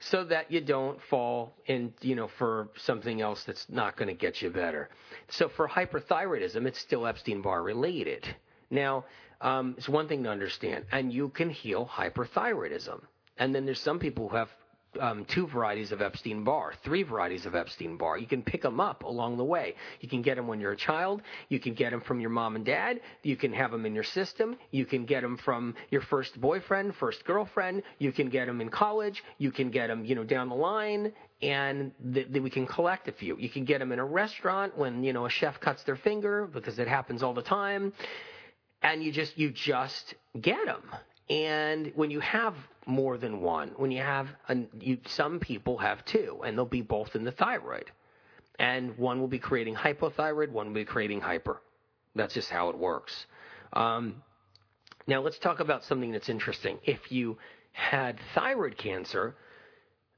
so 0.00 0.24
that 0.24 0.50
you 0.50 0.60
don't 0.60 1.00
fall 1.10 1.54
in, 1.66 1.92
you 2.00 2.14
know, 2.14 2.28
for 2.38 2.68
something 2.76 3.20
else 3.20 3.44
that's 3.44 3.66
not 3.68 3.96
going 3.96 4.08
to 4.08 4.14
get 4.14 4.42
you 4.42 4.50
better. 4.50 4.88
So 5.28 5.48
for 5.48 5.68
hyperthyroidism, 5.68 6.66
it's 6.66 6.78
still 6.78 7.06
Epstein-Barr 7.06 7.62
related. 7.62 8.26
Now, 8.70 9.04
um, 9.40 9.74
it's 9.78 9.88
one 9.88 10.08
thing 10.08 10.22
to 10.24 10.30
understand, 10.30 10.86
and 10.92 11.12
you 11.12 11.28
can 11.30 11.50
heal 11.50 11.88
hyperthyroidism. 11.92 13.00
And 13.38 13.54
then 13.54 13.64
there's 13.64 13.80
some 13.80 13.98
people 13.98 14.28
who 14.28 14.36
have 14.36 14.48
um, 15.00 15.24
two 15.24 15.46
varieties 15.46 15.92
of 15.92 16.02
Epstein 16.02 16.44
Barr, 16.44 16.72
three 16.84 17.02
varieties 17.02 17.46
of 17.46 17.54
Epstein 17.54 17.96
Barr. 17.96 18.18
You 18.18 18.26
can 18.26 18.42
pick 18.42 18.62
them 18.62 18.80
up 18.80 19.04
along 19.04 19.36
the 19.36 19.44
way. 19.44 19.74
You 20.00 20.08
can 20.08 20.22
get 20.22 20.36
them 20.36 20.46
when 20.46 20.60
you're 20.60 20.72
a 20.72 20.76
child. 20.76 21.22
You 21.48 21.58
can 21.58 21.74
get 21.74 21.90
them 21.90 22.00
from 22.00 22.20
your 22.20 22.30
mom 22.30 22.56
and 22.56 22.64
dad. 22.64 23.00
You 23.22 23.36
can 23.36 23.52
have 23.52 23.70
them 23.70 23.86
in 23.86 23.94
your 23.94 24.04
system. 24.04 24.56
You 24.70 24.86
can 24.86 25.04
get 25.04 25.22
them 25.22 25.36
from 25.36 25.74
your 25.90 26.02
first 26.02 26.40
boyfriend, 26.40 26.94
first 26.96 27.24
girlfriend. 27.24 27.82
You 27.98 28.12
can 28.12 28.28
get 28.28 28.46
them 28.46 28.60
in 28.60 28.68
college. 28.68 29.22
You 29.38 29.50
can 29.50 29.70
get 29.70 29.88
them, 29.88 30.04
you 30.04 30.14
know, 30.14 30.24
down 30.24 30.48
the 30.48 30.54
line. 30.54 31.12
And 31.42 31.92
th- 32.14 32.32
th- 32.32 32.42
we 32.42 32.50
can 32.50 32.66
collect 32.66 33.08
a 33.08 33.12
few. 33.12 33.36
You 33.38 33.50
can 33.50 33.64
get 33.64 33.78
them 33.78 33.92
in 33.92 33.98
a 33.98 34.04
restaurant 34.04 34.76
when 34.76 35.04
you 35.04 35.12
know 35.12 35.26
a 35.26 35.30
chef 35.30 35.60
cuts 35.60 35.82
their 35.84 35.96
finger 35.96 36.46
because 36.46 36.78
it 36.78 36.88
happens 36.88 37.22
all 37.22 37.34
the 37.34 37.42
time. 37.42 37.92
And 38.82 39.02
you 39.02 39.12
just 39.12 39.36
you 39.36 39.50
just 39.50 40.14
get 40.40 40.64
them. 40.64 40.82
And 41.28 41.92
when 41.94 42.10
you 42.10 42.20
have 42.20 42.54
more 42.86 43.18
than 43.18 43.40
one. 43.40 43.72
When 43.76 43.90
you 43.90 44.00
have, 44.00 44.28
you, 44.80 44.98
some 45.06 45.40
people 45.40 45.78
have 45.78 46.04
two, 46.04 46.40
and 46.44 46.56
they'll 46.56 46.64
be 46.64 46.82
both 46.82 47.14
in 47.14 47.24
the 47.24 47.32
thyroid. 47.32 47.90
And 48.58 48.96
one 48.96 49.20
will 49.20 49.28
be 49.28 49.40
creating 49.40 49.74
hypothyroid, 49.74 50.50
one 50.50 50.68
will 50.68 50.74
be 50.74 50.84
creating 50.84 51.20
hyper. 51.20 51.60
That's 52.14 52.32
just 52.32 52.48
how 52.48 52.70
it 52.70 52.78
works. 52.78 53.26
Um, 53.72 54.22
now 55.06 55.20
let's 55.20 55.38
talk 55.38 55.60
about 55.60 55.84
something 55.84 56.12
that's 56.12 56.28
interesting. 56.28 56.78
If 56.84 57.12
you 57.12 57.36
had 57.72 58.18
thyroid 58.34 58.78
cancer, 58.78 59.36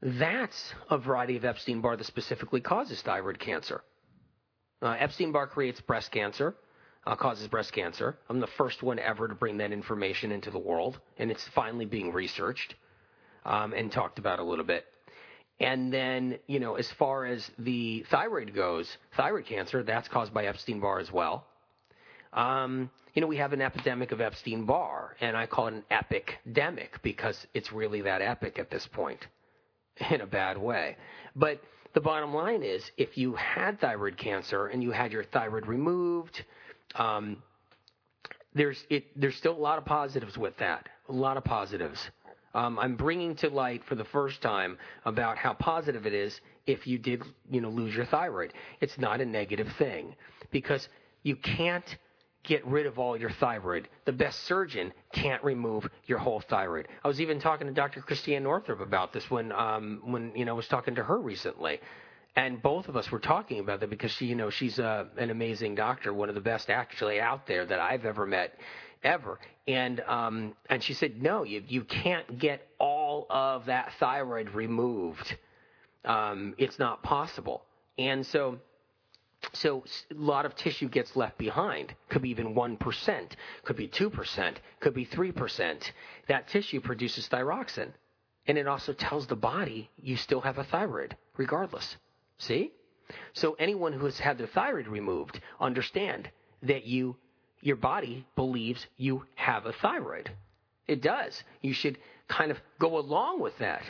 that's 0.00 0.74
a 0.90 0.98
variety 0.98 1.36
of 1.36 1.44
Epstein 1.44 1.80
Barr 1.80 1.96
that 1.96 2.04
specifically 2.04 2.60
causes 2.60 3.02
thyroid 3.02 3.40
cancer. 3.40 3.82
Uh, 4.80 4.94
Epstein 4.98 5.32
Barr 5.32 5.48
creates 5.48 5.80
breast 5.80 6.12
cancer 6.12 6.54
uh, 7.06 7.16
causes 7.16 7.48
breast 7.48 7.72
cancer. 7.72 8.16
I'm 8.28 8.40
the 8.40 8.46
first 8.46 8.82
one 8.82 8.98
ever 8.98 9.28
to 9.28 9.34
bring 9.34 9.58
that 9.58 9.72
information 9.72 10.32
into 10.32 10.50
the 10.50 10.58
world, 10.58 10.98
and 11.18 11.30
it's 11.30 11.46
finally 11.54 11.86
being 11.86 12.12
researched 12.12 12.74
um, 13.44 13.72
and 13.72 13.90
talked 13.90 14.18
about 14.18 14.38
a 14.38 14.44
little 14.44 14.64
bit. 14.64 14.84
And 15.60 15.92
then, 15.92 16.38
you 16.46 16.60
know, 16.60 16.76
as 16.76 16.90
far 16.92 17.26
as 17.26 17.50
the 17.58 18.04
thyroid 18.10 18.54
goes, 18.54 18.96
thyroid 19.16 19.46
cancer, 19.46 19.82
that's 19.82 20.06
caused 20.08 20.32
by 20.32 20.44
Epstein 20.44 20.80
Barr 20.80 21.00
as 21.00 21.10
well. 21.10 21.46
Um, 22.32 22.90
you 23.14 23.20
know, 23.22 23.26
we 23.26 23.38
have 23.38 23.52
an 23.52 23.60
epidemic 23.60 24.12
of 24.12 24.20
Epstein 24.20 24.64
Barr, 24.64 25.16
and 25.20 25.36
I 25.36 25.46
call 25.46 25.66
it 25.68 25.74
an 25.74 25.84
epidemic 25.90 27.02
because 27.02 27.46
it's 27.54 27.72
really 27.72 28.02
that 28.02 28.22
epic 28.22 28.58
at 28.58 28.70
this 28.70 28.86
point 28.86 29.26
in 30.10 30.20
a 30.20 30.26
bad 30.26 30.58
way. 30.58 30.96
But 31.34 31.60
the 31.94 32.00
bottom 32.00 32.32
line 32.34 32.62
is 32.62 32.88
if 32.96 33.18
you 33.18 33.34
had 33.34 33.80
thyroid 33.80 34.16
cancer 34.16 34.66
and 34.66 34.82
you 34.82 34.92
had 34.92 35.10
your 35.10 35.24
thyroid 35.24 35.66
removed, 35.66 36.44
um, 36.94 37.42
there's 38.54 38.84
it, 38.90 39.04
there's 39.20 39.36
still 39.36 39.56
a 39.56 39.58
lot 39.58 39.78
of 39.78 39.84
positives 39.84 40.36
with 40.36 40.56
that. 40.58 40.88
A 41.08 41.12
lot 41.12 41.36
of 41.36 41.44
positives. 41.44 41.98
Um, 42.54 42.78
I'm 42.78 42.96
bringing 42.96 43.36
to 43.36 43.50
light 43.50 43.84
for 43.84 43.94
the 43.94 44.04
first 44.04 44.40
time 44.40 44.78
about 45.04 45.36
how 45.36 45.52
positive 45.54 46.06
it 46.06 46.14
is 46.14 46.40
if 46.66 46.86
you 46.86 46.98
did, 46.98 47.22
you 47.50 47.60
know, 47.60 47.68
lose 47.68 47.94
your 47.94 48.06
thyroid. 48.06 48.52
It's 48.80 48.98
not 48.98 49.20
a 49.20 49.26
negative 49.26 49.68
thing 49.78 50.16
because 50.50 50.88
you 51.22 51.36
can't 51.36 51.96
get 52.44 52.66
rid 52.66 52.86
of 52.86 52.98
all 52.98 53.16
your 53.16 53.30
thyroid. 53.30 53.88
The 54.06 54.12
best 54.12 54.44
surgeon 54.44 54.92
can't 55.12 55.42
remove 55.44 55.88
your 56.06 56.18
whole 56.18 56.40
thyroid. 56.40 56.88
I 57.04 57.08
was 57.08 57.20
even 57.20 57.40
talking 57.40 57.66
to 57.66 57.72
Dr. 57.72 58.00
Christiane 58.00 58.42
Northrup 58.42 58.80
about 58.80 59.12
this 59.12 59.30
when, 59.30 59.52
um, 59.52 60.00
when 60.04 60.32
you 60.34 60.44
know, 60.44 60.52
I 60.52 60.56
was 60.56 60.68
talking 60.68 60.94
to 60.94 61.04
her 61.04 61.18
recently 61.18 61.80
and 62.36 62.62
both 62.62 62.88
of 62.88 62.96
us 62.96 63.10
were 63.10 63.18
talking 63.18 63.58
about 63.58 63.80
that 63.80 63.90
because 63.90 64.12
she, 64.12 64.26
you 64.26 64.34
know, 64.34 64.50
she's 64.50 64.78
a, 64.78 64.84
uh, 64.84 65.04
an 65.16 65.30
amazing 65.30 65.74
doctor, 65.74 66.14
one 66.14 66.28
of 66.28 66.34
the 66.34 66.40
best 66.40 66.70
actually 66.70 67.20
out 67.20 67.46
there 67.46 67.66
that 67.66 67.80
I've 67.80 68.04
ever 68.04 68.26
met, 68.26 68.54
ever. 69.02 69.38
And 69.66 70.00
um, 70.00 70.54
and 70.70 70.82
she 70.82 70.94
said, 70.94 71.20
no, 71.20 71.42
you 71.42 71.62
you 71.66 71.82
can't 71.84 72.38
get 72.38 72.66
all 72.78 73.26
of 73.28 73.66
that 73.66 73.92
thyroid 73.98 74.50
removed. 74.50 75.36
Um, 76.04 76.54
it's 76.58 76.78
not 76.78 77.02
possible. 77.02 77.64
And 77.98 78.24
so. 78.26 78.58
So 79.52 79.84
a 80.10 80.14
lot 80.14 80.46
of 80.46 80.56
tissue 80.56 80.88
gets 80.88 81.14
left 81.14 81.38
behind. 81.38 81.94
Could 82.08 82.22
be 82.22 82.30
even 82.30 82.56
1%, 82.56 83.30
could 83.64 83.76
be 83.76 83.86
2%, 83.86 84.56
could 84.80 84.94
be 84.94 85.06
3%. 85.06 85.92
That 86.26 86.48
tissue 86.48 86.80
produces 86.80 87.28
thyroxin. 87.28 87.92
And 88.48 88.58
it 88.58 88.66
also 88.66 88.92
tells 88.94 89.28
the 89.28 89.36
body 89.36 89.90
you 90.02 90.16
still 90.16 90.40
have 90.40 90.58
a 90.58 90.64
thyroid, 90.64 91.16
regardless. 91.36 91.96
See? 92.38 92.72
So 93.34 93.54
anyone 93.58 93.92
who 93.92 94.04
has 94.06 94.18
had 94.18 94.38
their 94.38 94.46
thyroid 94.48 94.88
removed, 94.88 95.40
understand 95.60 96.30
that 96.62 96.84
you 96.84 97.16
your 97.60 97.76
body 97.76 98.26
believes 98.36 98.86
you 98.96 99.24
have 99.36 99.66
a 99.66 99.72
thyroid. 99.72 100.30
It 100.86 101.02
does. 101.02 101.42
You 101.62 101.72
should 101.74 101.98
kind 102.28 102.50
of 102.50 102.58
go 102.78 102.98
along 102.98 103.40
with 103.40 103.58
that. 103.58 103.82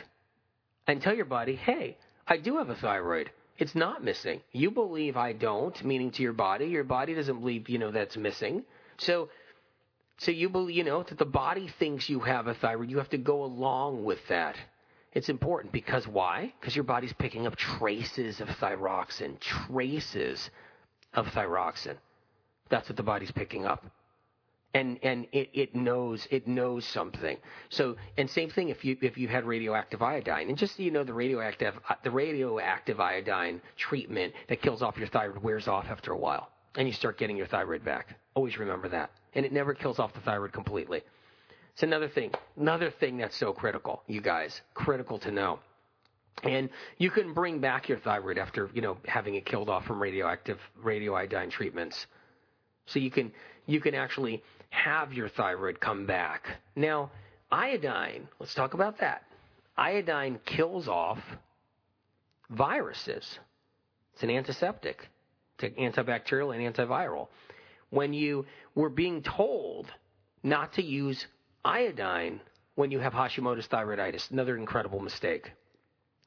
and 0.87 1.01
tell 1.01 1.15
your 1.15 1.25
body, 1.25 1.55
hey, 1.55 1.97
I 2.27 2.37
do 2.37 2.57
have 2.57 2.69
a 2.69 2.75
thyroid. 2.75 3.31
It's 3.57 3.75
not 3.75 4.03
missing. 4.03 4.41
You 4.53 4.71
believe 4.71 5.17
I 5.17 5.33
don't, 5.33 5.83
meaning 5.83 6.11
to 6.11 6.23
your 6.23 6.33
body. 6.33 6.65
Your 6.67 6.83
body 6.83 7.13
doesn't 7.13 7.39
believe, 7.39 7.69
you 7.69 7.77
know, 7.77 7.91
that's 7.91 8.17
missing. 8.17 8.63
So, 8.97 9.29
so 10.17 10.31
you 10.31 10.49
believe, 10.49 10.75
you 10.77 10.83
know, 10.83 11.03
that 11.03 11.17
the 11.17 11.25
body 11.25 11.69
thinks 11.79 12.09
you 12.09 12.21
have 12.21 12.47
a 12.47 12.53
thyroid. 12.55 12.89
You 12.89 12.97
have 12.97 13.09
to 13.11 13.17
go 13.17 13.43
along 13.43 14.03
with 14.03 14.19
that. 14.29 14.57
It's 15.13 15.29
important 15.29 15.73
because 15.73 16.07
why? 16.07 16.53
Because 16.59 16.75
your 16.75 16.83
body's 16.83 17.13
picking 17.13 17.47
up 17.47 17.55
traces 17.55 18.41
of 18.41 18.49
thyroxin, 18.49 19.39
traces 19.39 20.49
of 21.13 21.27
thyroxin. 21.29 21.97
That's 22.69 22.87
what 22.87 22.97
the 22.97 23.03
body's 23.03 23.31
picking 23.31 23.65
up 23.65 23.83
and 24.73 24.99
and 25.01 25.25
it, 25.31 25.49
it 25.53 25.75
knows 25.75 26.27
it 26.29 26.47
knows 26.47 26.85
something. 26.85 27.37
So 27.69 27.95
and 28.17 28.29
same 28.29 28.49
thing 28.49 28.69
if 28.69 28.85
you 28.85 28.97
if 29.01 29.17
you 29.17 29.27
had 29.27 29.45
radioactive 29.45 30.01
iodine 30.01 30.49
and 30.49 30.57
just 30.57 30.77
so 30.77 30.83
you 30.83 30.91
know 30.91 31.03
the 31.03 31.13
radioactive 31.13 31.79
uh, 31.89 31.95
the 32.03 32.11
radioactive 32.11 32.99
iodine 32.99 33.61
treatment 33.77 34.33
that 34.47 34.61
kills 34.61 34.81
off 34.81 34.97
your 34.97 35.07
thyroid 35.07 35.41
wears 35.41 35.67
off 35.67 35.85
after 35.89 36.11
a 36.11 36.17
while 36.17 36.49
and 36.75 36.87
you 36.87 36.93
start 36.93 37.17
getting 37.17 37.35
your 37.35 37.47
thyroid 37.47 37.83
back. 37.83 38.15
Always 38.35 38.57
remember 38.57 38.89
that. 38.89 39.11
And 39.33 39.45
it 39.45 39.51
never 39.51 39.73
kills 39.73 39.99
off 39.99 40.13
the 40.13 40.21
thyroid 40.21 40.53
completely. 40.53 41.01
It's 41.79 41.83
another 41.85 42.09
thing, 42.09 42.31
another 42.57 42.91
thing 42.91 43.15
that's 43.15 43.37
so 43.37 43.53
critical, 43.53 44.03
you 44.05 44.19
guys, 44.19 44.59
critical 44.73 45.17
to 45.19 45.31
know. 45.31 45.59
And 46.43 46.69
you 46.97 47.09
can 47.09 47.33
bring 47.33 47.59
back 47.59 47.87
your 47.87 47.99
thyroid 47.99 48.37
after, 48.37 48.69
you 48.73 48.81
know, 48.81 48.97
having 49.05 49.35
it 49.35 49.45
killed 49.45 49.69
off 49.69 49.85
from 49.85 50.01
radioactive 50.01 50.59
radioiodine 50.83 51.49
treatments. 51.49 52.05
So 52.87 52.99
you 52.99 53.09
can 53.09 53.31
you 53.65 53.79
can 53.79 53.95
actually 53.95 54.43
have 54.71 55.13
your 55.13 55.29
thyroid 55.29 55.79
come 55.79 56.05
back. 56.05 56.49
Now, 56.75 57.11
iodine, 57.49 58.27
let's 58.41 58.53
talk 58.53 58.73
about 58.73 58.99
that. 58.99 59.23
Iodine 59.77 60.41
kills 60.45 60.89
off 60.89 61.19
viruses. 62.49 63.39
It's 64.15 64.23
an 64.23 64.31
antiseptic, 64.31 65.07
it's 65.57 65.73
antibacterial 65.79 66.53
and 66.53 66.75
antiviral. 66.75 67.29
When 67.89 68.11
you 68.11 68.47
were 68.75 68.89
being 68.89 69.23
told 69.23 69.87
not 70.43 70.73
to 70.73 70.83
use 70.83 71.25
iodine 71.63 72.41
when 72.75 72.91
you 72.91 72.99
have 72.99 73.13
Hashimoto's 73.13 73.67
thyroiditis, 73.67 74.31
another 74.31 74.57
incredible 74.57 74.99
mistake. 74.99 75.51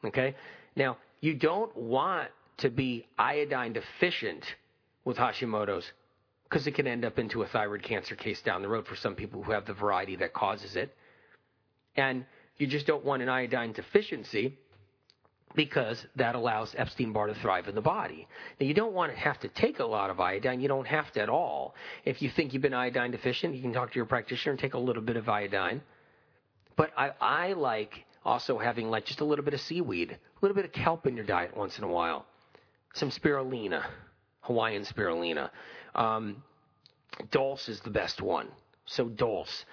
Okay? 0.04 0.34
Now, 0.76 0.98
you 1.20 1.34
don't 1.34 1.74
want 1.76 2.28
to 2.58 2.70
be 2.70 3.06
iodine 3.18 3.72
deficient 3.72 4.44
with 5.04 5.16
Hashimoto's 5.16 5.90
because 6.44 6.66
it 6.66 6.74
can 6.74 6.86
end 6.86 7.04
up 7.04 7.18
into 7.18 7.42
a 7.42 7.46
thyroid 7.46 7.82
cancer 7.82 8.14
case 8.14 8.42
down 8.42 8.60
the 8.60 8.68
road 8.68 8.86
for 8.86 8.96
some 8.96 9.14
people 9.14 9.42
who 9.42 9.52
have 9.52 9.64
the 9.64 9.72
variety 9.72 10.16
that 10.16 10.34
causes 10.34 10.76
it. 10.76 10.94
And 11.96 12.26
you 12.58 12.66
just 12.66 12.86
don't 12.86 13.04
want 13.04 13.22
an 13.22 13.28
iodine 13.28 13.72
deficiency 13.72 14.58
because 15.55 16.05
that 16.16 16.34
allows 16.34 16.74
Epstein 16.76 17.12
Barr 17.12 17.26
to 17.26 17.34
thrive 17.34 17.68
in 17.68 17.74
the 17.74 17.80
body. 17.80 18.26
Now, 18.61 18.66
you 18.66 18.74
don't 18.74 18.92
want 18.92 19.12
to 19.12 19.18
have 19.18 19.38
to 19.40 19.48
take 19.48 19.78
a 19.80 19.84
lot 19.84 20.11
of 20.11 20.20
iodine. 20.20 20.61
You 20.61 20.68
don't 20.68 20.86
have 20.86 21.12
to 21.12 21.20
at 21.20 21.28
all. 21.28 21.74
If 22.05 22.22
you 22.22 22.30
think 22.30 22.53
you've 22.53 22.62
been 22.62 22.74
iodine 22.74 23.11
deficient, 23.11 23.55
you 23.55 23.62
can 23.62 23.72
talk 23.72 23.92
to 23.92 23.96
your 23.96 24.07
practitioner 24.07 24.53
and 24.53 24.61
take 24.61 24.74
a 24.74 24.78
little 24.78 25.03
bit 25.03 25.16
of 25.16 25.28
iodine. 25.28 25.82
But 26.76 26.90
I, 26.96 27.11
I 27.20 27.53
like 27.53 28.05
also 28.24 28.59
having 28.59 28.90
like 28.90 29.05
just 29.05 29.20
a 29.20 29.24
little 29.24 29.44
bit 29.44 29.55
of 29.55 29.61
seaweed, 29.61 30.12
a 30.12 30.18
little 30.40 30.55
bit 30.55 30.64
of 30.64 30.72
kelp 30.72 31.07
in 31.07 31.16
your 31.16 31.26
diet 31.26 31.57
once 31.57 31.78
in 31.78 31.84
a 31.84 31.88
while, 31.88 32.26
some 32.94 33.11
spirulina, 33.11 33.84
Hawaiian 34.40 34.84
spirulina. 34.84 35.50
Um, 35.94 36.42
dulse 37.30 37.68
is 37.68 37.80
the 37.80 37.90
best 37.90 38.22
one. 38.22 38.48
So 38.86 39.09
dulse. 39.09 39.64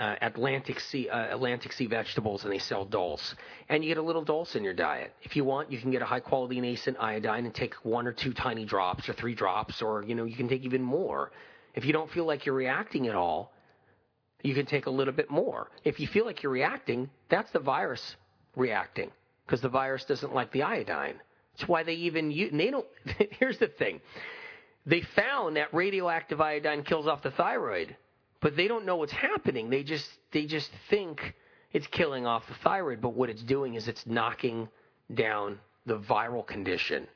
Uh, 0.00 0.16
Atlantic 0.22 0.80
Sea 0.80 1.10
uh, 1.10 1.34
Atlantic 1.34 1.74
Sea 1.74 1.86
vegetables, 1.86 2.44
and 2.44 2.52
they 2.52 2.58
sell 2.58 2.86
dulse. 2.86 3.34
And 3.68 3.84
you 3.84 3.90
get 3.90 3.98
a 3.98 4.02
little 4.02 4.24
dulse 4.24 4.56
in 4.56 4.64
your 4.64 4.72
diet. 4.72 5.12
If 5.22 5.36
you 5.36 5.44
want, 5.44 5.70
you 5.70 5.78
can 5.78 5.90
get 5.90 6.00
a 6.00 6.06
high 6.06 6.20
quality 6.20 6.58
nascent 6.58 6.96
iodine 6.98 7.44
and 7.44 7.54
take 7.54 7.74
one 7.82 8.06
or 8.06 8.12
two 8.12 8.32
tiny 8.32 8.64
drops, 8.64 9.10
or 9.10 9.12
three 9.12 9.34
drops, 9.34 9.82
or 9.82 10.02
you 10.02 10.14
know 10.14 10.24
you 10.24 10.36
can 10.36 10.48
take 10.48 10.62
even 10.62 10.82
more. 10.82 11.32
If 11.74 11.84
you 11.84 11.92
don't 11.92 12.10
feel 12.10 12.24
like 12.24 12.46
you're 12.46 12.54
reacting 12.54 13.08
at 13.08 13.14
all, 13.14 13.52
you 14.42 14.54
can 14.54 14.64
take 14.64 14.86
a 14.86 14.90
little 14.90 15.12
bit 15.12 15.30
more. 15.30 15.68
If 15.84 16.00
you 16.00 16.06
feel 16.06 16.24
like 16.24 16.42
you're 16.42 16.52
reacting, 16.52 17.10
that's 17.28 17.50
the 17.50 17.60
virus 17.60 18.16
reacting 18.56 19.10
because 19.44 19.60
the 19.60 19.68
virus 19.68 20.04
doesn't 20.04 20.34
like 20.34 20.50
the 20.52 20.62
iodine. 20.62 21.20
That's 21.52 21.68
why 21.68 21.82
they 21.82 21.94
even 21.94 22.30
use. 22.30 22.52
They 22.52 22.70
don't. 22.70 22.86
here's 23.38 23.58
the 23.58 23.68
thing 23.68 24.00
they 24.86 25.02
found 25.14 25.56
that 25.56 25.74
radioactive 25.74 26.40
iodine 26.40 26.84
kills 26.84 27.06
off 27.06 27.22
the 27.22 27.30
thyroid, 27.32 27.96
but 28.40 28.56
they 28.56 28.68
don't 28.68 28.86
know 28.86 28.96
what's 28.96 29.12
happening. 29.12 29.70
They 29.70 29.82
just 29.82 30.08
they 30.32 30.46
just 30.46 30.70
think 30.88 31.34
it's 31.72 31.86
killing 31.88 32.26
off 32.26 32.46
the 32.48 32.54
thyroid, 32.54 33.00
but 33.00 33.14
what 33.14 33.30
it's 33.30 33.42
doing 33.42 33.74
is 33.74 33.86
it's 33.86 34.06
knocking 34.06 34.68
down 35.12 35.58
the 35.86 35.98
viral 35.98 36.46
condition. 36.46 37.06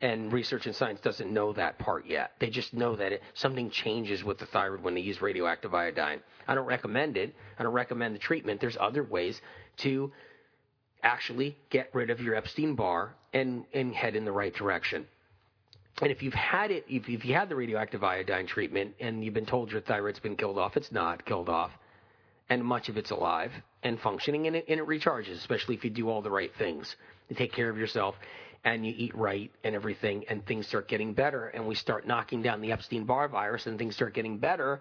And 0.00 0.30
research 0.30 0.66
and 0.66 0.76
science 0.76 1.00
doesn't 1.00 1.32
know 1.32 1.54
that 1.54 1.78
part 1.78 2.06
yet. 2.06 2.32
They 2.38 2.50
just 2.50 2.74
know 2.74 2.96
that 2.96 3.12
it, 3.12 3.22
something 3.32 3.70
changes 3.70 4.22
with 4.22 4.38
the 4.38 4.46
thyroid 4.46 4.82
when 4.82 4.94
they 4.94 5.00
use 5.00 5.22
radioactive 5.22 5.74
iodine. 5.74 6.20
I 6.46 6.54
don't 6.54 6.66
recommend 6.66 7.16
it. 7.16 7.34
I 7.58 7.62
don't 7.62 7.72
recommend 7.72 8.14
the 8.14 8.18
treatment. 8.18 8.60
There's 8.60 8.76
other 8.78 9.02
ways 9.02 9.40
to 9.78 10.12
actually 11.02 11.56
get 11.70 11.88
rid 11.94 12.10
of 12.10 12.20
your 12.20 12.34
Epstein 12.34 12.74
Barr 12.74 13.14
and, 13.32 13.64
and 13.72 13.94
head 13.94 14.16
in 14.16 14.26
the 14.26 14.32
right 14.32 14.54
direction. 14.54 15.06
And 16.02 16.12
if 16.12 16.22
you've 16.22 16.34
had 16.34 16.70
it, 16.70 16.84
if, 16.88 17.08
if 17.08 17.24
you 17.24 17.34
had 17.34 17.48
the 17.48 17.56
radioactive 17.56 18.04
iodine 18.04 18.46
treatment 18.46 18.94
and 19.00 19.24
you've 19.24 19.34
been 19.34 19.46
told 19.46 19.72
your 19.72 19.80
thyroid's 19.80 20.20
been 20.20 20.36
killed 20.36 20.58
off, 20.58 20.76
it's 20.76 20.92
not 20.92 21.24
killed 21.24 21.48
off, 21.48 21.70
and 22.50 22.62
much 22.62 22.88
of 22.88 22.96
it's 22.96 23.10
alive 23.10 23.50
and 23.82 23.98
functioning, 24.00 24.46
and 24.46 24.56
it, 24.56 24.66
and 24.68 24.78
it 24.78 24.86
recharges, 24.86 25.36
especially 25.36 25.74
if 25.74 25.84
you 25.84 25.90
do 25.90 26.10
all 26.10 26.20
the 26.20 26.30
right 26.30 26.52
things. 26.58 26.96
You 27.28 27.36
take 27.36 27.52
care 27.52 27.70
of 27.70 27.78
yourself, 27.78 28.14
and 28.64 28.84
you 28.84 28.92
eat 28.96 29.14
right 29.14 29.50
and 29.64 29.74
everything, 29.74 30.24
and 30.28 30.44
things 30.44 30.66
start 30.66 30.88
getting 30.88 31.14
better, 31.14 31.46
and 31.48 31.66
we 31.66 31.74
start 31.74 32.06
knocking 32.06 32.42
down 32.42 32.60
the 32.60 32.72
Epstein 32.72 33.04
Barr 33.04 33.28
virus, 33.28 33.66
and 33.66 33.78
things 33.78 33.94
start 33.94 34.12
getting 34.12 34.38
better, 34.38 34.80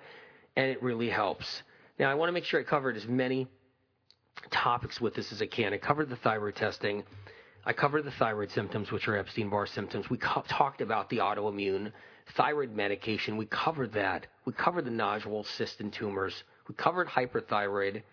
and 0.56 0.70
it 0.70 0.82
really 0.84 1.10
helps. 1.10 1.62
Now, 1.98 2.10
I 2.12 2.16
want 2.16 2.28
to 2.30 2.34
make 2.34 2.44
sure 2.44 2.60
I 2.60 2.64
covered 2.64 2.98
as 2.98 3.08
many 3.08 3.48
topics 4.52 5.00
with 5.00 5.14
this 5.14 5.32
as 5.32 5.42
I 5.42 5.46
can. 5.46 5.74
I 5.74 5.78
covered 5.78 6.10
the 6.10 6.18
thyroid 6.18 6.56
testing. 6.56 7.04
I 7.66 7.74
covered 7.74 8.04
the 8.04 8.12
thyroid 8.12 8.52
symptoms, 8.52 8.92
which 8.92 9.08
are 9.08 9.18
Epstein 9.18 9.50
Barr 9.50 9.66
symptoms. 9.66 10.10
We 10.10 10.18
co- 10.18 10.44
talked 10.48 10.82
about 10.82 11.10
the 11.10 11.18
autoimmune 11.18 11.92
thyroid 12.36 12.76
medication. 12.76 13.38
We 13.38 13.46
covered 13.48 13.94
that. 13.94 14.28
We 14.46 14.54
covered 14.54 14.86
the 14.86 14.92
nodule, 14.92 15.44
cyst, 15.44 15.80
and 15.80 15.92
tumors. 15.92 16.44
We 16.68 16.76
covered 16.76 17.08
hyperthyroid. 17.08 18.04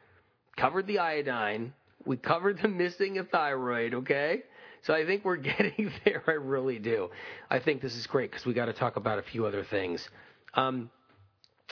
Covered 0.56 0.86
the 0.86 0.98
iodine. 0.98 1.72
We 2.06 2.16
covered 2.16 2.60
the 2.60 2.68
missing 2.68 3.18
of 3.18 3.28
thyroid. 3.28 3.94
Okay. 3.94 4.42
So 4.82 4.94
I 4.94 5.04
think 5.04 5.24
we're 5.24 5.36
getting 5.36 5.92
there. 6.04 6.22
I 6.26 6.32
really 6.32 6.78
do. 6.78 7.10
I 7.50 7.58
think 7.58 7.82
this 7.82 7.94
is 7.94 8.06
great 8.06 8.30
because 8.30 8.46
we 8.46 8.54
got 8.54 8.66
to 8.66 8.72
talk 8.72 8.96
about 8.96 9.18
a 9.18 9.22
few 9.22 9.46
other 9.46 9.64
things. 9.64 10.08
Um, 10.54 10.90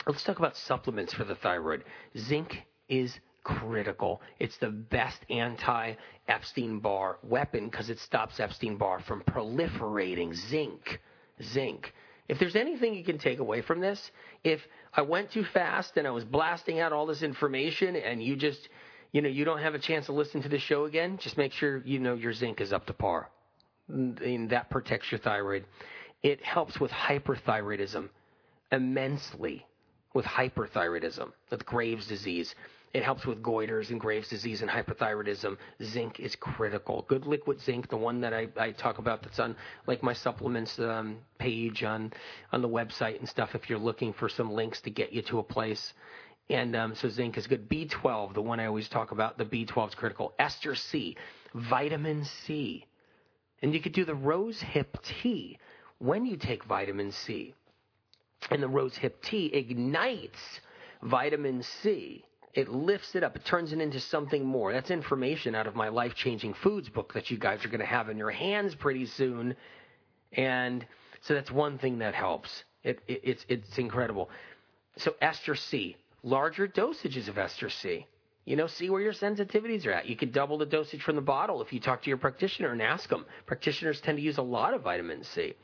let's 0.06 0.22
talk 0.22 0.38
about 0.38 0.56
supplements 0.56 1.12
for 1.14 1.24
the 1.24 1.34
thyroid. 1.34 1.84
Zinc 2.16 2.62
is 2.88 3.18
critical. 3.44 4.20
It's 4.38 4.56
the 4.58 4.70
best 4.70 5.18
anti 5.30 5.94
Epstein 6.30 6.78
Barr 6.78 7.18
weapon 7.22 7.68
because 7.68 7.90
it 7.90 7.98
stops 7.98 8.40
Epstein 8.40 8.76
Barr 8.76 9.00
from 9.00 9.22
proliferating. 9.22 10.34
Zinc. 10.34 11.00
Zinc. 11.42 11.92
If 12.28 12.38
there's 12.38 12.56
anything 12.56 12.94
you 12.94 13.02
can 13.02 13.18
take 13.18 13.40
away 13.40 13.60
from 13.60 13.80
this, 13.80 14.10
if 14.44 14.60
I 14.94 15.02
went 15.02 15.32
too 15.32 15.44
fast 15.52 15.96
and 15.96 16.06
I 16.06 16.10
was 16.10 16.24
blasting 16.24 16.78
out 16.78 16.92
all 16.92 17.06
this 17.06 17.22
information 17.22 17.96
and 17.96 18.22
you 18.22 18.36
just, 18.36 18.68
you 19.10 19.20
know, 19.20 19.28
you 19.28 19.44
don't 19.44 19.58
have 19.58 19.74
a 19.74 19.78
chance 19.78 20.06
to 20.06 20.12
listen 20.12 20.40
to 20.42 20.48
the 20.48 20.58
show 20.58 20.84
again, 20.84 21.18
just 21.18 21.36
make 21.36 21.52
sure 21.52 21.78
you 21.78 21.98
know 21.98 22.14
your 22.14 22.32
zinc 22.32 22.60
is 22.60 22.72
up 22.72 22.86
to 22.86 22.92
par. 22.92 23.28
And 23.88 24.50
that 24.50 24.70
protects 24.70 25.10
your 25.10 25.18
thyroid. 25.18 25.64
It 26.22 26.44
helps 26.44 26.78
with 26.78 26.92
hyperthyroidism 26.92 28.08
immensely 28.70 29.66
with 30.14 30.24
hyperthyroidism, 30.24 31.32
with 31.50 31.64
Graves' 31.66 32.06
disease. 32.06 32.54
It 32.92 33.04
helps 33.04 33.24
with 33.24 33.40
goiters 33.40 33.90
and 33.90 34.00
Graves' 34.00 34.28
disease 34.28 34.62
and 34.62 34.70
hypothyroidism. 34.70 35.56
Zinc 35.80 36.18
is 36.18 36.34
critical. 36.34 37.04
Good 37.08 37.24
liquid 37.24 37.60
zinc, 37.60 37.88
the 37.88 37.96
one 37.96 38.20
that 38.22 38.34
I, 38.34 38.48
I 38.56 38.72
talk 38.72 38.98
about 38.98 39.22
that's 39.22 39.38
on 39.38 39.54
like 39.86 40.02
my 40.02 40.12
supplements 40.12 40.76
um, 40.80 41.18
page 41.38 41.84
on 41.84 42.12
on 42.50 42.62
the 42.62 42.68
website 42.68 43.20
and 43.20 43.28
stuff. 43.28 43.54
If 43.54 43.70
you're 43.70 43.78
looking 43.78 44.12
for 44.12 44.28
some 44.28 44.50
links 44.50 44.80
to 44.82 44.90
get 44.90 45.12
you 45.12 45.22
to 45.22 45.38
a 45.38 45.42
place. 45.42 45.92
And 46.48 46.74
um, 46.74 46.96
so 46.96 47.08
zinc 47.08 47.38
is 47.38 47.46
good. 47.46 47.68
B12, 47.68 48.34
the 48.34 48.42
one 48.42 48.58
I 48.58 48.66
always 48.66 48.88
talk 48.88 49.12
about, 49.12 49.38
the 49.38 49.44
B12 49.44 49.90
is 49.90 49.94
critical. 49.94 50.34
Ester 50.36 50.74
C, 50.74 51.16
vitamin 51.54 52.24
C. 52.24 52.86
And 53.62 53.72
you 53.72 53.80
could 53.80 53.92
do 53.92 54.04
the 54.04 54.16
rose 54.16 54.60
hip 54.60 54.98
tea 55.04 55.58
when 55.98 56.26
you 56.26 56.36
take 56.36 56.64
vitamin 56.64 57.12
C. 57.12 57.54
And 58.50 58.60
the 58.60 58.68
rose 58.68 58.96
hip 58.96 59.22
tea 59.22 59.46
ignites 59.54 60.40
vitamin 61.02 61.62
C 61.62 62.24
it 62.54 62.68
lifts 62.68 63.14
it 63.14 63.22
up. 63.22 63.36
It 63.36 63.44
turns 63.44 63.72
it 63.72 63.80
into 63.80 64.00
something 64.00 64.44
more. 64.44 64.72
That's 64.72 64.90
information 64.90 65.54
out 65.54 65.66
of 65.66 65.76
my 65.76 65.88
life 65.88 66.14
changing 66.14 66.54
foods 66.54 66.88
book 66.88 67.12
that 67.14 67.30
you 67.30 67.38
guys 67.38 67.64
are 67.64 67.68
going 67.68 67.80
to 67.80 67.86
have 67.86 68.08
in 68.08 68.16
your 68.16 68.30
hands 68.30 68.74
pretty 68.74 69.06
soon. 69.06 69.54
And 70.32 70.84
so 71.20 71.34
that's 71.34 71.50
one 71.50 71.78
thing 71.78 71.98
that 71.98 72.14
helps. 72.14 72.64
It, 72.82 73.00
it, 73.06 73.20
it's, 73.22 73.46
it's 73.48 73.78
incredible. 73.78 74.30
So, 74.96 75.14
ester 75.20 75.54
C, 75.54 75.96
larger 76.22 76.66
dosages 76.66 77.28
of 77.28 77.38
ester 77.38 77.70
C. 77.70 78.06
You 78.44 78.56
know, 78.56 78.66
see 78.66 78.90
where 78.90 79.02
your 79.02 79.12
sensitivities 79.12 79.86
are 79.86 79.92
at. 79.92 80.06
You 80.06 80.16
could 80.16 80.32
double 80.32 80.58
the 80.58 80.66
dosage 80.66 81.02
from 81.02 81.14
the 81.14 81.22
bottle 81.22 81.62
if 81.62 81.72
you 81.72 81.78
talk 81.78 82.02
to 82.02 82.08
your 82.08 82.16
practitioner 82.16 82.72
and 82.72 82.82
ask 82.82 83.08
them. 83.08 83.26
Practitioners 83.46 84.00
tend 84.00 84.18
to 84.18 84.24
use 84.24 84.38
a 84.38 84.42
lot 84.42 84.74
of 84.74 84.82
vitamin 84.82 85.22
C, 85.22 85.54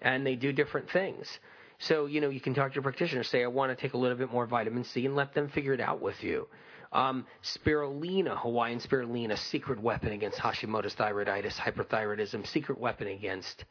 and 0.00 0.26
they 0.26 0.34
do 0.34 0.52
different 0.52 0.90
things. 0.90 1.38
So, 1.78 2.06
you 2.06 2.20
know, 2.20 2.28
you 2.28 2.40
can 2.40 2.54
talk 2.54 2.70
to 2.70 2.74
your 2.74 2.82
practitioner, 2.82 3.24
say, 3.24 3.42
I 3.42 3.46
want 3.48 3.76
to 3.76 3.80
take 3.80 3.94
a 3.94 3.98
little 3.98 4.16
bit 4.16 4.32
more 4.32 4.46
vitamin 4.46 4.84
C, 4.84 5.06
and 5.06 5.16
let 5.16 5.34
them 5.34 5.48
figure 5.48 5.72
it 5.72 5.80
out 5.80 6.00
with 6.00 6.22
you. 6.22 6.46
Um, 6.92 7.26
spirulina, 7.42 8.38
Hawaiian 8.38 8.78
spirulina, 8.78 9.36
secret 9.36 9.82
weapon 9.82 10.12
against 10.12 10.38
Hashimoto's 10.38 10.94
thyroiditis, 10.94 11.56
hyperthyroidism, 11.56 12.46
secret 12.46 12.78
weapon 12.78 13.08
against 13.08 13.64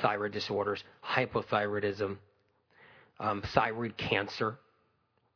thyroid 0.00 0.32
disorders, 0.32 0.82
hypothyroidism, 1.04 2.16
um, 3.20 3.42
thyroid 3.54 3.96
cancer. 3.98 4.58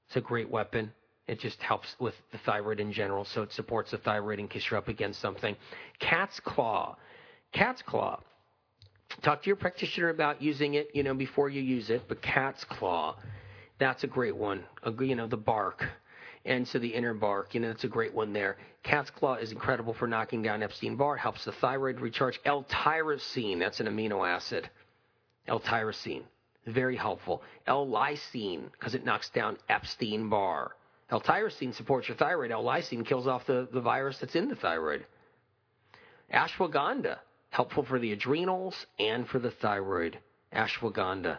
It's 0.07 0.17
a 0.17 0.21
great 0.23 0.49
weapon. 0.51 0.93
It 1.27 1.39
just 1.39 1.61
helps 1.61 1.95
with 2.01 2.15
the 2.33 2.39
thyroid 2.39 2.81
in 2.81 2.91
general, 2.91 3.27
so 3.27 3.43
it 3.43 3.53
supports 3.53 3.91
the 3.91 3.99
thyroid 3.99 4.39
in 4.39 4.49
case 4.49 4.71
you're 4.71 4.79
up 4.79 4.89
against 4.89 5.21
something. 5.21 5.55
Cat's 5.99 6.41
claw. 6.41 6.97
Cat's 7.53 7.83
claw. 7.83 8.21
Talk 9.23 9.43
to 9.43 9.47
your 9.47 9.57
practitioner 9.57 10.11
about 10.11 10.43
using 10.43 10.75
it, 10.75 10.91
you 10.95 11.03
know, 11.03 11.15
before 11.15 11.49
you 11.49 11.61
use 11.61 11.91
it. 11.91 12.03
But 12.09 12.23
cat's 12.23 12.65
claw, 12.65 13.17
that's 13.79 14.05
a 14.05 14.07
great 14.07 14.37
one. 14.37 14.65
You 15.01 15.17
know, 15.17 15.27
the 15.27 15.37
bark 15.37 15.85
and 16.45 16.67
so 16.67 16.79
the 16.79 16.89
inner 16.89 17.15
bark, 17.15 17.55
you 17.55 17.61
know, 17.61 17.69
that's 17.69 17.85
a 17.85 17.89
great 17.89 18.15
one 18.15 18.33
there. 18.33 18.57
Cat's 18.83 19.11
claw 19.11 19.35
is 19.35 19.53
incredible 19.53 19.93
for 19.93 20.07
knocking 20.07 20.43
down 20.43 20.63
Epstein 20.63 20.97
Barr. 20.97 21.17
Helps 21.17 21.45
the 21.45 21.53
thyroid 21.53 22.01
recharge. 22.01 22.41
L-tyrosine, 22.45 23.59
that's 23.59 23.81
an 23.81 23.87
amino 23.87 24.27
acid. 24.27 24.69
L-tyrosine, 25.47 26.23
very 26.67 26.97
helpful. 26.97 27.43
L-lysine, 27.67 28.71
because 28.73 28.95
it 28.95 29.05
knocks 29.05 29.29
down 29.31 29.59
Epstein 29.69 30.31
Barr. 30.31 30.73
L-tyrosine 31.11 31.75
supports 31.75 32.09
your 32.09 32.17
thyroid. 32.17 32.51
L-lysine 32.51 33.05
kills 33.05 33.27
off 33.27 33.47
the, 33.47 33.69
the 33.73 33.81
virus 33.81 34.19
that's 34.19 34.35
in 34.35 34.49
the 34.49 34.57
thyroid. 34.57 35.05
Ashwagandha, 36.33 37.19
helpful 37.51 37.85
for 37.85 37.99
the 37.99 38.13
adrenals 38.13 38.87
and 38.99 39.29
for 39.29 39.39
the 39.39 39.51
thyroid. 39.51 40.19
Ashwagandha. 40.53 41.39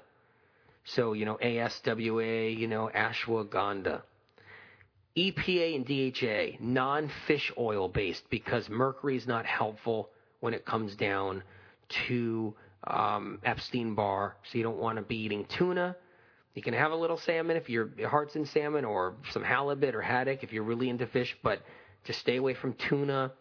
So, 0.86 1.14
you 1.14 1.26
know, 1.26 1.38
ASWA, 1.42 2.58
you 2.58 2.68
know, 2.68 2.90
ashwagandha. 2.94 4.02
EPA 5.18 5.76
and 5.76 5.86
DHA, 5.86 6.64
non 6.64 7.12
fish 7.28 7.52
oil 7.58 7.90
based, 7.90 8.24
because 8.30 8.70
mercury 8.70 9.18
is 9.18 9.28
not 9.28 9.46
helpful 9.46 10.10
when 10.40 10.54
it 10.54 10.66
comes 10.66 10.96
down 10.96 11.44
to 12.08 12.54
um, 12.86 13.40
Epstein 13.44 13.96
Barr. 13.96 14.36
So 14.50 14.58
you 14.58 14.64
don't 14.64 14.78
want 14.78 14.98
to 14.98 15.02
be 15.02 15.18
eating 15.18 15.46
tuna. 15.58 15.96
You 16.56 16.62
can 16.62 16.74
have 16.74 16.92
a 16.92 16.96
little 16.96 17.18
salmon 17.18 17.58
if 17.58 17.70
your 17.70 17.90
heart's 18.08 18.36
in 18.36 18.46
salmon, 18.46 18.86
or 18.86 19.16
some 19.32 19.44
halibut 19.44 19.96
or 19.96 20.02
haddock 20.02 20.44
if 20.44 20.54
you're 20.54 20.64
really 20.64 20.90
into 20.90 21.08
fish, 21.08 21.38
but 21.44 21.62
just 22.06 22.20
stay 22.20 22.38
away 22.38 22.54
from 22.54 22.74
tuna. 22.74 23.32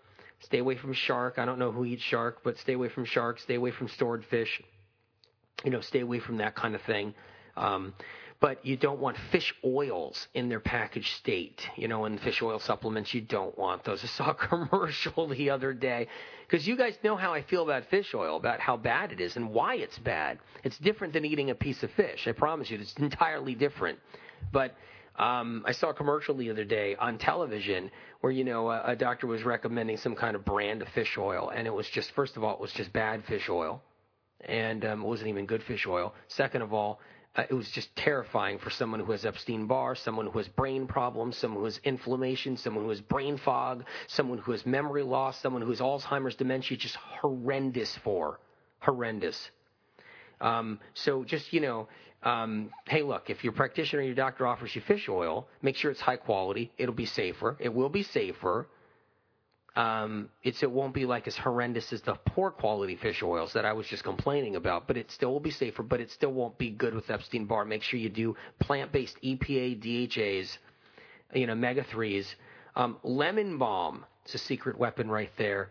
Stay 0.41 0.59
away 0.59 0.76
from 0.76 0.93
shark. 0.93 1.39
I 1.39 1.45
don't 1.45 1.59
know 1.59 1.72
who 1.72 1.84
eats 1.84 2.03
shark, 2.03 2.41
but 2.45 2.59
stay 2.59 2.74
away 2.74 2.89
from 2.89 3.05
shark. 3.05 3.41
Stay 3.41 3.55
away 3.55 3.70
from 3.70 3.89
swordfish. 3.89 4.62
You 5.64 5.70
know, 5.70 5.80
stay 5.80 6.01
away 6.01 6.20
from 6.20 6.36
that 6.39 6.55
kind 6.55 6.74
of 6.74 6.82
thing. 6.82 7.14
Um, 7.57 7.95
but 8.41 8.64
you 8.64 8.76
don't 8.76 9.01
want 9.01 9.16
fish 9.32 9.53
oils 9.64 10.28
in 10.32 10.49
their 10.49 10.61
packaged 10.61 11.12
state. 11.16 11.61
You 11.76 11.89
know, 11.89 12.05
in 12.05 12.18
fish 12.18 12.41
oil 12.41 12.61
supplements, 12.61 13.12
you 13.12 13.20
don't 13.20 13.57
want 13.59 13.84
those. 13.84 14.01
I 14.05 14.07
saw 14.07 14.30
a 14.30 14.34
commercial 14.34 15.26
the 15.28 15.51
other 15.51 15.72
day 15.72 16.07
because 16.47 16.66
you 16.66 16.76
guys 16.76 16.97
know 17.03 17.16
how 17.16 17.34
I 17.34 17.43
feel 17.43 17.64
about 17.64 17.86
fish 17.86 18.14
oil, 18.14 18.36
about 18.36 18.61
how 18.61 18.76
bad 18.76 19.11
it 19.11 19.20
is 19.20 19.34
and 19.36 19.51
why 19.51 19.74
it's 19.76 19.99
bad. 19.99 20.39
It's 20.62 20.78
different 20.78 21.14
than 21.14 21.24
eating 21.24 21.51
a 21.51 21.55
piece 21.55 21.82
of 21.82 21.91
fish. 21.93 22.28
I 22.28 22.32
promise 22.32 22.70
you, 22.70 22.78
it's 22.78 22.95
entirely 22.99 23.57
different. 23.57 23.99
But 24.53 24.76
um, 25.19 25.64
I 25.66 25.73
saw 25.73 25.91
a 25.91 25.95
commercial 25.95 26.37
the 26.37 26.51
other 26.51 26.64
day 26.64 26.95
on 26.97 27.19
television 27.19 27.91
where 28.21 28.33
you 28.33 28.45
know 28.45 28.71
a, 28.71 28.93
a 28.93 28.97
doctor 28.97 29.27
was 29.27 29.43
recommending 29.43 29.97
some 29.97 30.14
kind 30.14 30.37
of 30.37 30.45
brand 30.45 30.81
of 30.81 30.89
fish 30.89 31.19
oil, 31.19 31.51
and 31.55 31.66
it 31.66 31.75
was 31.75 31.89
just 31.89 32.12
first 32.12 32.37
of 32.37 32.45
all 32.45 32.55
it 32.55 32.61
was 32.61 32.73
just 32.73 32.93
bad 32.93 33.25
fish 33.25 33.49
oil, 33.49 33.83
and 34.43 34.85
um, 34.85 35.03
it 35.03 35.07
wasn't 35.07 35.29
even 35.29 35.45
good 35.45 35.62
fish 35.64 35.87
oil. 35.87 36.14
Second 36.29 36.62
of 36.62 36.73
all, 36.73 37.01
uh, 37.35 37.45
it 37.51 37.55
was 37.55 37.69
just 37.71 37.95
terrifying 37.97 38.59
for 38.59 38.71
someone 38.71 39.01
who 39.01 39.12
has 39.12 39.25
Epstein 39.25 39.66
Barr, 39.66 39.95
someone 39.95 40.27
who 40.27 40.39
has 40.39 40.49
brain 40.49 40.87
problems, 40.87 41.37
someone 41.37 41.61
who 41.61 41.64
has 41.64 41.79
inflammation, 41.85 42.57
someone 42.57 42.85
who 42.85 42.91
has 42.91 43.01
brain 43.01 43.37
fog, 43.39 43.85
someone 44.07 44.39
who 44.39 44.53
has 44.53 44.64
memory 44.64 45.03
loss, 45.03 45.41
someone 45.41 45.62
who 45.62 45.71
has 45.71 45.81
Alzheimer's 45.81 46.37
dementia. 46.37 46.77
Just 46.77 46.97
horrendous 46.97 47.97
for, 48.05 48.41
horrendous. 48.81 49.51
Um, 50.41 50.79
so 50.95 51.25
just 51.25 51.53
you 51.53 51.61
know, 51.61 51.89
um, 52.23 52.71
hey, 52.87 53.03
look, 53.03 53.31
if 53.31 53.45
your 53.45 53.53
practitioner 53.53 54.03
or 54.03 54.07
your 54.07 54.14
doctor 54.14 54.47
offers 54.47 54.75
you 54.75 54.81
fish 54.83 55.09
oil, 55.09 55.49
make 55.62 55.77
sure 55.77 55.91
it's 55.91 56.01
high 56.01 56.16
quality. 56.16 56.73
It'll 56.77 56.95
be 56.95 57.07
safer. 57.07 57.57
It 57.61 57.73
will 57.73 57.89
be 57.89 58.03
safer 58.03 58.66
um, 59.79 60.29
it's 60.43 60.64
it 60.64 60.71
won't 60.71 60.93
be 60.93 61.07
like 61.07 61.29
as 61.29 61.37
horrendous 61.37 61.93
as 61.93 62.03
the 62.03 62.14
poor 62.14 62.51
quality 62.51 62.97
fish 62.97 63.23
oils 63.23 63.53
that 63.53 63.64
I 63.64 63.73
was 63.73 63.87
just 63.87 64.03
complaining 64.03 64.57
about, 64.57 64.89
but 64.89 64.97
it 64.97 65.09
still 65.12 65.31
will 65.31 65.39
be 65.39 65.53
safer. 65.53 65.85
But 65.85 66.01
it 66.01 66.11
still 66.11 66.33
won't 66.33 66.59
be 66.59 66.71
good 66.71 66.95
with 66.95 67.09
Epstein 67.09 67.45
Barr. 67.45 67.64
Make 67.64 67.85
sure 67.85 68.01
you 68.01 68.09
do 68.09 68.35
plant-based 68.59 69.16
EPA, 69.23 69.79
DHAs, 69.81 70.59
you 71.33 71.47
know, 71.47 71.53
omega 71.53 71.85
threes. 71.85 72.35
Um, 72.75 72.97
lemon 73.05 73.57
balm, 73.57 74.05
it's 74.25 74.35
a 74.35 74.39
secret 74.39 74.77
weapon 74.77 75.09
right 75.09 75.31
there. 75.39 75.71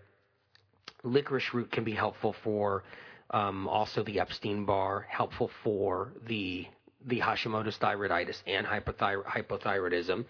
Licorice 1.03 1.53
root 1.53 1.69
can 1.69 1.83
be 1.83 1.93
helpful 1.93 2.33
for 2.45 2.85
um, 3.31 3.67
also 3.67 4.03
the 4.03 4.19
Epstein 4.19 4.65
Barr, 4.65 5.05
helpful 5.09 5.51
for 5.63 6.13
the 6.27 6.67
the 7.05 7.19
Hashimoto's 7.19 7.77
thyroiditis 7.77 8.41
and 8.45 8.65
hypothyro- 8.65 9.23
hypothyroidism. 9.23 10.25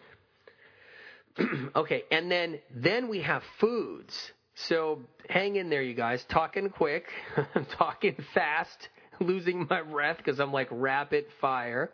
okay, 1.76 2.04
and 2.12 2.32
then 2.32 2.60
then 2.76 3.08
we 3.08 3.22
have 3.22 3.44
foods. 3.60 4.32
So 4.56 5.02
hang 5.30 5.56
in 5.56 5.70
there, 5.70 5.84
you 5.84 5.94
guys. 5.94 6.24
Talking 6.30 6.70
quick, 6.70 7.06
talking 7.78 8.16
fast, 8.34 8.90
losing 9.20 9.68
my 9.70 9.84
breath 9.84 10.18
because 10.18 10.40
I'm 10.40 10.52
like 10.52 10.68
rapid 10.72 11.26
fire. 11.40 11.92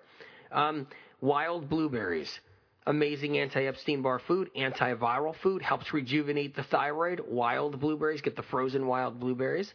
Um, 0.51 0.87
wild 1.19 1.69
blueberries, 1.69 2.39
amazing 2.87 3.37
anti-Epstein 3.37 4.01
Barr 4.01 4.19
food, 4.19 4.49
antiviral 4.55 5.35
food, 5.41 5.61
helps 5.61 5.93
rejuvenate 5.93 6.55
the 6.55 6.63
thyroid. 6.63 7.21
Wild 7.27 7.79
blueberries, 7.79 8.21
get 8.21 8.35
the 8.35 8.43
frozen 8.43 8.87
wild 8.87 9.19
blueberries. 9.19 9.73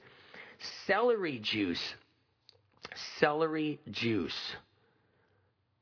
Celery 0.86 1.38
juice, 1.38 1.94
celery 3.18 3.80
juice 3.90 4.56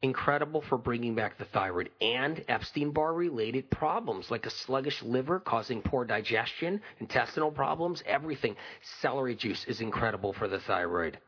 incredible 0.02 0.62
for 0.68 0.78
bringing 0.78 1.14
back 1.14 1.38
the 1.38 1.44
thyroid 1.46 1.90
and 2.00 2.44
Epstein 2.48 2.90
Barr 2.90 3.12
related 3.12 3.70
problems 3.70 4.30
like 4.30 4.46
a 4.46 4.50
sluggish 4.50 5.02
liver 5.02 5.40
causing 5.40 5.82
poor 5.82 6.04
digestion, 6.04 6.80
intestinal 7.00 7.50
problems, 7.50 8.02
everything. 8.06 8.56
Celery 9.00 9.34
juice 9.34 9.64
is 9.66 9.80
incredible 9.80 10.32
for 10.32 10.48
the 10.48 10.60
thyroid. 10.60 11.18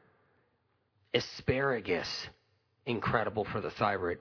Asparagus, 1.15 2.29
incredible 2.87 3.45
for 3.45 3.61
the 3.61 3.71
thyroid. 3.71 4.19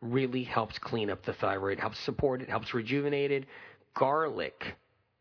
Really 0.00 0.44
helps 0.44 0.78
clean 0.78 1.10
up 1.10 1.24
the 1.24 1.32
thyroid, 1.34 1.80
helps 1.80 1.98
support 2.00 2.40
it, 2.40 2.48
helps 2.48 2.72
rejuvenate 2.72 3.32
it. 3.32 3.44
Garlic 3.94 4.76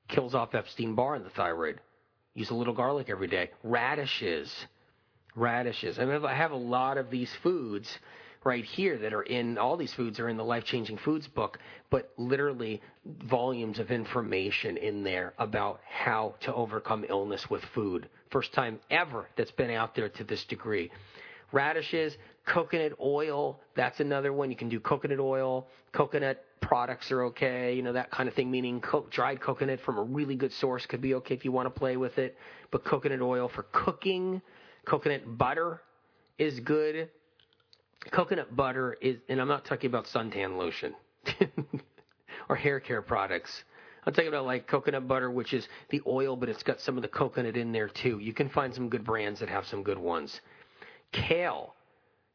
kills 0.07 0.36
off 0.36 0.53
Epstein 0.53 0.93
Barr 0.93 1.15
in 1.15 1.24
the 1.24 1.32
thyroid. 1.32 1.82
Use 2.38 2.52
a 2.52 2.54
little 2.54 2.76
garlic 2.76 3.10
every 3.10 3.28
day. 3.28 3.50
Radishes. 3.64 4.54
Radishes. 5.36 5.98
I, 5.98 6.06
mean, 6.06 6.24
I 6.24 6.36
have 6.36 6.52
a 6.52 6.56
lot 6.56 7.00
of 7.00 7.10
these 7.10 7.34
foods 7.42 7.90
right 8.44 8.64
here 8.64 8.96
that 9.00 9.12
are 9.12 9.24
in 9.24 9.58
all 9.58 9.76
these 9.76 9.92
foods 9.96 10.20
are 10.20 10.30
in 10.30 10.38
the 10.38 10.44
life 10.44 10.64
changing 10.64 11.00
foods 11.00 11.28
book, 11.28 11.58
but 11.90 12.12
literally 12.16 12.80
volumes 13.24 13.80
of 13.80 13.90
information 13.90 14.78
in 14.78 15.04
there 15.04 15.34
about 15.40 15.80
how 15.90 16.36
to 16.42 16.54
overcome 16.54 17.04
illness 17.10 17.50
with 17.50 17.64
food. 17.74 18.08
First 18.30 18.54
time 18.54 18.80
ever 18.92 19.26
that's 19.36 19.50
been 19.50 19.72
out 19.72 19.96
there 19.96 20.10
to 20.10 20.24
this 20.24 20.46
degree. 20.46 20.92
Radishes, 21.52 22.18
coconut 22.45 22.93
oil, 23.02 23.60
that's 23.76 24.00
another 24.00 24.34
one. 24.34 24.50
You 24.50 24.58
can 24.58 24.70
do 24.70 24.80
coconut 24.80 25.20
oil, 25.20 25.68
coconut 25.93 26.43
products 26.62 27.12
are 27.12 27.24
okay, 27.24 27.74
you 27.74 27.82
know, 27.82 27.93
that 27.93 28.12
kind 28.12 28.28
of 28.28 28.36
thing, 28.36 28.52
meaning 28.52 28.82
co- 28.82 29.08
dried 29.10 29.39
coconut 29.39 29.80
from 29.82 29.98
a 29.98 30.04
really 30.04 30.36
good 30.36 30.52
source 30.52 30.86
could 30.86 31.02
be 31.02 31.14
okay 31.16 31.34
if 31.36 31.45
you 31.45 31.52
want 31.52 31.66
to 31.74 31.80
play 31.80 31.98
with 31.98 32.18
it. 32.18 32.38
But 32.72 32.84
coconut 32.84 33.22
oil 33.22 33.48
for 33.48 33.64
cooking, 33.72 34.41
coconut 34.86 35.38
butter 35.38 35.82
is 36.38 36.60
good 36.60 37.10
coconut 38.12 38.56
butter 38.56 38.98
is, 39.02 39.18
and 39.30 39.39
I'm 39.41 39.48
not 39.48 39.66
talking 39.66 39.89
about 39.89 40.06
suntan 40.06 40.58
lotion 40.58 40.95
or 42.50 42.56
hair 42.56 42.80
care 42.80 43.02
products. 43.02 43.64
I'm 44.06 44.14
talking 44.14 44.30
about 44.30 44.45
like 44.45 44.68
coconut 44.68 45.08
butter, 45.08 45.30
which 45.30 45.54
is 45.54 45.68
the 45.89 46.02
oil, 46.08 46.36
but 46.36 46.48
it's 46.48 46.64
got 46.64 46.80
some 46.80 46.95
of 46.95 47.02
the 47.02 47.10
coconut 47.10 47.58
in 47.58 47.72
there 47.72 47.89
too. 47.89 48.20
You 48.20 48.34
can 48.34 48.50
find 48.50 48.74
some 48.74 48.89
good 48.89 49.04
brands 49.04 49.39
that 49.41 49.50
have 49.50 49.66
some 49.68 49.84
good 49.84 49.98
ones. 49.98 50.39
Kale, 51.12 51.74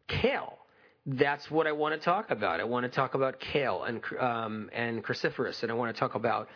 kale. 0.09 0.59
That's 1.05 1.51
what 1.51 1.66
I 1.66 1.73
want 1.73 1.99
to 1.99 2.05
talk 2.05 2.31
about. 2.31 2.61
I 2.61 2.64
want 2.64 2.85
to 2.85 2.91
talk 2.91 3.14
about 3.14 3.41
kale 3.41 3.83
and 3.85 4.01
um, 4.20 4.70
and 4.73 5.03
cruciferous, 5.03 5.62
and 5.62 5.70
I 5.73 5.75
want 5.75 5.95
to 5.95 5.99
talk 5.99 6.14
about 6.14 6.49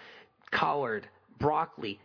collard, 0.53 1.09
broccoli, 1.39 1.99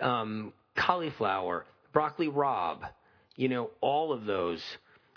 um, 0.00 0.52
cauliflower, 0.74 1.66
broccoli 1.92 2.28
rabe. 2.28 2.88
You 3.36 3.48
know, 3.48 3.70
all 3.80 4.12
of 4.12 4.24
those 4.24 4.62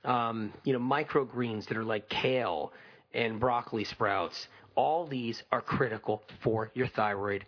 um, 0.05 0.53
you 0.63 0.73
know, 0.73 0.79
microgreens 0.79 1.67
that 1.67 1.77
are 1.77 1.83
like 1.83 2.07
kale 2.09 2.71
and 3.13 3.39
broccoli 3.39 3.83
sprouts. 3.83 4.47
All 4.75 5.07
these 5.07 5.41
are 5.51 5.61
critical 5.61 6.23
for 6.43 6.71
your 6.73 6.87
thyroid. 6.87 7.45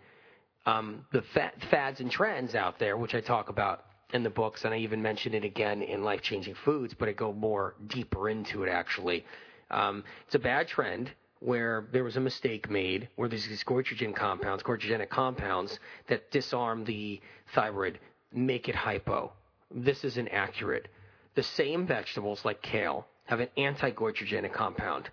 Um, 0.66 1.06
the 1.12 1.22
fads 1.70 2.00
and 2.00 2.10
trends 2.10 2.54
out 2.54 2.78
there, 2.78 2.96
which 2.96 3.14
I 3.14 3.20
talk 3.20 3.48
about 3.48 3.84
in 4.12 4.22
the 4.22 4.30
books, 4.30 4.64
and 4.64 4.72
I 4.72 4.78
even 4.78 5.02
mention 5.02 5.34
it 5.34 5.44
again 5.44 5.82
in 5.82 6.02
Life 6.02 6.22
Changing 6.22 6.54
Foods, 6.54 6.94
but 6.98 7.08
I 7.08 7.12
go 7.12 7.32
more 7.32 7.74
deeper 7.88 8.28
into 8.28 8.62
it 8.64 8.68
actually. 8.68 9.24
Um, 9.70 10.04
it's 10.26 10.34
a 10.34 10.38
bad 10.38 10.68
trend 10.68 11.10
where 11.40 11.86
there 11.92 12.04
was 12.04 12.16
a 12.16 12.20
mistake 12.20 12.70
made, 12.70 13.08
where 13.16 13.28
there's 13.28 13.46
these 13.46 13.64
goitrogen 13.64 14.14
compounds, 14.14 14.62
goitrogenic 14.62 15.08
compounds 15.08 15.78
that 16.08 16.30
disarm 16.30 16.84
the 16.84 17.20
thyroid, 17.54 17.98
make 18.32 18.68
it 18.68 18.74
hypo. 18.74 19.32
This 19.70 20.04
is 20.04 20.16
inaccurate. 20.16 20.88
The 21.34 21.42
same 21.42 21.86
vegetables 21.86 22.44
like 22.44 22.62
kale 22.62 23.06
have 23.26 23.40
an 23.40 23.48
anti-goitrogenic 23.56 24.52
compound, 24.52 25.10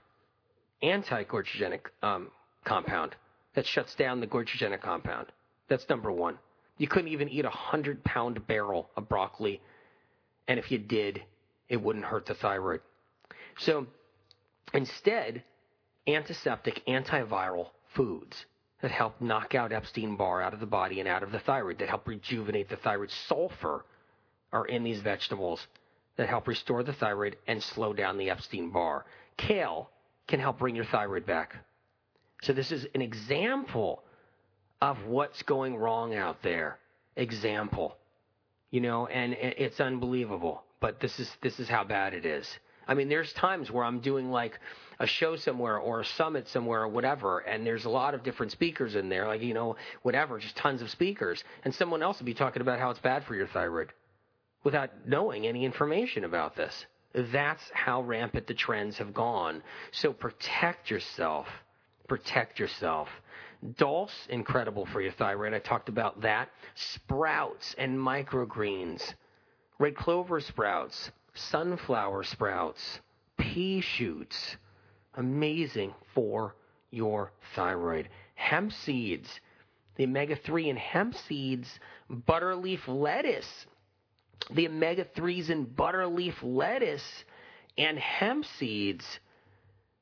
anti-goitrogenic 0.82 1.82
um, 2.02 2.32
compound 2.64 3.16
that 3.54 3.66
shuts 3.68 3.94
down 3.96 4.22
the 4.22 4.28
goitrogenic 4.28 4.82
compound. 4.82 5.28
That's 5.68 5.88
number 5.90 6.12
one. 6.12 6.40
You 6.78 6.88
couldn't 6.88 7.12
even 7.12 7.30
eat 7.30 7.46
a 7.46 7.50
hundred 7.50 8.04
pound 8.04 8.46
barrel 8.48 8.90
of 8.96 9.08
broccoli, 9.08 9.62
and 10.48 10.60
if 10.60 10.72
you 10.72 10.78
did, 10.78 11.24
it 11.70 11.82
wouldn't 11.82 12.06
hurt 12.06 12.26
the 12.26 12.36
thyroid. 12.36 12.82
So 13.60 13.88
instead, 14.74 15.44
antiseptic, 16.08 16.82
antiviral 16.88 17.70
foods 17.96 18.46
that 18.82 18.92
help 18.92 19.20
knock 19.22 19.56
out 19.56 19.72
Epstein 19.72 20.18
Barr 20.18 20.42
out 20.42 20.54
of 20.54 20.60
the 20.60 20.66
body 20.66 21.00
and 21.00 21.08
out 21.08 21.24
of 21.24 21.32
the 21.32 21.40
thyroid, 21.40 21.80
that 21.80 21.90
help 21.90 22.08
rejuvenate 22.08 22.70
the 22.70 22.76
thyroid. 22.76 23.10
Sulfur 23.28 23.86
are 24.52 24.66
in 24.66 24.84
these 24.84 25.00
vegetables 25.00 25.66
that 26.18 26.30
help 26.30 26.48
restore 26.48 26.84
the 26.84 26.94
thyroid 26.94 27.38
and 27.48 27.62
slow 27.62 27.94
down 27.94 28.18
the 28.18 28.30
Epstein 28.30 28.70
Barr. 28.70 29.06
Kale 29.38 29.90
can 30.28 30.40
help 30.40 30.60
bring 30.60 30.76
your 30.76 30.86
thyroid 30.86 31.26
back. 31.26 31.56
So 32.42 32.54
this 32.54 32.72
is 32.72 32.86
an 32.94 33.02
example 33.02 34.04
of 34.82 34.98
what's 35.06 35.42
going 35.44 35.76
wrong 35.76 36.16
out 36.16 36.42
there. 36.44 36.78
Example. 37.16 37.96
You 38.72 38.82
know, 38.82 39.08
and 39.08 39.34
it's 39.34 39.80
unbelievable, 39.80 40.64
but 40.82 41.00
this 41.00 41.20
is 41.20 41.32
this 41.42 41.60
is 41.60 41.70
how 41.70 41.84
bad 41.84 42.14
it 42.14 42.26
is. 42.26 42.48
I 42.88 42.94
mean, 42.94 43.10
there's 43.10 43.32
times 43.34 43.72
where 43.72 43.84
I'm 43.84 44.00
doing 44.00 44.32
like 44.32 44.60
a 45.00 45.08
show 45.08 45.36
somewhere 45.36 45.78
or 45.78 46.02
a 46.02 46.06
summit 46.06 46.48
somewhere 46.50 46.82
or 46.84 46.88
whatever, 46.88 47.40
and 47.40 47.66
there's 47.66 47.86
a 47.86 47.90
lot 47.90 48.14
of 48.14 48.24
different 48.24 48.52
speakers 48.52 48.96
in 48.96 49.10
there, 49.10 49.28
like, 49.28 49.42
you 49.42 49.54
know, 49.54 49.76
whatever, 50.04 50.40
just 50.40 50.56
tons 50.56 50.82
of 50.82 50.90
speakers, 50.90 51.44
and 51.64 51.74
someone 51.74 52.04
else 52.04 52.20
will 52.20 52.26
be 52.26 52.34
talking 52.34 52.62
about 52.62 52.80
how 52.80 52.90
it's 52.92 53.00
bad 53.00 53.24
for 53.26 53.36
your 53.36 53.48
thyroid 53.48 53.92
without 54.64 54.90
knowing 55.08 55.48
any 55.48 55.66
information 55.66 56.24
about 56.24 56.56
this. 56.56 56.86
That's 57.14 57.64
how 57.74 58.02
rampant 58.02 58.48
the 58.48 58.54
trends 58.54 58.98
have 58.98 59.14
gone. 59.14 59.64
So 59.92 60.12
protect 60.12 60.90
yourself. 60.92 61.48
Protect 62.08 62.60
yourself. 62.60 63.08
Dulse, 63.78 64.28
incredible 64.30 64.86
for 64.88 65.02
your 65.02 65.12
thyroid. 65.14 65.54
I 65.54 65.60
talked 65.60 65.90
about 65.90 66.22
that. 66.22 66.50
Sprouts 66.76 67.76
and 67.78 67.98
microgreens. 67.98 69.14
Red 69.80 69.96
clover 69.96 70.40
sprouts. 70.40 71.12
Sunflower 71.34 72.24
sprouts. 72.24 73.00
Pea 73.38 73.82
shoots 73.82 74.58
amazing 75.16 75.94
for 76.14 76.56
your 76.92 77.32
thyroid. 77.56 78.10
Hemp 78.36 78.72
seeds, 78.72 79.30
the 79.96 80.06
omega 80.06 80.36
3 80.36 80.70
in 80.70 80.78
hemp 80.78 81.16
seeds, 81.28 81.80
butterleaf 82.12 82.80
lettuce, 82.88 83.66
the 84.52 84.68
omega 84.68 85.06
3s 85.16 85.50
in 85.50 85.66
butterleaf 85.66 86.36
lettuce 86.44 87.24
and 87.78 87.98
hemp 87.98 88.46
seeds 88.60 89.06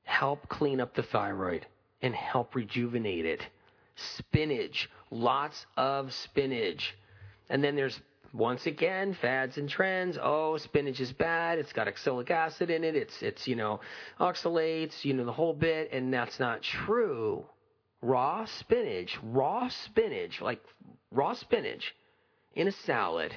help 0.04 0.48
clean 0.50 0.82
up 0.82 0.94
the 0.96 1.04
thyroid 1.04 1.66
and 2.04 2.14
help 2.14 2.54
rejuvenate 2.54 3.26
it. 3.26 3.42
Spinach, 3.96 4.90
lots 5.10 5.66
of 5.76 6.14
spinach. 6.14 6.94
And 7.50 7.64
then 7.64 7.76
there's 7.76 8.00
once 8.34 8.66
again, 8.66 9.16
fads 9.22 9.58
and 9.58 9.70
trends. 9.70 10.18
Oh, 10.22 10.58
spinach 10.58 11.00
is 11.00 11.14
bad. 11.14 11.60
It's 11.60 11.72
got 11.72 11.88
oxalic 11.88 12.32
acid 12.32 12.70
in 12.70 12.84
it. 12.84 12.96
It's 12.96 13.22
it's 13.22 13.48
you 13.48 13.56
know 13.56 13.80
oxalates, 14.20 15.06
you 15.06 15.14
know 15.14 15.26
the 15.26 15.32
whole 15.32 15.54
bit, 15.54 15.92
and 15.92 16.14
that's 16.14 16.40
not 16.40 16.62
true. 16.62 17.46
Raw 18.02 18.46
spinach, 18.46 19.18
raw 19.24 19.70
spinach, 19.70 20.42
like 20.42 20.62
raw 21.12 21.34
spinach 21.34 21.96
in 22.56 22.68
a 22.68 22.72
salad 22.72 23.34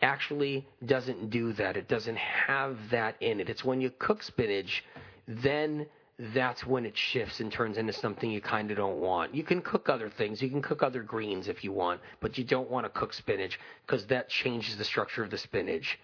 actually 0.00 0.66
doesn't 0.84 1.30
do 1.30 1.52
that. 1.54 1.76
It 1.76 1.88
doesn't 1.88 2.16
have 2.16 2.76
that 2.90 3.16
in 3.20 3.40
it. 3.40 3.48
It's 3.48 3.64
when 3.64 3.80
you 3.80 3.90
cook 3.90 4.22
spinach, 4.22 4.84
then 5.26 5.86
that's 6.18 6.66
when 6.66 6.84
it 6.84 6.96
shifts 6.96 7.38
and 7.38 7.52
turns 7.52 7.78
into 7.78 7.92
something 7.92 8.30
you 8.30 8.40
kind 8.40 8.70
of 8.70 8.76
don't 8.76 8.98
want. 8.98 9.34
You 9.34 9.44
can 9.44 9.62
cook 9.62 9.88
other 9.88 10.10
things. 10.10 10.42
You 10.42 10.48
can 10.48 10.62
cook 10.62 10.82
other 10.82 11.02
greens 11.02 11.46
if 11.46 11.62
you 11.62 11.70
want, 11.72 12.00
but 12.20 12.36
you 12.36 12.44
don't 12.44 12.68
want 12.68 12.86
to 12.86 12.90
cook 12.90 13.12
spinach 13.12 13.58
because 13.86 14.04
that 14.06 14.28
changes 14.28 14.76
the 14.76 14.84
structure 14.84 15.22
of 15.22 15.30
the 15.30 15.38
spinach. 15.38 15.98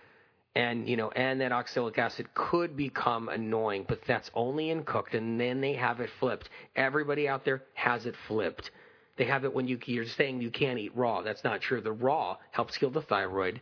And, 0.55 0.89
you 0.89 0.97
know, 0.97 1.11
and 1.11 1.41
that 1.41 1.51
oxalic 1.51 1.99
acid 1.99 2.33
could 2.35 2.77
become 2.77 3.29
annoying, 3.29 3.87
but 3.89 4.03
that's 4.07 4.31
only 4.35 4.71
in 4.71 4.85
cooked 4.85 5.15
and 5.15 5.41
then 5.41 5.61
they 5.61 5.73
have 5.73 5.99
it 5.99 6.11
flipped. 6.21 6.49
Everybody 6.77 7.29
out 7.29 7.45
there 7.45 7.65
has 7.75 8.07
it 8.07 8.15
flipped. 8.29 8.71
They 9.17 9.25
have 9.25 9.45
it 9.45 9.53
when 9.53 9.67
you, 9.67 9.81
you're 9.85 10.07
saying 10.07 10.43
you 10.43 10.53
can't 10.53 10.79
eat 10.79 10.97
raw. 10.97 11.23
That's 11.23 11.43
not 11.43 11.61
true. 11.61 11.81
The 11.81 11.93
raw 11.93 12.37
helps 12.53 12.77
kill 12.77 12.91
the 12.91 13.03
thyroid 13.03 13.61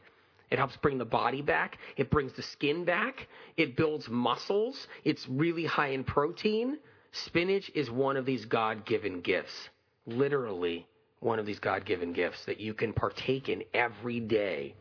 it 0.52 0.58
helps 0.58 0.76
bring 0.76 0.98
the 0.98 1.04
body 1.06 1.40
back. 1.40 1.78
It 1.96 2.10
brings 2.10 2.34
the 2.34 2.42
skin 2.42 2.84
back. 2.84 3.26
It 3.56 3.74
builds 3.74 4.10
muscles. 4.10 4.86
It's 5.02 5.26
really 5.26 5.64
high 5.64 5.88
in 5.88 6.04
protein. 6.04 6.76
Spinach 7.10 7.70
is 7.74 7.90
one 7.90 8.18
of 8.18 8.26
these 8.26 8.44
God 8.44 8.84
given 8.84 9.22
gifts. 9.22 9.70
Literally, 10.06 10.86
one 11.20 11.38
of 11.38 11.46
these 11.46 11.58
God 11.58 11.86
given 11.86 12.12
gifts 12.12 12.44
that 12.44 12.60
you 12.60 12.74
can 12.74 12.92
partake 12.92 13.48
in 13.48 13.64
every 13.72 14.20
day. 14.20 14.74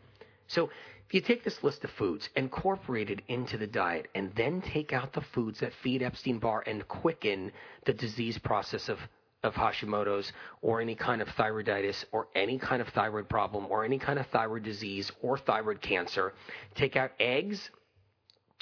So, 0.48 0.70
if 1.08 1.14
you 1.14 1.22
take 1.22 1.46
this 1.46 1.64
list 1.64 1.86
of 1.86 1.92
foods, 1.92 2.28
incorporate 2.36 3.10
it 3.10 3.22
into 3.30 3.58
the 3.58 3.68
diet, 3.68 4.10
and 4.14 4.34
then 4.36 4.62
take 4.62 4.92
out 4.92 5.14
the 5.14 5.22
foods 5.22 5.62
that 5.62 5.72
feed 5.82 6.04
Epstein 6.04 6.40
Barr 6.40 6.64
and 6.68 6.86
quicken 6.90 7.54
the 7.86 7.94
disease 7.94 8.38
process 8.38 8.90
of 8.90 9.00
of 9.44 9.54
Hashimoto's 9.54 10.32
or 10.62 10.82
any 10.82 10.96
kind 10.96 11.22
of 11.22 11.28
thyroiditis 11.30 12.06
or 12.12 12.28
any 12.36 12.58
kind 12.58 12.82
of 12.82 12.88
thyroid 12.90 13.28
problem 13.28 13.66
or 13.70 13.84
any 13.84 13.98
kind 13.98 14.20
of 14.20 14.28
thyroid 14.28 14.64
disease 14.64 15.12
or 15.22 15.38
thyroid 15.38 15.82
cancer. 15.82 16.34
Take 16.76 16.96
out 16.96 17.12
eggs. 17.20 17.70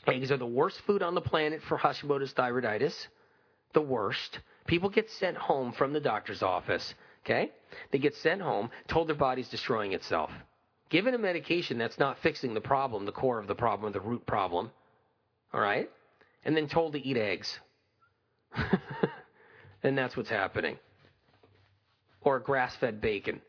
Eggs 0.07 0.32
are 0.32 0.38
the 0.38 0.45
worst 0.45 0.80
food 0.82 1.03
on 1.03 1.15
the 1.15 1.21
planet 1.21 1.61
for 1.63 1.77
Hashimoto's 1.77 2.34
thyroiditis. 2.34 3.07
The 3.73 3.82
worst. 3.82 4.39
People 4.67 4.89
get 4.89 5.09
sent 5.11 5.38
home 5.38 5.73
from 5.73 5.93
the 5.93 5.99
doctor's 5.99 6.41
office. 6.41 6.93
Okay? 7.25 7.51
They 7.91 7.99
get 7.99 8.15
sent 8.15 8.41
home, 8.41 8.69
told 8.88 9.09
their 9.09 9.15
body's 9.15 9.49
destroying 9.49 9.93
itself. 9.93 10.32
Given 10.89 11.13
a 11.13 11.19
medication 11.19 11.77
that's 11.77 11.99
not 11.99 12.17
fixing 12.19 12.53
the 12.53 12.61
problem, 12.61 13.05
the 13.05 13.11
core 13.11 13.38
of 13.38 13.47
the 13.47 13.55
problem, 13.55 13.91
the 13.91 13.99
root 13.99 14.25
problem. 14.25 14.71
All 15.53 15.59
right? 15.59 15.89
And 16.45 16.55
then 16.55 16.67
told 16.67 16.93
to 16.93 17.05
eat 17.05 17.17
eggs. 17.17 17.59
then 19.82 19.95
that's 19.95 20.15
what's 20.17 20.30
happening. 20.30 20.77
Or 22.21 22.39
grass 22.39 22.75
fed 22.75 23.01
bacon. 23.01 23.41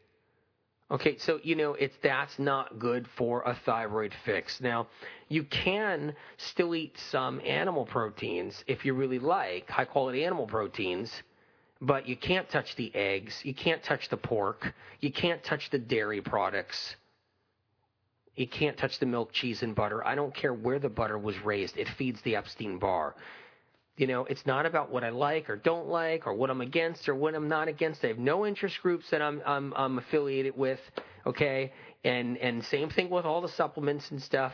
Okay, 0.91 1.19
so 1.19 1.39
you 1.45 1.55
know 1.55 1.75
it's 1.75 1.95
that's 2.03 2.37
not 2.39 2.81
good 2.81 3.07
for 3.17 3.43
a 3.43 3.57
thyroid 3.65 4.13
fix. 4.25 4.61
Now, 4.61 4.89
you 5.29 5.45
can 5.45 6.15
still 6.37 6.75
eat 6.75 6.99
some 7.11 7.41
animal 7.45 7.87
proteins 7.87 8.65
if 8.67 8.85
you 8.85 8.95
really 8.95 9.21
like 9.21 9.71
high 9.71 9.85
quality 9.85 10.25
animal 10.25 10.49
proteins, 10.49 11.13
but 11.81 12.09
you 12.09 12.17
can't 12.17 12.49
touch 12.51 12.75
the 12.75 12.93
eggs, 12.95 13.41
you 13.45 13.55
can't 13.55 13.83
touch 13.85 14.09
the 14.09 14.17
pork, 14.17 14.75
you 14.99 15.13
can't 15.13 15.43
touch 15.45 15.71
the 15.71 15.79
dairy 15.79 16.21
products. 16.21 16.97
You 18.37 18.47
can't 18.47 18.77
touch 18.79 18.99
the 18.99 19.07
milk, 19.07 19.33
cheese, 19.33 19.63
and 19.63 19.75
butter. 19.75 20.07
I 20.07 20.15
don't 20.15 20.35
care 20.35 20.55
where 20.55 20.79
the 20.79 20.89
butter 20.89 21.19
was 21.19 21.39
raised. 21.45 21.77
It 21.77 21.89
feeds 21.99 22.23
the 22.23 22.37
Epstein 22.37 22.79
Barr. 22.79 23.15
You 23.97 24.07
know, 24.07 24.25
it's 24.25 24.47
not 24.47 24.65
about 24.67 24.91
what 24.91 25.05
I 25.05 25.11
like 25.11 25.51
or 25.51 25.57
don't 25.57 25.89
like 25.89 26.27
or 26.27 26.33
what 26.33 26.51
I'm 26.51 26.61
against 26.61 27.09
or 27.09 27.15
what 27.15 27.35
I'm 27.35 27.49
not 27.49 27.69
against. 27.69 28.05
I 28.05 28.09
have 28.09 28.19
no 28.19 28.47
interest 28.47 28.81
groups 28.83 29.11
that 29.11 29.21
I'm 29.21 29.43
I'm, 29.45 29.73
I'm 29.77 29.99
affiliated 29.99 30.57
with. 30.57 30.81
Okay, 31.27 31.73
and 32.05 32.39
and 32.39 32.65
same 32.65 32.89
thing 32.91 33.11
with 33.11 33.25
all 33.27 33.41
the 33.41 33.49
supplements 33.49 34.11
and 34.11 34.23
stuff. 34.23 34.53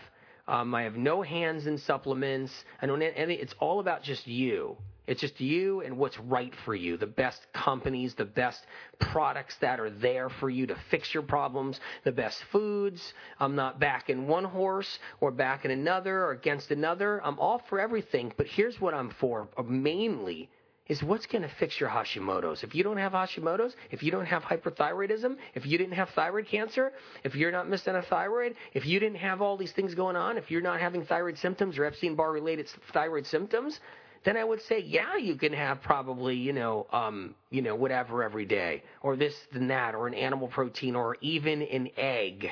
Um, 0.48 0.74
I 0.74 0.82
have 0.82 0.96
no 0.96 1.22
hands 1.22 1.66
in 1.66 1.78
supplements. 1.78 2.52
I 2.80 2.86
don't. 2.86 3.02
Any, 3.02 3.34
it's 3.34 3.54
all 3.60 3.80
about 3.80 4.02
just 4.02 4.26
you. 4.26 4.76
It's 5.06 5.20
just 5.20 5.40
you 5.40 5.82
and 5.82 5.96
what's 5.98 6.18
right 6.18 6.52
for 6.64 6.74
you. 6.74 6.96
The 6.96 7.06
best 7.06 7.46
companies, 7.52 8.14
the 8.14 8.24
best 8.24 8.66
products 8.98 9.56
that 9.60 9.78
are 9.78 9.90
there 9.90 10.28
for 10.28 10.50
you 10.50 10.66
to 10.66 10.76
fix 10.90 11.14
your 11.14 11.22
problems, 11.22 11.80
the 12.04 12.12
best 12.12 12.42
foods. 12.50 13.14
I'm 13.38 13.54
not 13.54 13.78
backing 13.78 14.26
one 14.26 14.44
horse 14.44 14.98
or 15.20 15.30
backing 15.30 15.70
another 15.70 16.24
or 16.24 16.32
against 16.32 16.70
another. 16.70 17.20
I'm 17.24 17.38
all 17.38 17.62
for 17.68 17.78
everything, 17.78 18.32
but 18.36 18.46
here's 18.46 18.80
what 18.80 18.94
I'm 18.94 19.10
for 19.10 19.48
uh, 19.56 19.62
mainly 19.62 20.50
is 20.88 21.02
what's 21.02 21.26
going 21.26 21.42
to 21.42 21.48
fix 21.48 21.80
your 21.80 21.88
Hashimoto's. 21.88 22.62
If 22.62 22.74
you 22.74 22.84
don't 22.84 22.96
have 22.96 23.12
Hashimoto's, 23.12 23.74
if 23.90 24.02
you 24.02 24.12
don't 24.12 24.26
have 24.26 24.44
hyperthyroidism, 24.44 25.36
if 25.54 25.66
you 25.66 25.78
didn't 25.78 25.94
have 25.94 26.10
thyroid 26.10 26.46
cancer, 26.46 26.92
if 27.24 27.34
you're 27.34 27.50
not 27.50 27.68
missing 27.68 27.96
a 27.96 28.02
thyroid, 28.02 28.54
if 28.72 28.86
you 28.86 29.00
didn't 29.00 29.18
have 29.18 29.42
all 29.42 29.56
these 29.56 29.72
things 29.72 29.94
going 29.94 30.16
on, 30.16 30.38
if 30.38 30.50
you're 30.50 30.60
not 30.60 30.80
having 30.80 31.04
thyroid 31.04 31.38
symptoms 31.38 31.76
or 31.76 31.84
Epstein 31.84 32.14
Barr 32.14 32.30
related 32.30 32.70
thyroid 32.92 33.26
symptoms, 33.26 33.80
then 34.26 34.36
I 34.36 34.42
would 34.42 34.60
say, 34.62 34.80
yeah, 34.80 35.16
you 35.16 35.36
can 35.36 35.52
have 35.52 35.80
probably, 35.82 36.34
you 36.34 36.52
know, 36.52 36.88
um, 36.92 37.36
you 37.50 37.62
know, 37.62 37.76
whatever 37.76 38.24
every 38.24 38.44
day, 38.44 38.82
or 39.00 39.14
this 39.14 39.36
and 39.52 39.70
that, 39.70 39.94
or 39.94 40.08
an 40.08 40.14
animal 40.14 40.48
protein, 40.48 40.96
or 40.96 41.16
even 41.20 41.62
an 41.62 41.90
egg. 41.96 42.50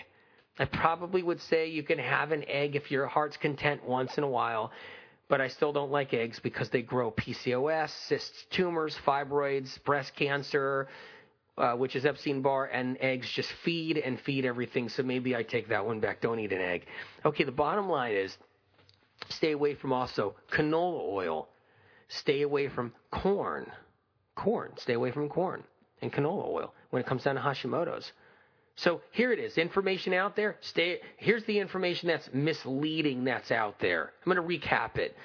I 0.56 0.66
probably 0.66 1.24
would 1.24 1.40
say 1.40 1.68
you 1.68 1.82
can 1.82 1.98
have 1.98 2.30
an 2.30 2.44
egg 2.46 2.76
if 2.76 2.92
your 2.92 3.08
heart's 3.08 3.36
content 3.36 3.84
once 3.84 4.16
in 4.16 4.22
a 4.22 4.28
while, 4.28 4.70
but 5.28 5.40
I 5.40 5.48
still 5.48 5.72
don't 5.72 5.90
like 5.90 6.14
eggs 6.14 6.38
because 6.38 6.70
they 6.70 6.80
grow 6.80 7.10
PCOS, 7.10 7.90
cysts, 8.06 8.46
tumors, 8.50 8.96
fibroids, 9.04 9.82
breast 9.82 10.14
cancer, 10.14 10.86
uh, 11.58 11.72
which 11.72 11.96
is 11.96 12.06
Epstein 12.06 12.40
Barr, 12.40 12.66
and 12.66 12.96
eggs 13.00 13.28
just 13.28 13.50
feed 13.64 13.98
and 13.98 14.20
feed 14.20 14.44
everything. 14.44 14.88
So 14.88 15.02
maybe 15.02 15.34
I 15.34 15.42
take 15.42 15.68
that 15.70 15.84
one 15.84 15.98
back. 15.98 16.20
Don't 16.20 16.38
eat 16.38 16.52
an 16.52 16.60
egg. 16.60 16.86
Okay, 17.24 17.42
the 17.42 17.50
bottom 17.50 17.88
line 17.88 18.14
is 18.14 18.38
stay 19.28 19.50
away 19.50 19.74
from 19.74 19.92
also 19.92 20.36
canola 20.52 21.00
oil. 21.00 21.48
Stay 22.08 22.42
away 22.42 22.68
from 22.68 22.92
corn. 23.10 23.70
Corn. 24.34 24.72
Stay 24.76 24.94
away 24.94 25.10
from 25.10 25.28
corn 25.28 25.64
and 26.02 26.12
canola 26.12 26.46
oil 26.46 26.74
when 26.90 27.00
it 27.00 27.06
comes 27.06 27.24
down 27.24 27.34
to 27.34 27.40
Hashimoto's. 27.40 28.12
So 28.76 29.00
here 29.12 29.32
it 29.32 29.38
is, 29.38 29.56
information 29.56 30.12
out 30.14 30.34
there. 30.34 30.56
Stay. 30.60 31.00
Here's 31.16 31.44
the 31.44 31.58
information 31.58 32.08
that's 32.08 32.28
misleading 32.32 33.24
that's 33.24 33.52
out 33.52 33.78
there. 33.80 34.12
I'm 34.24 34.32
going 34.32 34.60
to 34.60 34.66
recap 34.66 34.98
it. 34.98 35.16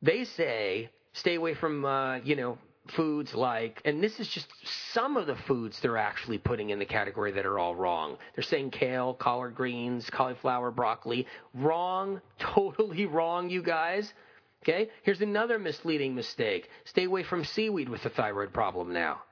They 0.00 0.24
say 0.24 0.90
stay 1.12 1.36
away 1.36 1.54
from 1.54 1.84
uh, 1.84 2.16
you 2.18 2.34
know 2.34 2.58
foods 2.96 3.34
like, 3.34 3.80
and 3.84 4.02
this 4.02 4.18
is 4.18 4.26
just 4.26 4.48
some 4.92 5.16
of 5.16 5.28
the 5.28 5.36
foods 5.46 5.78
they're 5.80 5.96
actually 5.96 6.38
putting 6.38 6.70
in 6.70 6.80
the 6.80 6.84
category 6.84 7.30
that 7.30 7.46
are 7.46 7.58
all 7.58 7.76
wrong. 7.76 8.16
They're 8.34 8.42
saying 8.42 8.72
kale, 8.72 9.14
collard 9.14 9.54
greens, 9.54 10.10
cauliflower, 10.10 10.72
broccoli. 10.72 11.26
Wrong, 11.54 12.20
totally 12.40 13.06
wrong, 13.06 13.48
you 13.48 13.62
guys. 13.62 14.12
Okay? 14.62 14.88
Here's 15.02 15.20
another 15.20 15.58
misleading 15.58 16.14
mistake. 16.14 16.68
Stay 16.84 17.04
away 17.04 17.24
from 17.24 17.44
seaweed 17.44 17.88
with 17.88 18.04
a 18.04 18.10
thyroid 18.10 18.52
problem 18.52 18.92
now. 18.92 19.22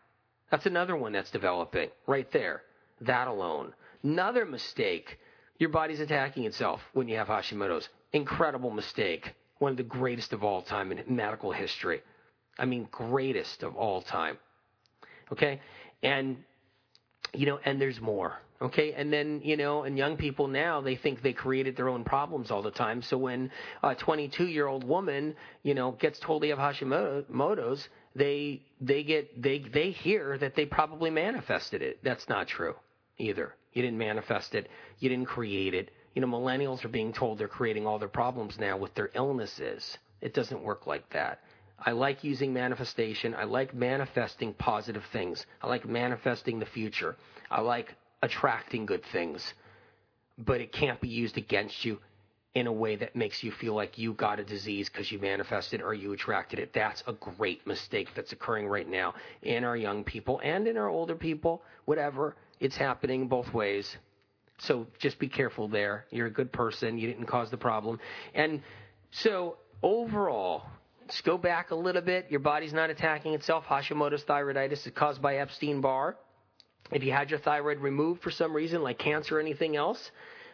That's 0.50 0.66
another 0.66 0.96
one 0.96 1.12
that's 1.12 1.30
developing 1.30 1.90
right 2.06 2.30
there. 2.32 2.62
That 3.02 3.28
alone. 3.28 3.72
Another 4.02 4.44
mistake. 4.44 5.18
Your 5.58 5.70
body's 5.70 6.00
attacking 6.00 6.44
itself 6.44 6.80
when 6.92 7.08
you 7.08 7.16
have 7.16 7.28
Hashimoto's. 7.28 7.88
Incredible 8.12 8.70
mistake. 8.70 9.32
One 9.58 9.70
of 9.70 9.76
the 9.76 9.84
greatest 9.84 10.32
of 10.32 10.42
all 10.42 10.62
time 10.62 10.90
in 10.90 11.02
medical 11.14 11.52
history. 11.52 12.02
I 12.58 12.64
mean, 12.64 12.88
greatest 12.90 13.62
of 13.62 13.76
all 13.76 14.02
time. 14.02 14.38
Okay? 15.30 15.60
And, 16.02 16.38
you 17.32 17.46
know, 17.46 17.60
and 17.64 17.80
there's 17.80 18.00
more. 18.00 18.38
Okay, 18.62 18.92
and 18.92 19.10
then 19.10 19.40
you 19.42 19.56
know, 19.56 19.84
and 19.84 19.96
young 19.96 20.18
people 20.18 20.46
now 20.46 20.82
they 20.82 20.94
think 20.94 21.22
they 21.22 21.32
created 21.32 21.76
their 21.76 21.88
own 21.88 22.04
problems 22.04 22.50
all 22.50 22.60
the 22.60 22.70
time. 22.70 23.00
So 23.00 23.16
when 23.16 23.50
a 23.82 23.94
22 23.94 24.46
year 24.48 24.66
old 24.66 24.84
woman, 24.84 25.34
you 25.62 25.74
know, 25.74 25.92
gets 25.92 26.18
told 26.18 26.42
they 26.42 26.48
have 26.48 26.58
Hashimoto's, 26.58 27.88
they 28.14 28.60
they 28.80 29.02
get 29.02 29.40
they 29.42 29.60
they 29.60 29.92
hear 29.92 30.36
that 30.36 30.54
they 30.56 30.66
probably 30.66 31.08
manifested 31.08 31.80
it. 31.80 32.04
That's 32.04 32.28
not 32.28 32.48
true 32.48 32.74
either. 33.16 33.54
You 33.72 33.82
didn't 33.82 33.98
manifest 33.98 34.54
it. 34.54 34.68
You 34.98 35.08
didn't 35.08 35.26
create 35.26 35.72
it. 35.72 35.90
You 36.14 36.20
know, 36.20 36.28
millennials 36.28 36.84
are 36.84 36.88
being 36.88 37.12
told 37.14 37.38
they're 37.38 37.48
creating 37.48 37.86
all 37.86 37.98
their 37.98 38.08
problems 38.08 38.58
now 38.58 38.76
with 38.76 38.94
their 38.94 39.10
illnesses. 39.14 39.96
It 40.20 40.34
doesn't 40.34 40.62
work 40.62 40.86
like 40.86 41.08
that. 41.10 41.40
I 41.78 41.92
like 41.92 42.24
using 42.24 42.52
manifestation. 42.52 43.34
I 43.34 43.44
like 43.44 43.72
manifesting 43.72 44.52
positive 44.54 45.04
things. 45.12 45.46
I 45.62 45.66
like 45.66 45.86
manifesting 45.86 46.58
the 46.58 46.66
future. 46.66 47.16
I 47.50 47.62
like 47.62 47.94
attracting 48.22 48.86
good 48.86 49.04
things. 49.12 49.54
But 50.38 50.60
it 50.60 50.72
can't 50.72 51.00
be 51.00 51.08
used 51.08 51.36
against 51.36 51.84
you 51.84 51.98
in 52.54 52.66
a 52.66 52.72
way 52.72 52.96
that 52.96 53.14
makes 53.14 53.44
you 53.44 53.52
feel 53.52 53.74
like 53.74 53.96
you 53.96 54.12
got 54.14 54.40
a 54.40 54.44
disease 54.44 54.88
because 54.88 55.10
you 55.12 55.18
manifested 55.20 55.80
or 55.80 55.94
you 55.94 56.12
attracted 56.12 56.58
it. 56.58 56.72
That's 56.72 57.02
a 57.06 57.12
great 57.12 57.64
mistake 57.66 58.08
that's 58.16 58.32
occurring 58.32 58.66
right 58.66 58.88
now 58.88 59.14
in 59.42 59.62
our 59.62 59.76
young 59.76 60.02
people 60.02 60.40
and 60.42 60.66
in 60.66 60.76
our 60.76 60.88
older 60.88 61.14
people, 61.14 61.62
whatever. 61.84 62.34
It's 62.58 62.76
happening 62.76 63.28
both 63.28 63.52
ways. 63.54 63.96
So 64.58 64.86
just 64.98 65.18
be 65.18 65.28
careful 65.28 65.68
there. 65.68 66.06
You're 66.10 66.26
a 66.26 66.32
good 66.32 66.52
person. 66.52 66.98
You 66.98 67.06
didn't 67.06 67.26
cause 67.26 67.50
the 67.50 67.56
problem. 67.56 68.00
And 68.34 68.62
so 69.12 69.56
overall, 69.82 70.64
let's 71.02 71.20
go 71.20 71.38
back 71.38 71.70
a 71.70 71.74
little 71.74 72.02
bit. 72.02 72.26
Your 72.30 72.40
body's 72.40 72.72
not 72.72 72.90
attacking 72.90 73.32
itself. 73.34 73.64
Hashimoto's 73.64 74.24
thyroiditis 74.24 74.86
is 74.86 74.92
caused 74.94 75.22
by 75.22 75.36
Epstein 75.36 75.80
Barr. 75.80 76.16
If 76.92 77.04
you 77.04 77.12
had 77.12 77.30
your 77.30 77.38
thyroid 77.40 77.78
removed 77.78 78.22
for 78.22 78.30
some 78.30 78.54
reason, 78.54 78.82
like 78.82 78.98
cancer 78.98 79.36
or 79.36 79.40
anything 79.40 79.76
else, 79.76 80.10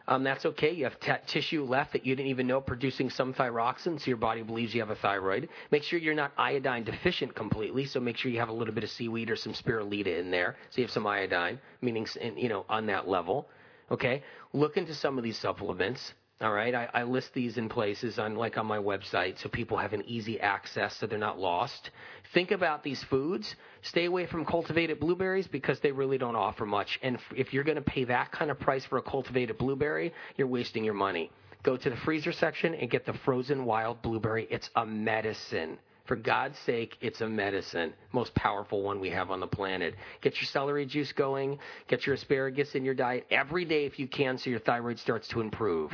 um, 0.09 0.23
that's 0.23 0.47
okay. 0.47 0.71
You 0.71 0.85
have 0.85 1.01
t- 1.01 1.13
tissue 1.27 1.65
left 1.65 1.93
that 1.93 2.07
you 2.07 2.15
didn't 2.15 2.31
even 2.31 2.47
know 2.47 2.61
producing 2.61 3.11
some 3.11 3.35
thyroxin, 3.35 3.99
so 3.99 4.07
your 4.07 4.17
body 4.17 4.43
believes 4.43 4.73
you 4.73 4.81
have 4.81 4.91
a 4.91 4.97
thyroid. 4.97 5.49
Make 5.73 5.83
sure 5.83 5.99
you're 5.99 6.15
not 6.15 6.33
iodine 6.39 6.85
deficient 6.85 7.35
completely, 7.35 7.87
so 7.87 7.99
make 7.99 8.17
sure 8.17 8.31
you 8.31 8.39
have 8.39 8.49
a 8.49 8.53
little 8.53 8.75
bit 8.75 8.85
of 8.85 8.91
seaweed 8.91 9.31
or 9.31 9.37
some 9.37 9.53
spirulina 9.53 10.19
in 10.19 10.31
there, 10.31 10.57
so 10.71 10.81
you 10.81 10.85
have 10.85 10.93
some 10.93 11.07
iodine, 11.07 11.59
meaning 11.81 12.07
you 12.37 12.49
know 12.49 12.65
on 12.69 12.87
that 12.87 13.09
level. 13.09 13.49
Okay, 13.91 14.23
look 14.53 14.77
into 14.77 14.95
some 14.95 15.19
of 15.19 15.25
these 15.25 15.39
supplements. 15.39 16.13
All 16.43 16.53
right, 16.53 16.75
I, 16.75 16.89
I 16.93 17.03
list 17.05 17.33
these 17.33 17.57
in 17.57 17.71
places 17.71 18.19
on 18.19 18.35
like 18.37 18.59
on 18.59 18.67
my 18.67 18.77
website 18.77 19.39
so 19.41 19.49
people 19.49 19.79
have 19.79 19.95
an 19.95 20.03
easy 20.07 20.39
access 20.39 20.95
so 20.97 21.07
they're 21.07 21.19
not 21.19 21.39
lost. 21.39 21.91
Think 22.35 22.51
about 22.51 22.83
these 22.83 23.03
foods. 23.05 23.57
Stay 23.81 24.05
away 24.05 24.27
from 24.27 24.45
cultivated 24.45 25.01
blueberries 25.01 25.49
because 25.49 25.81
they 25.81 25.93
really 25.93 26.19
don't 26.19 26.37
offer 26.37 26.67
much. 26.67 26.99
And 27.03 27.19
if 27.35 27.55
you're 27.55 27.65
going 27.65 27.77
to 27.77 27.83
pay 27.83 28.05
that 28.05 28.33
kind 28.33 28.51
of 28.51 28.61
price 28.61 28.85
for 28.85 28.99
a 28.99 29.03
cultivated 29.03 29.57
blueberry, 29.57 30.13
you're 30.37 30.47
wasting 30.47 30.85
your 30.85 30.93
money. 30.93 31.31
Go 31.63 31.79
to 31.79 31.89
the 31.89 31.97
freezer 31.97 32.33
section 32.33 32.75
and 32.75 32.91
get 32.91 33.07
the 33.07 33.15
frozen 33.25 33.65
wild 33.65 34.03
blueberry. 34.03 34.47
It's 34.51 34.69
a 34.77 34.85
medicine. 34.85 35.79
For 36.05 36.17
God's 36.17 36.59
sake, 36.59 36.99
it's 37.01 37.23
a 37.23 37.29
medicine. 37.29 37.95
Most 38.13 38.35
powerful 38.35 38.83
one 38.83 39.01
we 39.01 39.09
have 39.09 39.31
on 39.31 39.41
the 39.41 39.47
planet. 39.47 39.95
Get 40.21 40.37
your 40.37 40.49
celery 40.49 40.85
juice 40.85 41.13
going. 41.13 41.59
Get 41.89 42.05
your 42.05 42.15
asparagus 42.15 42.75
in 42.75 42.85
your 42.85 42.95
diet 42.95 43.27
every 43.31 43.65
day 43.65 43.87
if 43.87 43.99
you 43.99 44.07
can 44.07 44.37
so 44.37 44.51
your 44.51 44.61
thyroid 44.61 44.99
starts 44.99 45.29
to 45.29 45.41
improve. 45.41 45.93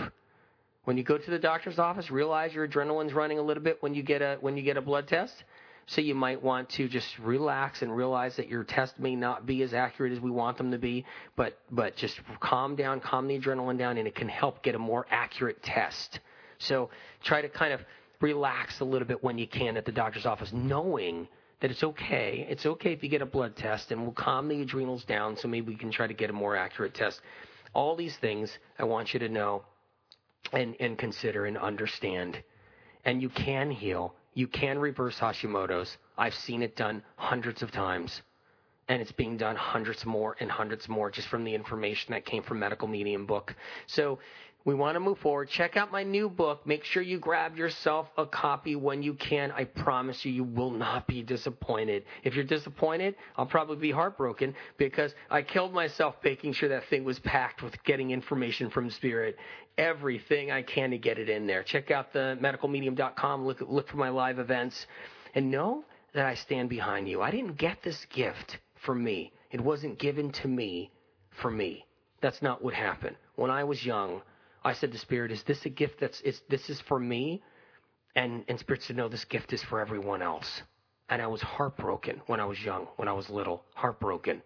When 0.85 0.97
you 0.97 1.05
go 1.05 1.17
to 1.17 1.31
the 1.31 1.39
doctor's 1.39 1.79
office, 1.79 2.11
realize 2.11 2.53
your 2.53 2.67
adrenaline's 2.67 3.13
running 3.13 3.39
a 3.39 3.43
little 3.43 3.63
bit 3.63 3.83
when 3.83 3.95
you 3.95 4.03
get 4.03 4.21
a 4.21 4.39
when 4.41 4.57
you 4.57 4.63
get 4.63 4.77
a 4.77 4.83
blood 4.83 5.07
test. 5.07 5.45
So 5.87 6.01
you 6.01 6.15
might 6.15 6.43
want 6.43 6.71
to 6.71 6.89
just 6.89 7.19
relax 7.19 7.83
and 7.83 7.95
realize 7.95 8.37
that 8.37 8.49
your 8.49 8.65
test 8.65 8.99
may 8.99 9.17
not 9.17 9.47
be 9.47 9.63
as 9.63 9.75
accurate 9.75 10.13
as 10.13 10.21
we 10.21 10.31
want 10.31 10.57
them 10.57 10.71
to 10.73 10.79
be, 10.79 11.05
but 11.37 11.59
but 11.71 11.97
just 11.97 12.21
calm 12.41 12.77
down, 12.77 13.01
calm 13.01 13.29
the 13.29 13.39
adrenaline 13.39 13.79
down, 13.79 13.97
and 13.99 14.09
it 14.09 14.15
can 14.15 14.29
help 14.29 14.63
get 14.63 14.75
a 14.75 14.79
more 14.79 15.07
accurate 15.11 15.63
test. 15.63 16.21
So 16.59 16.91
try 17.23 17.43
to 17.43 17.49
kind 17.49 17.73
of 17.73 17.81
relax 18.21 18.81
a 18.81 18.85
little 18.85 19.07
bit 19.07 19.23
when 19.23 19.39
you 19.39 19.47
can 19.47 19.77
at 19.77 19.85
the 19.85 19.93
doctor's 19.93 20.27
office, 20.27 20.53
knowing 20.53 21.29
that 21.61 21.71
it's 21.71 21.83
okay. 21.85 22.47
It's 22.49 22.67
okay 22.67 22.93
if 22.93 23.03
you 23.03 23.09
get 23.09 23.23
a 23.23 23.27
blood 23.27 23.55
test, 23.57 23.93
and 23.93 24.03
we'll 24.03 24.13
calm 24.13 24.49
the 24.49 24.63
adrenals 24.63 25.05
down, 25.05 25.37
so 25.37 25.47
maybe 25.47 25.69
we 25.69 25.77
can 25.77 25.93
try 25.93 26.09
to 26.09 26.15
get 26.15 26.31
a 26.31 26.33
more 26.33 26.57
accurate 26.57 26.95
test. 26.95 27.21
All 27.73 27.95
these 27.97 28.17
things 28.17 28.57
I 28.79 28.85
want 28.85 29.15
you 29.15 29.21
to 29.21 29.29
know 29.29 29.63
and, 30.53 30.77
and 30.81 30.99
consider 30.99 31.47
and 31.47 31.57
understand. 31.59 32.43
And 33.05 33.21
you 33.23 33.29
can 33.29 33.71
heal. 33.71 34.15
You 34.35 34.47
can 34.47 34.79
reverse 34.79 35.19
Hashimoto's. 35.19 35.97
I've 36.17 36.35
seen 36.35 36.63
it 36.63 36.77
done 36.77 37.03
hundreds 37.17 37.63
of 37.63 37.71
times. 37.71 38.23
And 38.89 39.01
it's 39.01 39.13
being 39.13 39.37
done 39.37 39.57
hundreds 39.57 40.05
more 40.05 40.37
and 40.41 40.51
hundreds 40.51 40.89
more 40.89 41.11
just 41.11 41.29
from 41.29 41.45
the 41.45 41.55
information 41.55 42.13
that 42.13 42.25
came 42.25 42.43
from 42.43 42.59
Medical 42.59 42.89
Medium 42.89 43.27
book. 43.27 43.55
So 43.87 44.19
we 44.65 44.75
want 44.75 44.95
to 44.95 45.01
move 45.01 45.19
forward. 45.19 45.49
Check 45.49 45.77
out 45.77 45.91
my 45.91 46.03
new 46.03 46.29
book. 46.29 46.67
Make 46.67 46.85
sure 46.85 47.03
you 47.03 47.19
grab 47.19 47.57
yourself 47.57 48.09
a 48.17 48.27
copy 48.27 48.77
when 48.77 49.03
you 49.03 49.15
can. 49.15 49.51
I 49.53 49.65
promise 49.65 50.25
you, 50.25 50.33
you 50.33 50.45
will 50.45 50.71
not 50.71 51.07
be 51.07 51.23
disappointed. 51.23 52.05
If 52.23 52.35
you're 52.35 52.45
disappointed, 52.45 53.17
I'll 53.37 53.47
probably 53.47 53.77
be 53.77 53.91
heartbroken 53.91 54.55
because 54.77 55.13
I 55.31 55.43
killed 55.43 55.73
myself 55.73 56.15
making 56.23 56.53
sure 56.53 56.69
that 56.69 56.89
thing 56.89 57.05
was 57.05 57.19
packed 57.21 57.63
with 57.63 57.83
getting 57.85 58.11
information 58.11 58.71
from 58.71 58.91
Spirit. 58.91 59.37
Everything 59.79 60.53
I 60.53 60.63
can 60.63 60.91
to 60.91 60.99
get 60.99 61.19
it 61.19 61.29
in 61.29 61.47
there. 61.47 61.63
Check 61.63 61.91
out 61.91 62.13
the 62.13 62.39
medicalmedium.com. 62.41 63.45
Look, 63.45 63.61
look 63.63 63.89
for 63.89 63.97
my 63.97 64.11
live 64.11 64.39
events 64.39 64.87
and 65.35 65.51
know 65.51 65.85
that 66.15 66.27
I 66.27 66.35
stand 66.35 66.69
behind 66.69 67.09
you. 67.09 67.23
I 67.23 67.31
didn't 67.31 67.57
get 67.57 67.83
this 67.83 68.05
gift 68.15 68.59
for 68.85 68.95
me. 68.95 69.33
It 69.51 69.61
wasn't 69.61 69.99
given 69.99 70.31
to 70.33 70.49
me 70.49 70.91
for 71.31 71.51
me. 71.51 71.87
That's 72.21 72.43
not 72.43 72.63
what 72.63 72.75
happened. 72.75 73.17
When 73.35 73.51
I 73.51 73.65
was 73.65 73.85
young, 73.85 74.23
I 74.65 74.73
said 74.73 74.93
to 74.93 74.99
Spirit, 74.99 75.33
"Is 75.33 75.43
this 75.43 75.65
a 75.67 75.71
gift 75.71 76.01
that's 76.01 76.21
is 76.23 76.43
this 76.49 76.71
is 76.71 76.81
for 76.81 76.99
me?" 76.99 77.43
And 78.15 78.45
and 78.49 78.59
Spirit 78.59 78.83
said, 78.83 78.97
"No, 78.97 79.09
this 79.09 79.25
gift 79.25 79.53
is 79.53 79.63
for 79.63 79.81
everyone 79.81 80.23
else." 80.23 80.63
And 81.09 81.21
I 81.21 81.27
was 81.27 81.43
heartbroken 81.43 82.23
when 82.27 82.41
I 82.41 82.45
was 82.45 82.65
young, 82.65 82.87
when 82.97 83.09
I 83.09 83.13
was 83.13 83.29
little, 83.29 83.65
heartbroken. 83.75 84.43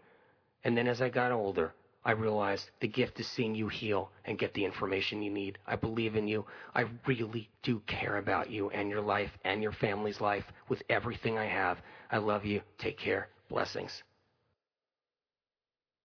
And 0.65 0.77
then 0.77 0.89
as 0.89 1.01
I 1.01 1.09
got 1.09 1.31
older, 1.31 1.75
I 2.05 2.13
realized 2.13 2.71
the 2.81 2.89
gift 2.89 3.19
is 3.21 3.27
seeing 3.27 3.55
you 3.55 3.69
heal 3.69 4.11
and 4.25 4.39
get 4.39 4.55
the 4.55 4.65
information 4.65 5.23
you 5.23 5.31
need. 5.31 5.59
I 5.67 5.77
believe 5.77 6.17
in 6.17 6.29
you. 6.29 6.47
I 6.75 6.87
really 7.07 7.51
do 7.63 7.81
care 7.81 8.17
about 8.19 8.49
you 8.49 8.71
and 8.71 8.89
your 8.89 9.01
life 9.01 9.31
and 9.45 9.63
your 9.63 9.73
family's 9.73 10.21
life 10.21 10.45
with 10.69 10.83
everything 10.89 11.37
I 11.37 11.47
have. 11.47 11.79
I 12.11 12.19
love 12.19 12.45
you. 12.45 12.63
Take 12.79 12.97
care. 12.97 13.29
Blessings. 13.49 14.05